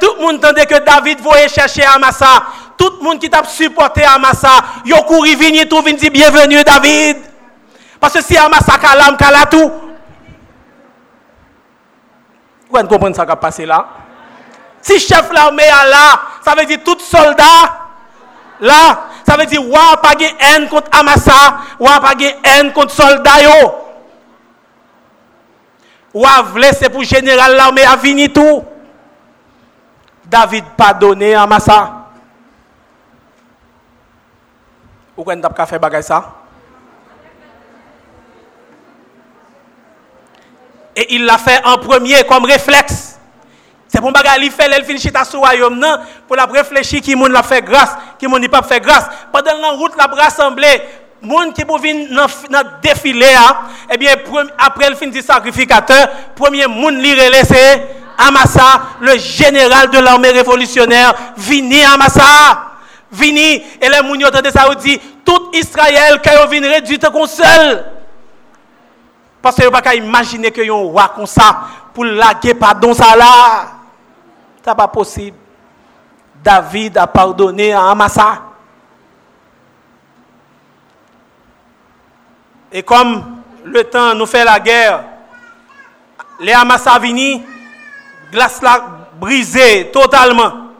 Tout 0.00 0.14
le 0.18 0.22
monde 0.22 0.36
entendait 0.36 0.66
que 0.66 0.78
David 0.78 1.20
voyait 1.20 1.48
chercher 1.48 1.84
Amasa. 1.84 2.42
Tout 2.76 2.94
le 2.98 3.04
monde 3.04 3.20
qui 3.20 3.30
t'a 3.30 3.44
supporté 3.44 4.02
Amasa, 4.04 4.48
a 4.48 5.02
couru 5.02 5.36
venir 5.36 5.68
tout 5.68 5.80
venir 5.82 5.98
dire 5.98 6.10
bienvenue 6.10 6.64
David. 6.64 7.18
Parce 8.00 8.14
que 8.14 8.22
si 8.22 8.36
Amasa 8.36 8.76
kalam 8.78 9.16
tout. 9.50 9.72
Comprenez 12.84 13.14
ce 13.14 13.22
qui 13.22 13.30
a 13.30 13.36
passé 13.36 13.66
là? 13.66 13.86
Si 14.82 15.00
chef 15.00 15.32
l'armée 15.32 15.64
est 15.64 15.90
là, 15.90 16.20
ça 16.44 16.54
veut 16.54 16.64
dire 16.66 16.78
tout 16.84 16.98
soldat 17.00 17.44
là, 18.60 19.00
ça 19.26 19.36
veut 19.36 19.46
dire 19.46 19.62
wa 19.68 19.96
pas 20.02 20.14
de 20.14 20.24
haine 20.24 20.68
contre 20.68 20.88
Amasa, 20.96 21.58
wa 21.80 22.00
pas 22.00 22.14
de 22.14 22.24
haine 22.44 22.72
contre 22.72 22.92
soldat 22.92 23.42
yo. 23.42 23.74
Wa 26.14 26.42
vle 26.42 26.66
c'est 26.72 26.88
pour 26.88 27.02
général 27.02 27.56
l'armée 27.56 27.84
à 27.84 27.96
venir 27.96 28.32
tout. 28.32 28.64
David 30.24 30.64
pardonné 30.76 31.34
Amasa. 31.34 31.92
Ou 35.16 35.24
quand 35.24 35.40
t'as 35.40 35.66
fait 35.66 35.78
bagay 35.78 36.02
ça? 36.02 36.24
Et 40.96 41.14
il 41.14 41.26
l'a 41.26 41.36
fait 41.36 41.60
en 41.64 41.76
premier 41.76 42.24
comme 42.24 42.46
réflexe. 42.46 43.18
C'est 43.88 44.00
pour 44.00 44.10
bagarre, 44.10 44.38
il 44.38 44.50
fait, 44.50 44.68
il 44.76 44.84
finit 44.84 45.12
ta 45.12 45.22
royaume, 45.22 45.78
non, 45.78 45.98
pour 46.26 46.36
la 46.36 46.46
réfléchir 46.46 47.00
qui 47.00 47.14
moun 47.14 47.30
l'a 47.32 47.42
fait 47.42 47.62
grâce, 47.62 47.96
qui 48.18 48.26
moun 48.26 48.46
pas 48.48 48.62
fait 48.62 48.80
grâce. 48.80 49.06
Pendant 49.32 49.56
la 49.60 49.68
route, 49.68 49.92
la 49.96 50.06
rassemblé, 50.06 50.66
moun 51.22 51.52
qui 51.52 51.64
pour 51.64 51.78
venir 51.78 52.08
dans 52.50 52.62
défilé, 52.82 53.26
hein, 53.38 53.58
eh 53.92 53.96
bien, 53.96 54.14
après 54.58 54.90
le 54.90 54.96
fin 54.96 55.06
du 55.06 55.22
sacrificateur, 55.22 56.08
premier 56.34 56.66
moun 56.66 56.98
li 56.98 57.14
c'est 57.44 57.86
Amasa, 58.18 58.82
le 59.00 59.18
général 59.18 59.90
de 59.90 59.98
l'armée 59.98 60.30
révolutionnaire, 60.30 61.14
vini 61.36 61.84
Amasa. 61.84 62.72
Vini, 63.12 63.62
et 63.80 63.88
les 63.88 64.02
moun 64.02 64.18
de 64.18 64.50
ça, 64.50 64.68
dit, 64.74 65.00
tout 65.24 65.50
Israël, 65.52 66.20
quand 66.24 66.32
ils 66.44 66.50
viennent 66.50 66.72
réduire 66.72 66.98
comme 67.12 67.26
seul. 67.26 67.84
Parce 69.46 69.54
que 69.58 69.62
vous 69.62 69.70
ne 69.70 69.76
pouvez 69.76 69.82
pas 69.84 69.94
imaginer 69.94 70.50
que 70.50 70.60
un 70.68 70.72
roi 70.72 71.12
comme 71.14 71.24
ça, 71.24 71.60
pour 71.94 72.04
laguer 72.04 72.52
pardon 72.52 72.92
ça 72.92 73.14
là. 73.14 73.68
Ce 74.60 74.68
n'est 74.68 74.74
pas 74.74 74.88
possible. 74.88 75.36
David 76.42 76.98
a 76.98 77.06
pardonné 77.06 77.72
à 77.72 77.88
Amasa. 77.88 78.42
Et 82.72 82.82
comme 82.82 83.40
le 83.62 83.84
temps 83.84 84.16
nous 84.16 84.26
fait 84.26 84.44
la 84.44 84.58
guerre, 84.58 85.04
les 86.40 86.52
Amasa 86.52 86.98
vini, 86.98 87.40
glace 88.32 88.60
là 88.60 88.84
brisée 89.20 89.92
totalement. 89.92 90.70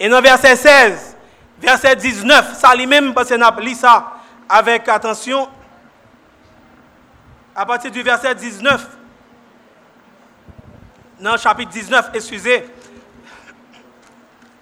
Et 0.00 0.08
dans 0.08 0.20
verset 0.20 0.56
16, 0.56 1.16
verset 1.60 1.94
19, 1.94 2.58
ça 2.58 2.74
lui-même, 2.74 3.14
parce 3.14 3.30
a 3.30 3.60
lu 3.60 3.74
ça 3.76 4.14
avec 4.48 4.88
attention, 4.88 5.48
à 7.60 7.66
partir 7.66 7.90
du 7.90 8.02
verset 8.02 8.34
19. 8.34 8.86
Non, 11.20 11.36
chapitre 11.36 11.70
19, 11.72 12.08
excusez. 12.14 12.64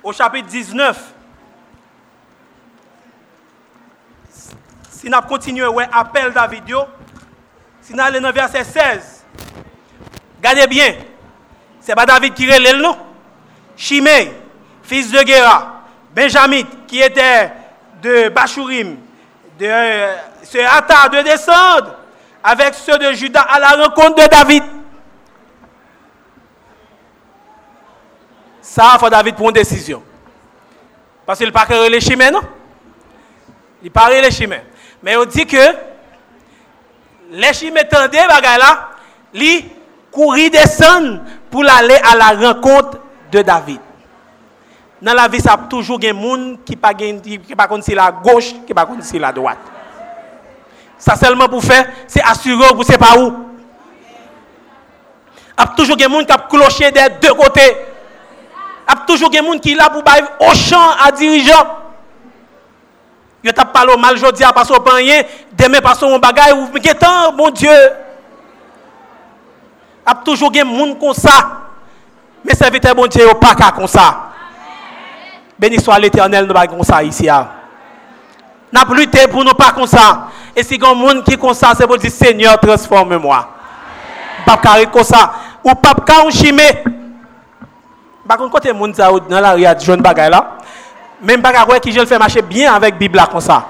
Au 0.02 0.12
chapitre 0.12 0.48
19. 0.48 1.00
Si 4.90 5.08
nous 5.08 5.20
continuons, 5.28 5.72
ouais, 5.74 5.88
appel 5.92 6.32
David, 6.32 6.64
Si 7.82 7.94
nous 7.94 8.00
allons 8.00 8.20
dans 8.20 8.32
verset 8.32 8.64
16, 8.64 9.24
regardez 10.38 10.66
bien. 10.66 10.96
C'est 11.80 11.94
pas 11.94 12.04
David 12.04 12.34
qui 12.34 12.52
relève, 12.52 12.80
non? 12.80 12.98
Chimé, 13.76 14.32
fils 14.82 15.12
de 15.12 15.22
Guéra, 15.22 15.84
Benjamin, 16.12 16.62
qui 16.88 17.00
était 17.00 17.52
de 18.02 18.28
Bachurim, 18.30 18.96
de 19.56 19.66
euh, 19.66 20.16
ce 20.42 20.58
Atta 20.58 21.08
de 21.10 21.22
descendre 21.22 21.97
avec 22.48 22.74
ceux 22.74 22.96
de 22.96 23.12
Judas 23.12 23.42
à 23.46 23.58
la 23.58 23.84
rencontre 23.84 24.22
de 24.22 24.26
David. 24.26 24.62
Ça, 28.62 28.92
il 28.94 28.98
faut 28.98 29.10
David 29.10 29.34
prendre 29.34 29.50
une 29.50 29.54
décision. 29.54 30.02
Parce 31.26 31.38
qu'il 31.38 31.48
ne 31.48 31.52
pas 31.52 31.66
les 31.90 32.00
chimères, 32.00 32.32
non? 32.32 32.40
Il 33.82 33.90
parle 33.90 34.14
les 34.14 34.30
chimères. 34.30 34.64
Mais 35.02 35.14
on 35.16 35.26
dit 35.26 35.44
que 35.44 35.58
les 37.32 37.52
chimères 37.52 37.86
tendaient, 37.86 38.26
là, 38.26 38.88
ils 39.34 39.64
courir 40.10 40.50
descendre 40.50 41.20
pour 41.50 41.68
aller 41.68 41.98
à 42.02 42.16
la 42.16 42.48
rencontre 42.48 42.98
de 43.30 43.42
David. 43.42 43.80
Dans 45.02 45.12
la 45.12 45.28
vie, 45.28 45.40
ça 45.40 45.52
a 45.52 45.58
toujours 45.58 45.98
des 45.98 46.08
gens 46.08 46.56
qui 46.64 46.72
ne 46.72 47.54
pas 47.54 47.82
si 47.82 47.94
la 47.94 48.10
gauche, 48.10 48.52
qui 48.66 48.70
ne 48.70 48.74
pas 48.74 48.88
si 49.02 49.18
la 49.18 49.32
droite. 49.32 49.58
Ça 50.98 51.14
seulement 51.14 51.48
pour 51.48 51.62
faire, 51.62 51.86
c'est 52.06 52.22
assurer 52.22 52.68
que 52.76 52.84
c'est 52.84 52.98
pas 52.98 53.16
où. 53.18 53.32
Il 55.56 55.60
y 55.60 55.64
a 55.64 55.66
toujours 55.68 55.96
des 55.96 56.04
gens 56.04 56.24
qui 56.24 56.32
ont 56.32 56.48
cloché 56.48 56.90
des 56.90 57.06
deux 57.20 57.34
côtés. 57.34 57.76
Il 58.88 58.94
y 58.94 59.02
a 59.02 59.06
toujours 59.06 59.30
des 59.30 59.38
gens 59.38 59.58
qui 59.58 59.74
là 59.74 59.90
pour 59.90 60.02
au 60.40 60.54
champ 60.54 60.90
à 61.02 61.12
dirigeant. 61.12 61.78
Je 63.44 63.50
t'ai 63.50 63.64
parlé 63.72 63.96
mal 63.96 64.14
aujourd'hui, 64.14 64.44
parce 64.52 64.68
que 64.68 64.90
rien, 64.90 65.22
demain 65.52 65.78
parce 65.80 66.02
mon 66.02 66.18
bagage, 66.18 66.52
ou 66.54 66.68
temps, 66.98 67.32
mon 67.32 67.50
Dieu. 67.50 67.70
A 70.04 70.14
toujours 70.14 70.50
des 70.50 70.60
gens 70.60 70.94
comme 70.94 71.14
ça. 71.14 71.50
Mais 72.44 72.54
serviteur 72.54 72.94
bon 72.94 73.06
Dieu, 73.06 73.26
pas 73.40 73.54
comme 73.72 73.86
ça. 73.86 74.30
Béni 75.58 75.80
soit 75.80 75.98
l'éternel, 75.98 76.46
nous 76.46 76.54
pas 76.54 76.66
comme 76.66 76.82
ça 76.82 77.02
ici. 77.02 77.28
N'a 78.72 78.84
plus 78.84 78.96
lutté 78.96 79.26
pour 79.28 79.44
nous 79.44 79.54
pas 79.54 79.72
comme 79.72 79.86
ça. 79.86 80.28
Et 80.54 80.62
si 80.62 80.74
il 80.74 80.84
a 80.84 80.92
monde 80.92 81.24
qui 81.24 81.38
comme 81.38 81.54
ça, 81.54 81.72
c'est 81.76 81.86
pour 81.86 81.96
dire 81.98 82.10
Seigneur, 82.10 82.58
transforme-moi. 82.60 83.48
Pas 84.44 84.56
comme 84.92 85.04
ça. 85.04 85.32
Ou 85.64 85.74
pas 85.74 85.94
un 86.24 86.30
chimé. 86.30 86.84
Par 88.26 88.36
contre, 88.36 88.52
côté 88.52 88.72
monde 88.72 88.92
dans 88.92 89.40
la 89.40 89.52
rue, 89.52 89.64
jeune 89.80 90.02
bagaille 90.02 90.30
là. 90.30 90.58
Même 91.22 91.40
bagaille 91.40 91.80
qui 91.80 91.92
je 91.92 92.00
le 92.00 92.06
fais 92.06 92.18
marcher 92.18 92.42
bien 92.42 92.74
avec 92.74 92.94
la 92.94 92.98
Bible 92.98 93.20
comme 93.30 93.40
ça. 93.40 93.64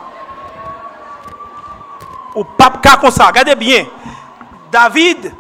Ou 2.34 2.44
pas 2.44 2.72
comme 3.00 3.10
ça. 3.10 3.26
Regardez 3.26 3.54
bien. 3.54 3.84
David, 4.70 5.32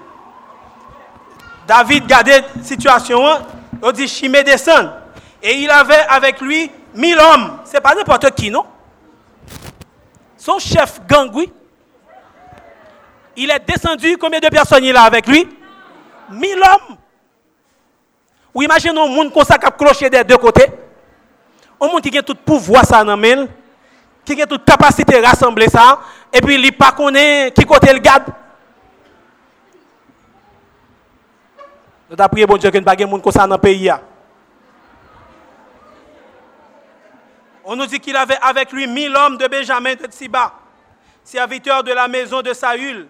David, 1.66 2.04
regardez 2.04 2.32
la 2.56 2.62
situation. 2.62 3.22
On 3.82 3.92
dit 3.92 4.08
Chimé 4.08 4.42
descend. 4.42 4.90
Et 5.42 5.54
il 5.58 5.70
avait 5.70 6.06
avec 6.08 6.40
lui 6.40 6.70
mille 6.94 7.18
hommes. 7.18 7.58
Ce 7.64 7.74
n'est 7.74 7.80
pas 7.80 7.94
n'importe 7.94 8.30
qui, 8.32 8.50
non? 8.50 8.64
Son 10.48 10.58
chef 10.58 11.02
gang, 11.06 11.30
oui. 11.34 11.52
Il 13.36 13.50
est 13.50 13.58
descendu, 13.58 14.16
combien 14.16 14.40
de 14.40 14.48
personnes 14.48 14.82
il 14.82 14.96
a 14.96 15.02
avec 15.02 15.26
lui? 15.26 15.46
Mille 16.30 16.58
hommes. 16.58 16.96
Ou 18.54 18.62
imaginez 18.62 18.98
un 18.98 19.08
monde 19.08 19.30
comme 19.30 19.44
ça 19.44 19.58
qui 19.58 19.66
a 19.66 19.70
cloché 19.70 20.08
des 20.08 20.24
deux 20.24 20.38
côtés. 20.38 20.66
Un 21.78 21.86
monde 21.88 22.00
qui 22.00 22.16
a 22.16 22.22
tout 22.22 22.34
pouvoir 22.34 22.86
ça 22.86 23.04
dans 23.04 23.20
qui 24.24 24.40
a 24.40 24.46
toute 24.46 24.64
capacité 24.64 25.20
de 25.20 25.26
rassembler 25.26 25.68
ça, 25.68 26.00
et 26.32 26.40
puis 26.40 26.54
il 26.54 26.62
ne 26.62 26.70
pas 26.70 26.92
connaît 26.92 27.52
qui 27.54 27.64
côté 27.66 27.92
le 27.92 27.98
garde. 27.98 28.24
Nous 32.10 32.16
avons 32.18 32.28
prié, 32.28 32.46
bon 32.46 32.56
Dieu, 32.56 32.70
qu'il 32.70 32.80
n'y 32.80 32.84
ait 32.84 32.84
pas 32.86 32.96
de 32.96 33.04
monde 33.04 33.22
comme 33.22 33.32
ça 33.32 33.46
dans 33.46 33.54
le 33.54 33.60
pays. 33.60 33.90
On 37.70 37.76
nous 37.76 37.84
dit 37.84 38.00
qu'il 38.00 38.16
avait 38.16 38.38
avec 38.40 38.72
lui 38.72 38.86
mille 38.86 39.14
hommes 39.14 39.36
de 39.36 39.46
Benjamin 39.46 39.94
de 39.94 40.06
Tsiba, 40.06 40.54
serviteurs 41.22 41.84
de 41.84 41.92
la 41.92 42.08
maison 42.08 42.40
de 42.40 42.54
Saül, 42.54 43.06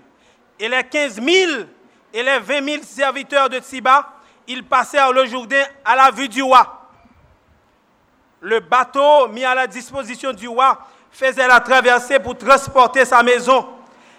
et 0.58 0.68
les 0.68 0.82
quinze 0.82 1.20
mille 1.20 1.68
et 2.12 2.24
les 2.24 2.40
vingt 2.40 2.60
mille 2.60 2.82
serviteurs 2.82 3.48
de 3.48 3.60
Tsiba, 3.60 4.14
ils 4.48 4.64
passèrent 4.64 5.12
le 5.12 5.26
Jourdain 5.26 5.62
à 5.84 5.94
la 5.94 6.10
vue 6.10 6.28
du 6.28 6.42
roi. 6.42 6.88
Le 8.40 8.58
bateau 8.58 9.28
mis 9.28 9.44
à 9.44 9.54
la 9.54 9.68
disposition 9.68 10.32
du 10.32 10.48
roi 10.48 10.76
faisait 11.12 11.46
la 11.46 11.60
traversée 11.60 12.18
pour 12.18 12.36
transporter 12.36 13.04
sa 13.04 13.22
maison. 13.22 13.64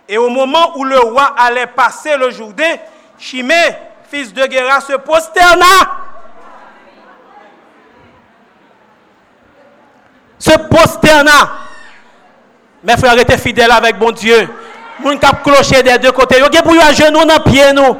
Et 0.07 0.17
au 0.17 0.29
moment 0.29 0.77
où 0.77 0.85
le 0.85 0.99
roi 0.99 1.35
allait 1.37 1.67
passer 1.67 2.15
le 2.15 2.31
Jourdain, 2.31 2.77
Chimé, 3.17 3.75
fils 4.09 4.33
de 4.33 4.45
Guéra, 4.45 4.79
se 4.79 4.93
prosterna 4.93 5.65
Ce 10.39 10.51
posterna. 10.57 11.51
Mes 12.83 12.97
frères 12.97 13.19
étaient 13.19 13.37
fidèles 13.37 13.71
avec 13.71 13.97
bon 13.97 14.11
Dieu. 14.11 14.49
Moun 14.99 15.19
cap 15.19 15.43
clocher 15.43 15.83
des 15.83 15.97
deux 15.97 16.11
côtés. 16.11 16.39
Yo 16.39 16.47
pour 16.63 16.73
à 16.81 16.93
genoux 16.93 17.25
dans 17.25 17.39
pied 17.41 17.73
nous. 17.73 17.97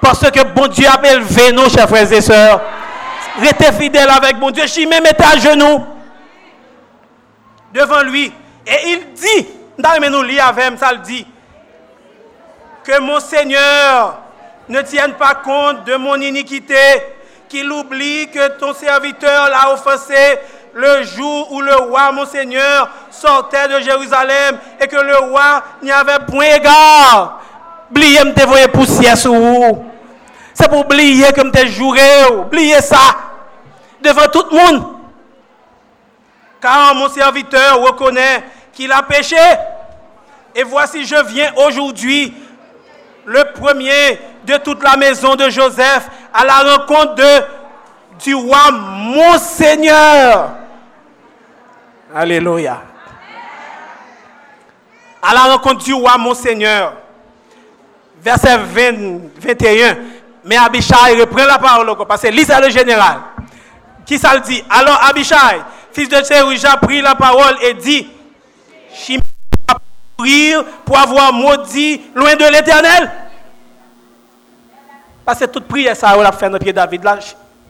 Parce 0.00 0.30
que 0.30 0.42
bon 0.44 0.66
Dieu 0.66 0.86
a 0.86 1.06
élevé 1.08 1.52
nous, 1.52 1.70
chers 1.70 1.88
frères 1.88 2.12
et 2.12 2.20
sœurs. 2.20 2.60
Restez 3.40 3.72
fidèles 3.72 4.10
avec 4.10 4.38
bon 4.38 4.50
Dieu. 4.50 4.64
Je 4.66 4.86
même 4.86 5.04
à 5.06 5.38
genoux 5.38 5.84
devant 7.74 8.02
lui. 8.02 8.32
Et 8.66 8.88
il 8.92 9.12
dit, 9.12 9.48
mais 10.00 10.08
nous 10.08 10.22
lire 10.22 10.46
avec 10.46 10.78
ça 10.78 10.92
le 10.92 10.98
dit, 10.98 11.26
que 12.84 12.98
mon 13.00 13.20
Seigneur 13.20 14.18
ne 14.68 14.80
tienne 14.82 15.14
pas 15.14 15.34
compte 15.34 15.84
de 15.84 15.96
mon 15.96 16.14
iniquité, 16.14 16.74
qu'il 17.48 17.70
oublie 17.70 18.30
que 18.30 18.58
ton 18.58 18.72
serviteur 18.72 19.50
l'a 19.50 19.72
offensé 19.72 20.38
le 20.74 21.04
jour 21.04 21.52
où 21.52 21.60
le 21.60 21.74
roi, 21.76 22.10
mon 22.12 22.26
Seigneur, 22.26 22.88
sortait 23.10 23.68
de 23.68 23.80
Jérusalem 23.80 24.58
et 24.80 24.88
que 24.88 24.96
le 24.96 25.16
roi 25.18 25.62
n'y 25.82 25.92
avait 25.92 26.18
point 26.26 26.56
égard. 26.56 27.40
Oubliez 27.90 28.24
me 28.24 28.32
dévoyer 28.32 28.66
poussière 28.68 29.16
sur 29.16 29.34
vous. 29.34 29.84
C'est 30.52 30.68
pour 30.68 30.80
oublier 30.80 31.32
que 31.32 31.42
me 31.42 31.66
juré. 31.66 32.26
Oubliez 32.32 32.80
ça. 32.80 33.16
Devant 34.02 34.26
tout 34.26 34.44
le 34.50 34.56
monde. 34.56 34.94
Car 36.60 36.94
mon 36.94 37.08
serviteur 37.08 37.80
reconnaît 37.80 38.42
qu'il 38.72 38.90
a 38.90 39.02
péché. 39.02 39.36
Et 40.56 40.64
voici, 40.64 41.04
je 41.04 41.16
viens 41.26 41.52
aujourd'hui, 41.66 42.34
le 43.26 43.44
premier 43.52 44.18
de 44.44 44.56
toute 44.56 44.82
la 44.82 44.96
maison 44.96 45.36
de 45.36 45.48
Joseph, 45.50 46.08
à 46.32 46.44
la 46.44 46.76
rencontre 46.76 47.22
du 48.24 48.34
roi, 48.34 48.70
mon 48.72 49.38
Seigneur. 49.38 50.63
Alléluia. 52.14 52.80
À 55.20 55.34
la 55.34 55.40
rencontre 55.52 55.84
du 55.84 55.92
roi, 55.92 56.16
mon 56.16 56.32
Seigneur. 56.32 56.92
Verset 58.20 58.56
21. 58.56 59.96
Mais 60.44 60.56
Abishai 60.56 61.18
reprend 61.18 61.44
la 61.44 61.58
parole 61.58 61.90
parce 62.06 62.22
que 62.22 62.44
c'est 62.44 62.60
le 62.60 62.70
général. 62.70 63.18
Qui 64.06 64.18
ça 64.18 64.34
le 64.34 64.40
dit? 64.40 64.62
Alors 64.70 65.00
Abishai, 65.08 65.62
fils 65.92 66.08
de 66.08 66.16
Tserouja, 66.16 66.76
prit 66.76 67.00
la 67.00 67.14
parole 67.14 67.56
et 67.62 67.74
dit 67.74 68.06
Chimé 68.92 69.22
va 69.68 69.78
mourir 70.18 70.64
pour 70.84 70.98
avoir 70.98 71.32
maudit 71.32 72.00
loin 72.14 72.36
de 72.36 72.44
l'éternel. 72.52 73.10
Parce 75.24 75.40
que 75.40 75.46
toute 75.46 75.66
prière, 75.66 75.96
ça, 75.96 76.14
on 76.16 76.20
a 76.20 76.30
fait 76.32 76.48
notre 76.48 76.62
pied 76.62 76.72
David. 76.72 77.02
Là, 77.02 77.18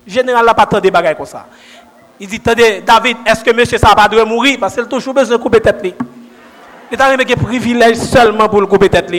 général 0.06 0.44
n'a 0.44 0.54
pas 0.54 0.66
tant 0.66 0.80
de 0.80 0.90
bagages 0.90 1.16
comme 1.16 1.24
ça. 1.24 1.46
Il 2.20 2.28
dit, 2.28 2.36
attendez, 2.36 2.80
David, 2.80 3.16
est-ce 3.26 3.42
que 3.42 3.50
monsieur 3.52 3.78
ça 3.78 3.94
pas 3.94 4.08
doit 4.08 4.24
mourir 4.24 4.56
Parce 4.60 4.74
qu'il 4.74 4.84
a 4.84 4.86
toujours 4.86 5.14
besoin 5.14 5.36
de 5.36 5.42
couper 5.42 5.60
tête. 5.60 5.94
Il 6.92 7.00
a 7.00 7.08
un 7.08 7.16
privilège 7.16 7.96
seulement 7.96 8.48
pour 8.48 8.60
le 8.60 8.66
couper 8.66 8.88
tête. 8.88 9.12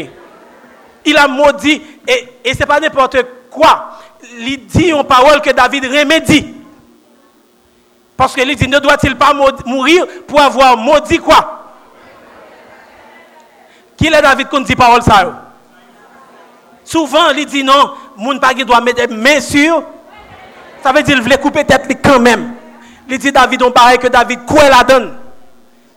Il 1.06 1.18
a 1.18 1.28
maudit, 1.28 1.82
et, 2.08 2.30
et 2.44 2.54
ce 2.54 2.60
n'est 2.60 2.66
pas 2.66 2.80
n'importe 2.80 3.18
quoi. 3.52 4.00
Il 4.40 4.66
dit 4.66 4.90
une 4.90 5.04
parole 5.04 5.42
que 5.42 5.52
David 5.52 5.86
remédie. 5.86 6.54
Parce 8.18 8.34
qu'il 8.34 8.56
dit, 8.56 8.68
ne 8.68 8.80
doit-il 8.80 9.16
pas 9.16 9.34
mourir 9.66 10.06
pour 10.26 10.40
avoir 10.40 10.78
maudit 10.78 11.20
quoi? 11.20 11.74
Qui 13.98 14.08
est 14.08 14.22
David 14.22 14.48
qu'on 14.48 14.62
dit 14.62 14.76
parole 14.76 15.02
ça? 15.02 15.44
Souvent, 16.84 17.30
il 17.36 17.46
dit 17.46 17.64
non, 17.64 17.94
mon 18.18 18.38
pas 18.40 18.54
doit 18.54 18.82
mettre 18.82 19.12
main 19.12 19.40
sur. 19.42 19.84
Ça 20.84 20.92
veut 20.92 21.02
dire 21.02 21.16
qu'il 21.16 21.24
voulait 21.24 21.38
couper 21.38 21.66
tête 21.66 21.88
quand 22.04 22.20
même. 22.20 22.55
Il 23.08 23.20
dit 23.20 23.32
David, 23.32 23.62
on 23.64 23.72
paraît 23.72 23.98
que 23.98 24.08
David, 24.08 24.46
quoi 24.46 24.70
la 24.70 24.84
donne 24.84 25.16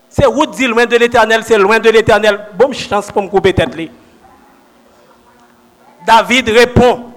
C'est 0.09 0.27
où 0.27 0.45
dit 0.47 0.67
loin 0.67 0.87
de 0.87 0.97
l'éternel, 0.97 1.43
c'est 1.45 1.59
loin 1.59 1.79
de 1.79 1.91
l'éternel. 1.91 2.47
Bonne 2.55 2.75
chance 2.75 3.11
pour 3.11 3.23
me 3.23 3.29
couper 3.29 3.53
tête. 3.53 3.71
David 6.07 6.49
répond. 6.51 7.13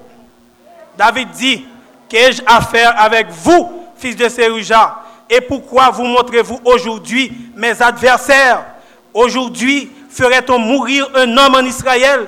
David 0.98 1.30
dit, 1.32 1.66
qu'ai-je 2.08 2.42
affaire 2.46 2.94
avec 2.98 3.30
vous, 3.30 3.84
fils 3.96 4.16
de 4.16 4.28
Séruja? 4.30 4.98
Et 5.30 5.42
pourquoi 5.42 5.90
vous 5.90 6.04
montrez-vous 6.04 6.60
aujourd'hui 6.66 7.32
mes 7.56 7.82
adversaires? 7.82 8.66
Aujourd'hui, 9.14 9.92
ferait-on 10.10 10.60
mourir 10.60 11.10
un 11.16 11.38
homme 11.38 11.56
en 11.56 11.66
Israël? 11.66 12.28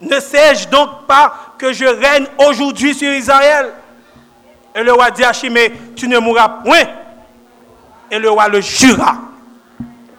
Ne 0.00 0.20
sais-je 0.20 0.68
donc 0.68 1.06
pas 1.06 1.54
que 1.58 1.72
je 1.72 1.84
règne 1.84 2.26
aujourd'hui 2.38 2.94
sur 2.94 3.12
Israël? 3.12 3.72
Et 4.74 4.82
le 4.82 4.92
roi 4.92 5.10
dit 5.10 5.24
à 5.24 5.32
Chimé, 5.32 5.72
tu 5.96 6.08
ne 6.08 6.18
mourras 6.18 6.48
point. 6.48 6.84
Et 8.10 8.18
le 8.18 8.30
roi 8.30 8.48
le 8.48 8.60
jura. 8.60 9.16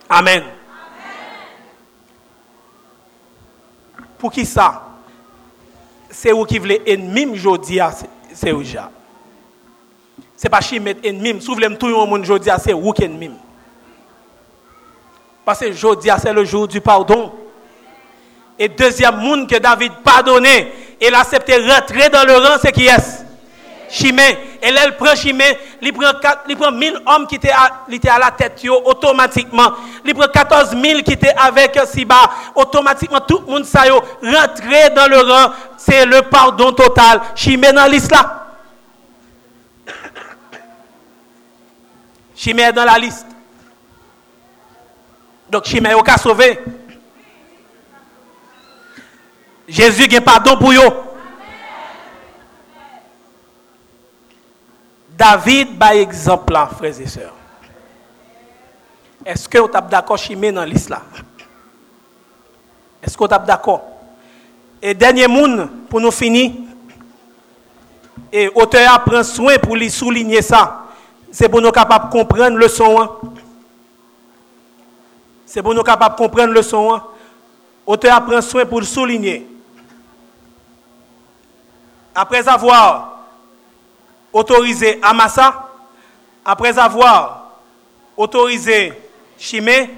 Amen. 0.10 0.44
Pour 4.18 4.32
qui 4.32 4.46
ça? 4.46 4.84
C'est 6.10 6.32
vous 6.32 6.46
qui 6.46 6.60
voulez 6.60 6.82
ennemi 6.86 7.26
aujourd'hui, 7.28 7.80
c'est 8.34 8.52
vous 8.52 8.64
déjà. 8.64 8.92
C'est 10.36 10.50
pas 10.50 10.62
Chimé 10.62 10.98
ennemi. 11.04 11.40
Si 11.40 11.48
vous 11.48 11.54
voulez 11.54 11.78
tout 11.78 11.88
le 11.88 11.94
monde 11.94 12.22
aujourd'hui, 12.22 12.52
c'est 12.62 12.74
vous 12.74 12.92
qui 12.92 13.04
ennemi. 13.04 13.32
Parce 15.46 15.60
que 15.60 15.70
aujourd'hui, 15.70 16.12
c'est 16.20 16.34
le 16.34 16.44
jour 16.44 16.68
du 16.68 16.82
pardon. 16.82 17.34
Et 18.58 18.68
deuxième 18.68 19.18
monde 19.18 19.50
que 19.50 19.56
David 19.58 19.94
pardonné, 20.04 20.72
il 21.02 21.16
accepté 21.16 21.56
rentrer 21.66 22.10
dans 22.10 22.26
le 22.26 22.34
rang, 22.34 22.58
c'est 22.62 22.74
qui 22.74 22.88
est 22.88 23.29
Chimé. 23.90 24.38
Et 24.62 24.72
là, 24.72 24.82
il 24.86 24.94
prend 24.94 25.16
Chimé, 25.16 25.58
il 25.82 25.94
prend, 25.94 26.12
il 26.48 26.56
prend 26.58 26.72
1000 26.72 27.00
hommes 27.06 27.28
qui 27.28 27.36
étaient 27.36 27.52
à, 27.52 27.86
à 28.14 28.20
la 28.20 28.32
tête 28.32 28.62
automatiquement. 28.86 29.72
Il 30.06 30.14
prend 30.14 30.28
14 30.28 30.72
000 30.72 31.02
qui 31.02 31.14
étaient 31.14 31.34
avec 31.36 31.80
Siba. 31.88 32.30
Automatiquement, 32.56 33.20
tout 33.22 33.42
le 33.46 33.52
monde 33.52 33.66
ça 33.66 33.84
rentrer 33.84 34.90
dans 34.96 35.08
le 35.08 35.20
rang. 35.20 35.52
C'est 35.78 36.06
le 36.06 36.22
pardon 36.24 36.72
total. 36.72 37.22
Chimé 37.36 37.72
dans 37.72 37.86
là. 37.88 38.48
Chimé 42.36 42.64
est 42.64 42.72
dans 42.74 42.86
la 42.86 42.98
liste. 42.98 43.28
Donc, 45.50 45.66
Chimé 45.66 45.90
est 45.90 46.18
sauvé? 46.18 46.60
Jésus 49.68 50.08
a 50.16 50.22
pardon 50.22 50.56
pour 50.58 50.72
eux. 50.72 51.09
David, 55.20 55.78
par 55.78 55.92
exemple, 55.92 56.54
là, 56.54 56.66
frères 56.66 56.98
et 56.98 57.06
sœurs. 57.06 57.34
Est-ce 59.26 59.50
que 59.50 59.58
vous 59.58 59.66
êtes 59.68 59.88
d'accord 59.90 60.18
Chimé 60.18 60.50
dans 60.50 60.64
l'islam 60.64 61.02
Est-ce 63.04 63.18
que 63.18 63.26
vous 63.26 63.36
êtes 63.36 63.44
d'accord? 63.44 63.82
Et 64.82 64.94
dernier 64.94 65.28
monde, 65.28 65.70
pour 65.90 66.00
nous 66.00 66.10
finir, 66.12 66.54
et 68.32 68.50
auteur 68.56 69.04
prend 69.04 69.22
soin 69.24 69.58
pour 69.58 69.76
lui 69.76 69.92
souligner 69.92 70.42
ça. 70.42 70.86
C'est 71.32 71.50
pour 71.50 71.62
nous 71.62 71.72
capables 71.72 72.06
de 72.06 72.12
comprendre 72.14 72.58
le 72.58 72.70
son. 72.70 73.02
Hein. 73.02 73.10
C'est 75.46 75.62
pour 75.62 75.74
nous 75.74 75.84
capables 75.84 76.16
de 76.16 76.22
comprendre 76.22 76.54
le 76.54 76.62
son. 76.62 76.94
Hein. 76.94 77.04
Auteur 77.86 78.24
prend 78.24 78.40
soin 78.42 78.66
pour 78.66 78.80
le 78.80 78.86
souligner. 78.86 79.46
Après 82.16 82.48
avoir 82.48 83.19
autorisé 84.34 85.00
Amasa, 85.02 85.70
après 86.46 86.78
avoir 86.78 87.60
autorisé 88.16 88.94
Chimé, 89.38 89.90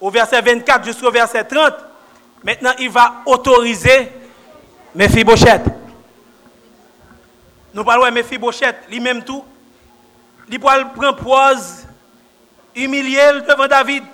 au 0.00 0.10
verset 0.10 0.42
24 0.42 0.84
jusqu'au 0.84 1.10
verset 1.10 1.44
30, 1.44 1.72
maintenant 2.42 2.72
il 2.78 2.90
va 2.90 3.22
autoriser 3.26 4.10
Mephibosheth. 4.94 5.62
Nous 7.72 7.84
parlons 7.84 8.04
de 8.06 8.10
Mephibosheth, 8.10 8.76
lui-même 8.88 9.22
tout. 9.24 9.44
Il 10.48 10.60
prend 10.60 11.14
pause, 11.14 11.86
humilié 12.74 13.20
devant 13.48 13.66
David. 13.66 14.04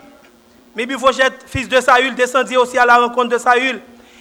Mephibosheth, 0.77 1.45
fils 1.47 1.69
de 1.69 1.81
Saül, 1.81 2.15
descendit 2.15 2.57
aussi 2.57 2.79
à 2.79 2.87
la 2.87 2.99
rencontre 2.99 3.31
de 3.31 3.39
Saül. 3.39 3.81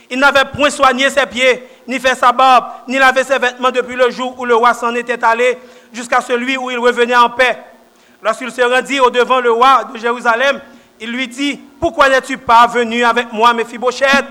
Il 0.10 0.20
n'avait 0.20 0.46
point 0.46 0.70
soigné 0.70 1.10
ses 1.10 1.26
pieds, 1.26 1.64
ni 1.90 2.00
fait 2.00 2.14
sa 2.14 2.32
barbe, 2.32 2.66
ni 2.88 3.00
lavé 3.00 3.24
ses 3.24 3.40
vêtements 3.40 3.72
depuis 3.72 3.96
le 3.96 4.12
jour 4.12 4.36
où 4.38 4.46
le 4.46 4.56
roi 4.56 4.76
s'en 4.76 4.94
était 4.94 5.24
allé, 5.24 5.58
jusqu'à 5.92 6.22
celui 6.22 6.56
où 6.56 6.70
il 6.70 6.78
revenait 6.78 7.16
en 7.16 7.32
paix. 7.32 7.58
Lorsqu'il 8.22 8.52
se 8.52 8.62
rendit 8.62 9.00
au 9.00 9.10
devant 9.10 9.40
le 9.40 9.52
roi 9.52 9.86
de 9.92 9.98
Jérusalem, 9.98 10.62
il 11.00 11.12
lui 11.12 11.28
dit, 11.28 11.60
pourquoi 11.80 12.08
n'es-tu 12.08 12.38
pas 12.38 12.68
venu 12.68 13.04
avec 13.04 13.34
moi, 13.34 13.56
Mephibosheth 13.56 14.26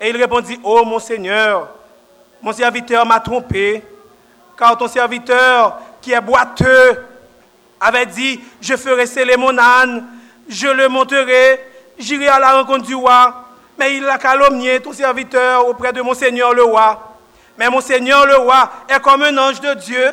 Et 0.00 0.10
il 0.10 0.16
répondit, 0.16 0.58
oh 0.64 0.84
mon 0.84 0.98
Seigneur, 0.98 1.68
mon 2.42 2.52
serviteur 2.52 3.06
m'a 3.06 3.20
trompé, 3.20 3.84
car 4.58 4.76
ton 4.76 4.88
serviteur 4.88 5.78
qui 6.02 6.10
est 6.10 6.20
boiteux 6.20 7.04
avait 7.80 8.06
dit, 8.06 8.40
je 8.60 8.74
ferai 8.74 9.06
sceller 9.06 9.36
mon 9.36 9.56
âne, 9.56 10.06
je 10.48 10.66
le 10.66 10.88
monterai, 10.88 11.64
j'irai 12.00 12.26
à 12.26 12.40
la 12.40 12.58
rencontre 12.58 12.84
du 12.84 12.96
roi 12.96 13.43
mais 13.78 13.96
il 13.96 14.08
a 14.08 14.18
calomnié 14.18 14.80
ton 14.80 14.92
serviteur 14.92 15.66
auprès 15.66 15.92
de 15.92 16.00
mon 16.00 16.14
Seigneur 16.14 16.54
le 16.54 16.62
roi. 16.62 17.16
Mais 17.56 17.68
mon 17.68 17.80
Seigneur 17.80 18.26
le 18.26 18.36
roi 18.36 18.70
est 18.88 19.00
comme 19.00 19.22
un 19.22 19.36
ange 19.38 19.60
de 19.60 19.74
Dieu. 19.74 20.12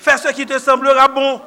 Fais 0.00 0.16
ce 0.16 0.28
qui 0.28 0.46
te 0.46 0.58
semblera 0.58 1.08
bon, 1.08 1.40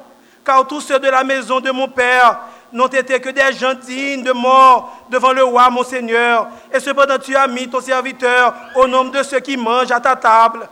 car 0.45 0.67
tous 0.67 0.81
ceux 0.81 0.99
de 0.99 1.07
la 1.07 1.23
maison 1.23 1.59
de 1.59 1.71
mon 1.71 1.87
Père 1.87 2.39
n'ont 2.71 2.87
été 2.87 3.19
que 3.19 3.29
des 3.29 3.53
gens 3.53 3.73
de 3.73 4.31
mort 4.31 5.05
devant 5.09 5.33
le 5.33 5.43
roi, 5.43 5.69
mon 5.69 5.83
Seigneur. 5.83 6.47
Et 6.73 6.79
cependant, 6.79 7.17
tu 7.17 7.35
as 7.35 7.47
mis 7.47 7.69
ton 7.69 7.81
serviteur 7.81 8.53
au 8.75 8.87
nombre 8.87 9.11
de 9.11 9.23
ceux 9.23 9.39
qui 9.39 9.57
mangent 9.57 9.91
à 9.91 9.99
ta 9.99 10.15
table. 10.15 10.67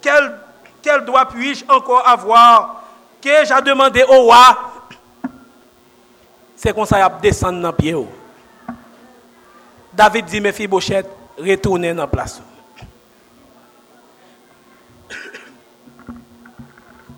Quel, 0.00 0.38
quel 0.82 1.04
droit 1.04 1.24
puis-je 1.24 1.64
encore 1.68 2.06
avoir? 2.06 2.82
Qu'ai-je 3.20 3.52
à 3.52 3.60
demander 3.60 4.04
au 4.04 4.22
roi? 4.22 4.56
C'est 6.56 6.74
comme 6.74 6.86
ça 6.86 7.08
qu'il 7.10 7.20
descendre 7.20 7.60
dans 7.60 7.72
pied. 7.72 7.94
David 9.92 10.24
dit, 10.24 10.40
mes 10.40 10.52
filles 10.52 10.66
Bochette, 10.66 11.08
retournez 11.38 11.92
dans 11.92 12.02
la 12.02 12.06
place. 12.06 12.40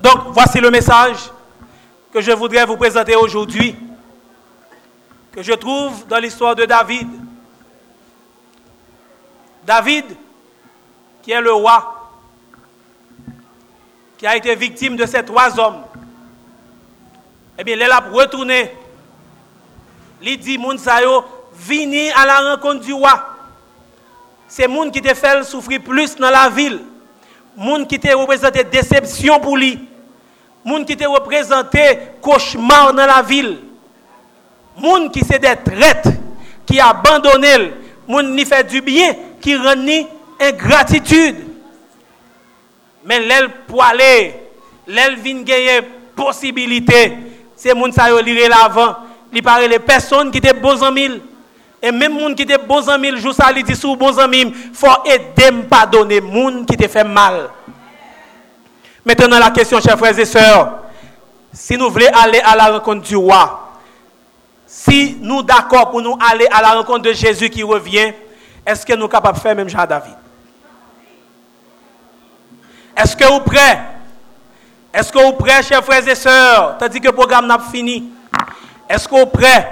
Donc, 0.00 0.28
voici 0.28 0.60
le 0.60 0.70
message 0.70 1.30
que 2.12 2.20
je 2.20 2.32
voudrais 2.32 2.64
vous 2.66 2.76
présenter 2.76 3.14
aujourd'hui, 3.16 3.76
que 5.32 5.42
je 5.42 5.52
trouve 5.52 6.06
dans 6.06 6.18
l'histoire 6.18 6.54
de 6.54 6.64
David. 6.64 7.08
David, 9.64 10.04
qui 11.22 11.32
est 11.32 11.40
le 11.40 11.52
roi, 11.52 12.10
qui 14.16 14.26
a 14.26 14.36
été 14.36 14.54
victime 14.54 14.96
de 14.96 15.06
ces 15.06 15.24
trois 15.24 15.58
hommes, 15.60 15.82
eh 17.58 17.64
bien, 17.64 17.74
il 17.74 17.82
est 17.82 17.88
là 17.88 18.00
pour 18.00 18.18
retourner 18.18 18.72
il 20.22 20.38
dit, 20.38 20.58
moun 20.58 20.78
sa 20.78 21.00
vini 21.54 22.10
à 22.10 22.26
la 22.26 22.50
rencontre 22.50 22.80
du 22.80 22.92
roi. 22.92 23.36
C'est 24.46 24.68
moun 24.68 24.90
qui 24.90 25.00
te 25.00 25.12
fait 25.14 25.42
souffrir 25.44 25.80
plus 25.82 26.16
dans 26.16 26.30
la 26.30 26.48
ville. 26.48 26.80
Moun 27.56 27.86
qui 27.86 27.98
te 27.98 28.14
représenté 28.14 28.64
déception 28.64 29.40
pour 29.40 29.56
lui. 29.56 29.78
Moun 30.64 30.84
qui 30.84 30.96
te 30.96 31.04
représenté 31.04 31.80
cauchemar 32.22 32.94
dans 32.94 33.06
la 33.06 33.22
ville. 33.22 33.58
Moun 34.76 35.10
qui 35.10 35.24
c'est 35.24 35.38
des 35.38 35.56
traites, 35.56 36.08
qui 36.64 36.78
abandonné, 36.78 37.72
moun 38.06 38.36
qui 38.36 38.44
fait 38.44 38.64
du 38.64 38.80
bien, 38.80 39.14
qui 39.40 39.56
rend 39.56 39.74
ingratitude. 40.40 41.36
Mais 43.04 43.20
l'aile 43.20 43.50
poilée, 43.66 44.34
l'aile 44.86 45.16
vin 45.16 45.42
gagner 45.42 45.82
possibilité, 46.14 47.16
c'est 47.56 47.74
moun 47.74 47.92
sa 47.92 48.08
yo 48.08 48.20
l'avant 48.20 49.07
il 49.32 49.42
paraît 49.42 49.68
les 49.68 49.78
personnes 49.78 50.30
qui 50.30 50.38
étaient 50.38 50.52
bons 50.52 50.82
amis. 50.82 51.22
Et 51.80 51.92
même 51.92 52.16
les 52.16 52.20
gens 52.28 52.34
qui 52.34 52.42
étaient 52.42 52.58
bons 52.58 52.88
amis, 52.88 53.16
jour 53.18 53.34
ça, 53.34 53.52
dit 53.52 53.76
sous 53.76 53.94
bons 53.96 54.18
amis, 54.18 54.52
faut 54.72 54.86
aider 55.04 55.46
à 55.46 55.52
pardonner 55.68 56.20
les 56.20 56.32
gens 56.32 56.64
qui 56.64 56.76
te 56.76 56.88
fait 56.88 57.04
mal. 57.04 57.50
Maintenant, 59.04 59.38
la 59.38 59.50
question, 59.50 59.80
chers 59.80 59.98
frères 59.98 60.18
et 60.18 60.24
sœurs, 60.24 60.80
si 61.52 61.76
nous 61.76 61.90
voulons 61.90 62.06
aller 62.12 62.40
à 62.40 62.56
la 62.56 62.66
rencontre 62.72 63.06
du 63.06 63.16
roi, 63.16 63.70
si 64.66 65.16
nous 65.20 65.38
sommes 65.38 65.46
d'accord 65.46 65.90
pour 65.90 66.02
nous 66.02 66.16
aller 66.30 66.46
à 66.50 66.60
la 66.60 66.72
rencontre 66.72 67.02
de 67.02 67.12
Jésus 67.12 67.48
qui 67.48 67.62
revient, 67.62 68.12
est-ce 68.66 68.84
que 68.84 68.92
nous 68.92 69.02
sommes 69.02 69.10
capables 69.10 69.38
de 69.38 69.42
faire 69.42 69.56
même 69.56 69.68
Jean 69.68 69.86
David? 69.86 70.14
Est-ce 72.96 73.16
que 73.16 73.24
vous 73.24 73.40
prêts? 73.40 73.80
Est-ce 74.92 75.12
que 75.12 75.18
vous 75.18 75.32
prêts, 75.32 75.62
chers 75.62 75.84
frères 75.84 76.06
et 76.06 76.14
sœurs? 76.14 76.76
Tandis 76.78 77.00
que 77.00 77.06
le 77.06 77.12
programme 77.12 77.46
n'a 77.46 77.56
pas 77.56 77.70
fini. 77.70 78.10
Est-ce 78.88 79.06
qu'on 79.06 79.22
est 79.22 79.26
prêt 79.26 79.68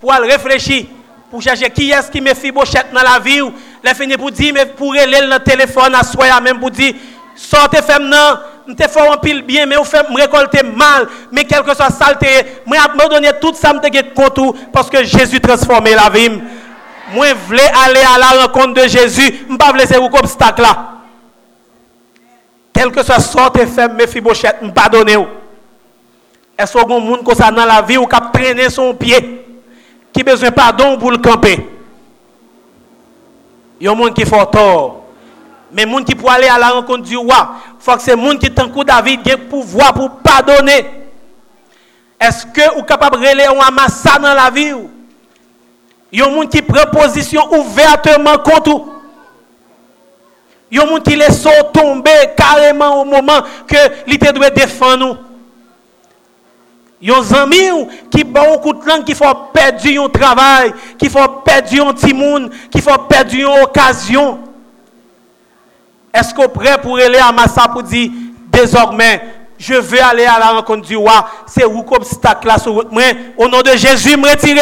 pour 0.00 0.12
réfléchir, 0.12 0.86
pour 1.30 1.42
chercher 1.42 1.70
qui 1.70 1.90
est-ce 1.90 2.10
qui 2.10 2.20
me 2.20 2.34
fait 2.34 2.52
bochette 2.52 2.92
dans 2.92 3.02
la 3.02 3.18
vie 3.18 3.40
ou? 3.40 3.52
Les 3.82 4.16
pour 4.16 4.30
dire, 4.30 4.52
mais 4.54 4.66
pour 4.66 4.94
aller 4.94 5.20
le 5.20 5.38
téléphone 5.38 5.94
à 5.94 6.02
soi 6.02 6.40
même 6.40 6.60
pour 6.60 6.70
dire, 6.70 6.94
sortez 7.34 7.82
femme 7.82 8.08
non, 8.08 8.38
je 8.68 8.74
te 8.74 8.88
fais 8.88 9.08
un 9.08 9.16
pile 9.16 9.42
bien, 9.42 9.66
mais 9.66 9.74
faites 9.84 10.08
me 10.08 10.16
récolter 10.16 10.62
mal, 10.62 11.08
mais 11.32 11.44
quelque 11.44 11.74
soit 11.74 11.90
saleté, 11.90 12.26
moi 12.64 12.78
me 12.94 13.08
donner 13.08 13.30
tout 13.40 13.54
ça, 13.54 13.72
me 13.72 14.14
contour 14.14 14.54
parce 14.72 14.88
que 14.88 15.02
Jésus 15.02 15.40
transformé 15.40 15.94
la 15.94 16.08
vie. 16.08 16.30
Je 17.14 17.34
voulais 17.46 17.70
aller 17.84 18.00
à 18.00 18.18
la 18.18 18.42
rencontre 18.42 18.82
de 18.82 18.88
Jésus, 18.88 19.44
je 19.46 19.52
ne 19.52 19.58
pas 19.58 19.72
laisser 19.72 19.98
vous 19.98 20.06
obstacle 20.06 20.62
là. 20.62 20.88
Quel 22.72 22.90
que 22.90 23.02
soit 23.02 23.20
sorte 23.20 23.58
femme, 23.66 23.96
mes 23.96 24.06
fibochettes, 24.06 24.56
je 24.62 24.66
ne 24.66 24.72
pas 24.72 24.88
donner. 24.88 25.16
Est-ce 26.58 26.78
un 26.78 26.86
monde 26.86 27.24
comme 27.24 27.34
ça 27.34 27.50
dans 27.50 27.64
la 27.64 27.82
vie 27.82 27.96
ou 27.96 28.06
qui 28.06 28.14
a 28.14 28.20
traîné 28.20 28.68
son 28.68 28.94
pied, 28.94 29.44
qui 30.12 30.22
besoin 30.22 30.50
de 30.50 30.54
pardon 30.54 30.98
pour 30.98 31.10
le 31.10 31.18
camper? 31.18 31.68
Il 33.80 33.86
y 33.86 33.88
a 33.88 33.92
un 33.92 33.94
monde 33.94 34.14
qui 34.14 34.24
fait 34.24 34.46
tort. 34.46 35.02
Mais 35.72 35.86
monde 35.86 36.04
qui 36.04 36.14
pour 36.14 36.30
aller 36.30 36.48
à 36.48 36.58
la 36.58 36.68
rencontre 36.68 37.02
du 37.02 37.16
roi, 37.16 37.56
faut 37.78 37.96
que 37.96 38.02
c'est 38.02 38.14
monde 38.14 38.38
qui 38.38 38.52
en 38.60 38.68
coup 38.68 38.84
David 38.84 39.22
qui 39.22 39.34
pouvoir 39.36 39.94
pour 39.94 40.10
pardonner. 40.18 40.86
Est-ce 42.20 42.46
que 42.46 42.76
vous 42.76 42.82
capable 42.84 43.16
de 43.16 43.26
relayer 43.26 43.46
un 43.46 43.70
massacre 43.70 44.20
dans 44.20 44.34
la 44.34 44.50
vie? 44.50 44.74
Il 46.12 46.18
y 46.18 46.22
a 46.22 46.26
un 46.26 46.30
monde 46.30 46.50
qui 46.50 46.60
prend 46.60 46.84
position 46.90 47.42
ouvertement 47.54 48.36
contre 48.38 48.70
vous. 48.70 48.92
Il 50.70 50.76
y 50.76 50.80
a 50.80 50.84
un 50.84 50.86
monde 50.86 51.02
qui 51.02 51.16
laisse 51.16 51.46
tomber 51.72 52.10
carrément 52.36 53.00
au 53.00 53.04
moment 53.04 53.42
que 53.66 53.76
l'ité 54.06 54.30
doit 54.30 54.50
défendre 54.50 54.98
nous. 54.98 55.31
Y 57.02 57.10
a 57.10 57.20
des 57.20 57.34
amis 57.34 57.88
qui 58.12 58.22
ont 58.22 58.30
beaucoup 58.30 58.72
de 58.74 58.86
langue, 58.86 59.02
qui 59.02 59.14
font 59.14 59.34
perdre 59.52 60.04
un 60.04 60.08
travail, 60.08 60.72
qui 60.96 61.10
font 61.10 61.26
perdre 61.44 61.88
un 61.88 61.92
petit 61.92 62.14
monde, 62.14 62.52
qui 62.70 62.80
font 62.80 62.96
perdre 63.08 63.34
une 63.34 63.46
occasion. 63.64 64.38
Est-ce 66.14 66.32
qu'on 66.32 66.44
est 66.44 66.48
prêt 66.48 66.80
pour 66.80 66.98
aller 66.98 67.18
à 67.18 67.32
dire 67.82 68.10
désormais, 68.52 69.20
je 69.58 69.74
veux 69.74 70.00
aller 70.00 70.26
à 70.26 70.38
la 70.38 70.50
rencontre 70.52 70.86
du 70.86 70.96
roi, 70.96 71.28
c'est 71.44 71.64
où 71.64 71.84
obstacle 71.90 72.46
là 72.46 72.58
sur 72.58 72.88
moi, 72.92 73.02
au 73.36 73.48
nom 73.48 73.62
de 73.62 73.76
Jésus, 73.76 74.14
retirer. 74.14 74.60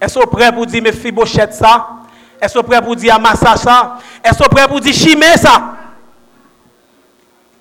Est-ce 0.00 0.14
qu'on 0.14 0.22
est 0.22 0.26
prêt 0.26 0.52
pour 0.52 0.66
dire 0.66 0.82
mes 0.82 0.92
fibochettes 0.92 1.54
ça? 1.54 1.88
Est-ce 2.40 2.54
qu'on 2.54 2.60
est 2.60 2.62
prêt 2.62 2.80
pour 2.80 2.94
dire? 2.94 3.18
Est-ce 4.22 4.38
qu'on 4.38 4.44
est 4.44 4.48
prêt 4.48 4.68
pour 4.68 4.80
dire 4.80 4.94
Chimé 4.94 5.36
ça? 5.36 5.78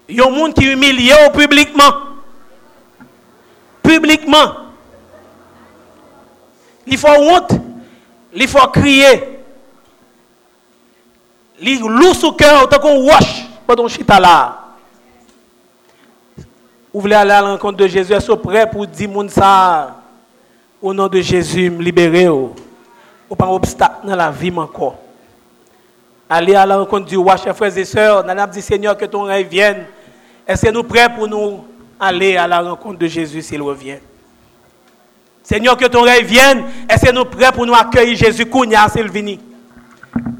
Il 0.10 0.16
y 0.16 0.22
a 0.22 0.26
un 0.26 0.32
monde 0.32 0.55
qui 0.55 0.66
humilie 0.66 1.12
publiquement. 1.34 1.93
Publiquement. 3.84 4.55
Il 6.88 6.97
faut 6.97 7.07
honte. 7.07 7.51
Il 8.34 8.47
faut 8.47 8.68
crier. 8.68 9.39
Il 11.62 11.80
loue 11.82 12.14
sous 12.14 12.32
cœur, 12.32 12.68
tant 12.68 12.80
qu'on 12.80 13.05
wash 13.05 13.45
pendant 13.68 13.88
chita 13.88 14.20
là. 14.20 14.60
Vous 16.91 17.01
voulez 17.01 17.16
aller 17.16 17.32
à 17.32 17.41
la 17.41 17.49
rencontre 17.49 17.78
de 17.78 17.88
Jésus, 17.88 18.14
est-ce 18.14 18.32
prêt 18.32 18.68
pour 18.68 18.88
dire 18.88 19.10
ça 19.30 19.97
au 20.82 20.93
nom 20.93 21.07
de 21.07 21.22
Jésus, 21.22 21.70
me 21.70 21.84
libérer 21.84 22.30
ou 22.30 22.55
pas 23.38 23.47
obstacle 23.47 24.07
dans 24.07 24.16
la 24.16 24.32
vie 24.32 24.51
encore. 24.57 24.97
Aller 26.30 26.55
à 26.55 26.66
la 26.66 26.78
rencontre 26.78 27.05
du 27.05 27.18
chers 27.43 27.55
frères 27.55 27.78
et 27.78 27.86
sœurs, 27.86 28.28
avons 28.28 28.51
dit 28.51 28.62
Seigneur 28.62 28.97
que 28.97 29.05
ton 29.05 29.24
règne 29.24 29.47
vienne. 29.47 29.86
Est-ce 30.50 30.66
que 30.66 30.72
nous 30.72 30.82
prêts 30.82 31.08
pour 31.14 31.28
nous 31.28 31.64
aller 32.00 32.36
à 32.36 32.47
la 32.47 32.60
rencontre 32.62 32.97
de 32.97 33.06
Jésus 33.06 33.43
s'il 33.43 33.62
revient? 33.62 34.00
Seigneur, 35.43 35.78
que 35.78 35.86
ton 35.86 36.02
règne 36.02 36.26
vienne. 36.26 36.64
Est-ce 36.89 37.06
que 37.06 37.12
nous 37.12 37.26
prêts 37.26 37.52
pour 37.52 37.68
nous 37.68 37.76
accueillir 37.76 38.18
Jésus 38.18 38.47
Kounia 38.47 38.89
s'il 38.89 39.12
vient? 39.12 39.38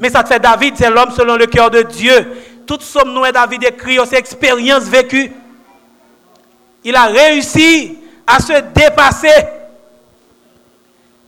Mais 0.00 0.10
ça 0.10 0.24
te 0.24 0.28
fait 0.30 0.40
David, 0.40 0.74
c'est 0.76 0.90
l'homme 0.90 1.12
selon 1.12 1.36
le 1.36 1.46
cœur 1.46 1.70
de 1.70 1.82
Dieu. 1.82 2.26
Toute 2.66 2.82
somme 2.82 3.12
nous 3.12 3.22
David 3.30 3.62
écrit, 3.62 3.98
c'est 4.04 4.18
expérience 4.18 4.82
vécue. 4.82 5.30
Il 6.82 6.96
a 6.96 7.04
réussi 7.04 7.96
à 8.26 8.40
se 8.40 8.60
dépasser. 8.74 9.28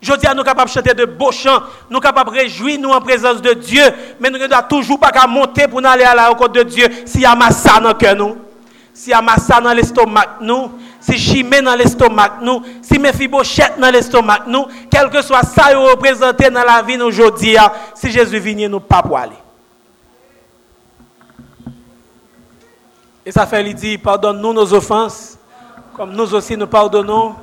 Je 0.00 0.12
dis 0.14 0.26
à 0.26 0.34
nous 0.34 0.42
capables 0.42 0.68
de 0.68 0.74
chanter 0.74 0.94
de 0.94 1.04
beaux 1.04 1.30
chants, 1.30 1.62
nous 1.88 2.00
capables 2.00 2.32
de 2.32 2.36
réjouir 2.36 2.80
nous 2.80 2.90
en 2.90 3.00
présence 3.00 3.40
de 3.40 3.52
Dieu, 3.52 3.84
mais 4.18 4.28
nous 4.28 4.38
ne 4.38 4.48
devons 4.48 4.62
toujours 4.68 4.98
pas 4.98 5.12
monter 5.28 5.68
pour 5.68 5.86
aller 5.86 6.02
à 6.02 6.16
la 6.16 6.30
rencontre 6.30 6.54
de 6.54 6.64
Dieu 6.64 6.88
s'il 7.06 7.20
y 7.20 7.24
a 7.24 7.36
massa 7.36 7.78
dans 7.78 7.90
le 7.90 7.94
cœur 7.94 8.16
nous. 8.16 8.36
S'il 8.94 9.10
y 9.10 9.14
a 9.14 9.22
massa 9.22 9.60
dans 9.60 9.72
l'estomac 9.72 10.38
nous, 10.40 10.72
si 11.00 11.18
chimé 11.18 11.62
dans 11.62 11.74
l'estomac 11.74 12.38
nous, 12.42 12.62
si 12.82 12.98
mes 12.98 13.10
dans 13.78 13.90
l'estomac 13.90 14.40
nous, 14.46 14.66
quel 14.90 15.08
que 15.08 15.22
soit 15.22 15.42
ça 15.44 15.76
représenté 15.76 16.50
dans 16.50 16.62
la 16.62 16.82
vie 16.82 17.00
aujourd'hui, 17.00 17.56
hein, 17.56 17.72
si 17.94 18.10
Jésus 18.10 18.38
vient 18.38 18.68
nous 18.68 18.80
pas 18.80 19.02
pour 19.02 19.16
aller. 19.16 19.36
Et 23.24 23.32
ça 23.32 23.46
fait, 23.46 23.64
il 23.64 23.74
dit, 23.74 23.98
pardonne-nous 23.98 24.52
nos 24.52 24.74
offenses, 24.74 25.38
comme 25.94 26.12
nous 26.12 26.34
aussi 26.34 26.56
nous 26.56 26.66
pardonnons. 26.66 27.36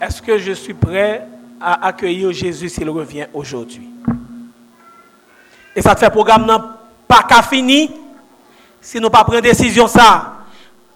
Est-ce 0.00 0.20
que 0.20 0.38
je 0.38 0.52
suis 0.52 0.74
prêt 0.74 1.28
à 1.60 1.86
accueillir 1.86 2.32
Jésus 2.32 2.68
s'il 2.68 2.90
revient 2.90 3.26
aujourd'hui? 3.32 3.88
Et 5.76 5.82
ça 5.82 5.94
fait 5.94 6.10
programme 6.10 6.46
pas 7.12 7.22
qu'à 7.24 7.42
fini 7.42 7.90
si 8.80 8.98
nous 8.98 9.10
pas 9.10 9.22
prendre 9.22 9.42
décision 9.42 9.86
ça. 9.86 10.32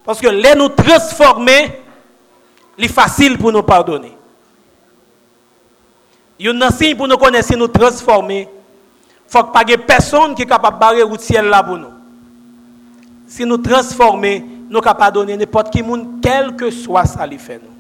Parce 0.03 0.19
que 0.19 0.29
les 0.29 0.55
nous 0.55 0.71
transformer, 0.71 1.83
c'est 2.79 2.89
facile 2.89 3.37
pour 3.37 3.53
nous 3.53 3.63
pardonner. 3.63 4.17
Il 6.39 6.47
y 6.47 6.49
a 6.49 6.67
un 6.67 6.71
signe 6.71 6.97
pour 6.97 7.07
nous 7.07 7.19
connaître 7.19 7.49
si 7.49 7.57
nous 7.57 7.69
transformer. 7.69 8.49
Il 9.29 9.31
faut 9.31 9.45
pas 9.45 9.63
que 9.65 9.77
personne 9.77 10.35
qui 10.35 10.43
est 10.43 10.47
capable 10.47 10.77
de 10.77 10.81
barrer 10.81 11.05
le 11.05 11.19
ciel 11.19 11.47
là 11.47 11.63
pour 11.63 11.77
nous. 11.77 11.93
Si 13.29 13.45
nous 13.45 13.59
transformer, 13.59 14.41
nous 14.41 14.77
sommes 14.77 14.85
capables 14.85 15.27
de 15.27 15.35
n'importe 15.35 15.71
qui 15.71 15.83
monde, 15.83 16.21
quel 16.23 16.57
que 16.57 16.71
soit 16.71 17.05
ça 17.05 17.29
qui 17.29 17.37
fait 17.37 17.61
nous. 17.63 17.75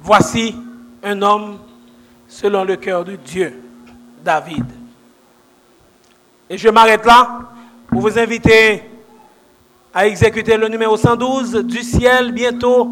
Voici 0.00 0.54
un 1.02 1.20
homme 1.20 1.58
selon 2.28 2.62
le 2.62 2.76
cœur 2.76 3.04
de 3.04 3.16
Dieu, 3.16 3.60
David. 4.24 4.64
Et 6.48 6.56
je 6.56 6.68
m'arrête 6.68 7.04
là 7.04 7.40
pour 7.88 8.00
vous 8.00 8.18
inviter 8.18 8.82
à 9.92 10.06
exécuter 10.06 10.56
le 10.56 10.68
numéro 10.68 10.96
112 10.96 11.64
du 11.64 11.82
ciel. 11.82 12.32
Bientôt, 12.32 12.90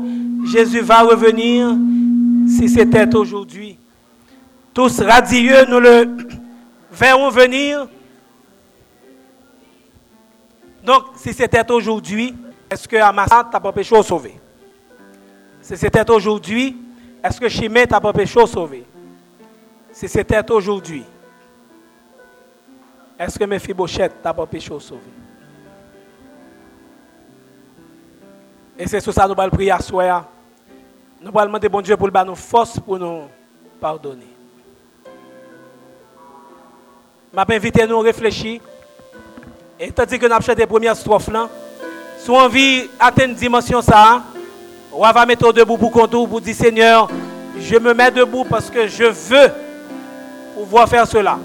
Jésus 0.53 0.81
va 0.81 1.03
revenir 1.03 1.75
si 2.47 2.69
c'était 2.69 3.13
aujourd'hui. 3.15 3.79
Tous 4.75 5.01
radieux, 5.01 5.65
nous 5.69 5.81
le 5.81 6.17
verrons 6.93 7.31
venir. 7.31 7.89
Donc, 10.85 11.05
si 11.17 11.33
c'était 11.33 11.71
aujourd'hui, 11.71 12.35
est-ce 12.71 12.89
que 12.89 12.97
Amasa 12.97 13.49
t'a 13.51 13.61
pas 13.61 13.73
péché 13.73 13.97
au 13.97 14.03
sauver? 14.03 14.35
Si 15.61 15.77
c'était 15.77 16.11
aujourd'hui, 16.11 16.77
est-ce 17.23 17.41
que 17.41 17.49
Chimé 17.49 17.87
t'a 17.87 18.01
pas 18.01 18.13
péché 18.13 18.41
au 18.41 18.47
sauver? 18.47 18.85
Si 19.93 20.09
c'était 20.09 20.51
aujourd'hui, 20.51 21.05
est-ce 23.23 23.39
que 23.39 23.45
mes 23.45 23.61
fibochettes 23.61 24.15
t'as 24.21 24.33
pas 24.33 24.47
péché 24.47 24.73
au 24.73 24.81
sauver? 24.81 25.01
Et 28.77 28.89
c'est 28.89 29.01
sur 29.01 29.13
ça 29.13 29.23
que 29.23 29.33
nous 29.33 29.41
allons 29.41 29.51
prier 29.51 29.71
à 29.71 29.79
soi. 29.79 30.29
Nous 31.21 31.31
allons 31.31 31.47
demander 31.47 31.69
bon 31.69 31.81
Dieu 31.81 31.97
pour 31.97 32.11
nous 32.11 32.35
force 32.35 32.81
pour 32.81 32.99
nous 32.99 33.23
pardonner. 33.81 34.27
Je 37.33 37.55
invité 37.55 37.83
à 37.83 37.87
nous 37.87 38.01
réfléchir. 38.01 38.61
Et 39.79 39.93
tandis 39.93 40.19
que 40.19 40.27
nous 40.27 40.33
avons 40.33 40.45
chanté 40.45 40.61
la 40.63 40.67
première 40.67 40.97
strophe 40.97 41.29
là, 41.29 41.49
si 42.19 42.29
on 42.29 42.35
envie 42.35 42.89
d'atteindre 42.99 43.31
une 43.31 43.37
dimension 43.37 43.81
ça, 43.81 44.23
on 44.93 45.01
va 45.01 45.27
mettre 45.27 45.53
debout 45.53 45.77
pour 45.77 45.93
contour 45.93 46.29
pour 46.29 46.41
dire 46.41 46.57
Seigneur, 46.57 47.09
je 47.59 47.77
me 47.77 47.95
mets 47.95 48.11
debout 48.11 48.45
parce 48.45 48.69
que 48.69 48.89
je 48.89 49.05
veux 49.05 49.53
pouvoir 50.57 50.89
faire 50.89 51.07
cela. 51.07 51.39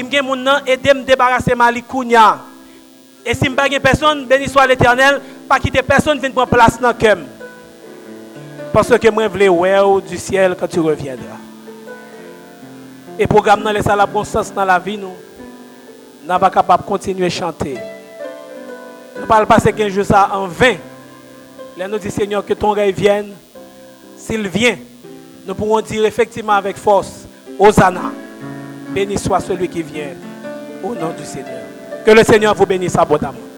Si 0.00 0.06
je 0.10 0.22
mon 0.22 0.36
nom, 0.36 0.56
aidez 0.66 0.94
me 0.94 1.02
débarrasser 1.02 1.54
de 1.54 1.82
kounya. 1.82 2.38
Et 3.26 3.34
si 3.34 3.44
je 3.44 3.50
pas 3.50 3.68
personne, 3.80 4.24
béni 4.24 4.48
soit 4.48 4.66
l'éternel, 4.66 5.20
pas 5.46 5.58
quitter 5.58 5.82
personne 5.82 6.18
vienne 6.18 6.32
prendre 6.32 6.48
place 6.48 6.80
dans 6.80 6.94
le. 6.94 7.26
Parce 8.72 8.88
que 8.88 8.96
je 9.02 9.10
veux 9.10 10.00
du 10.00 10.16
ciel 10.16 10.56
quand 10.58 10.68
tu 10.68 10.80
reviendras. 10.80 11.36
Et 13.18 13.26
programme 13.26 13.62
dans 13.62 13.72
les 13.72 13.82
salles 13.82 14.02
bon 14.10 14.24
sens 14.24 14.52
dans 14.54 14.64
la 14.64 14.78
vie, 14.78 14.96
nous, 14.96 15.12
nous 16.26 16.38
pas 16.38 16.48
capable 16.50 16.82
de 16.82 16.88
continuer 16.88 17.26
à 17.26 17.30
chanter. 17.30 17.76
Nous 19.16 19.22
ne 19.22 19.26
pas 19.26 19.44
passer 19.44 19.72
15 19.72 19.92
jours 19.92 20.06
ça 20.06 20.30
en 20.32 20.46
vain. 20.46 20.76
Là, 21.76 21.88
nous 21.88 21.98
disons, 21.98 22.16
Seigneur, 22.16 22.46
que 22.46 22.54
ton 22.54 22.70
règne 22.70 22.94
vienne. 22.94 23.32
S'il 24.16 24.48
vient, 24.48 24.78
nous 25.46 25.54
pourrons 25.54 25.82
dire 25.82 26.06
effectivement 26.06 26.54
avec 26.54 26.76
force, 26.78 27.26
Hosanna. 27.58 28.12
Béni 28.94 29.18
soit 29.18 29.40
celui 29.40 29.68
qui 29.68 29.82
vient 29.82 30.14
au 30.82 30.94
nom 30.94 31.12
du 31.16 31.24
Seigneur. 31.24 31.62
Que 32.04 32.10
le 32.10 32.24
Seigneur 32.24 32.54
vous 32.54 32.66
bénisse 32.66 32.96
abondamment. 32.96 33.49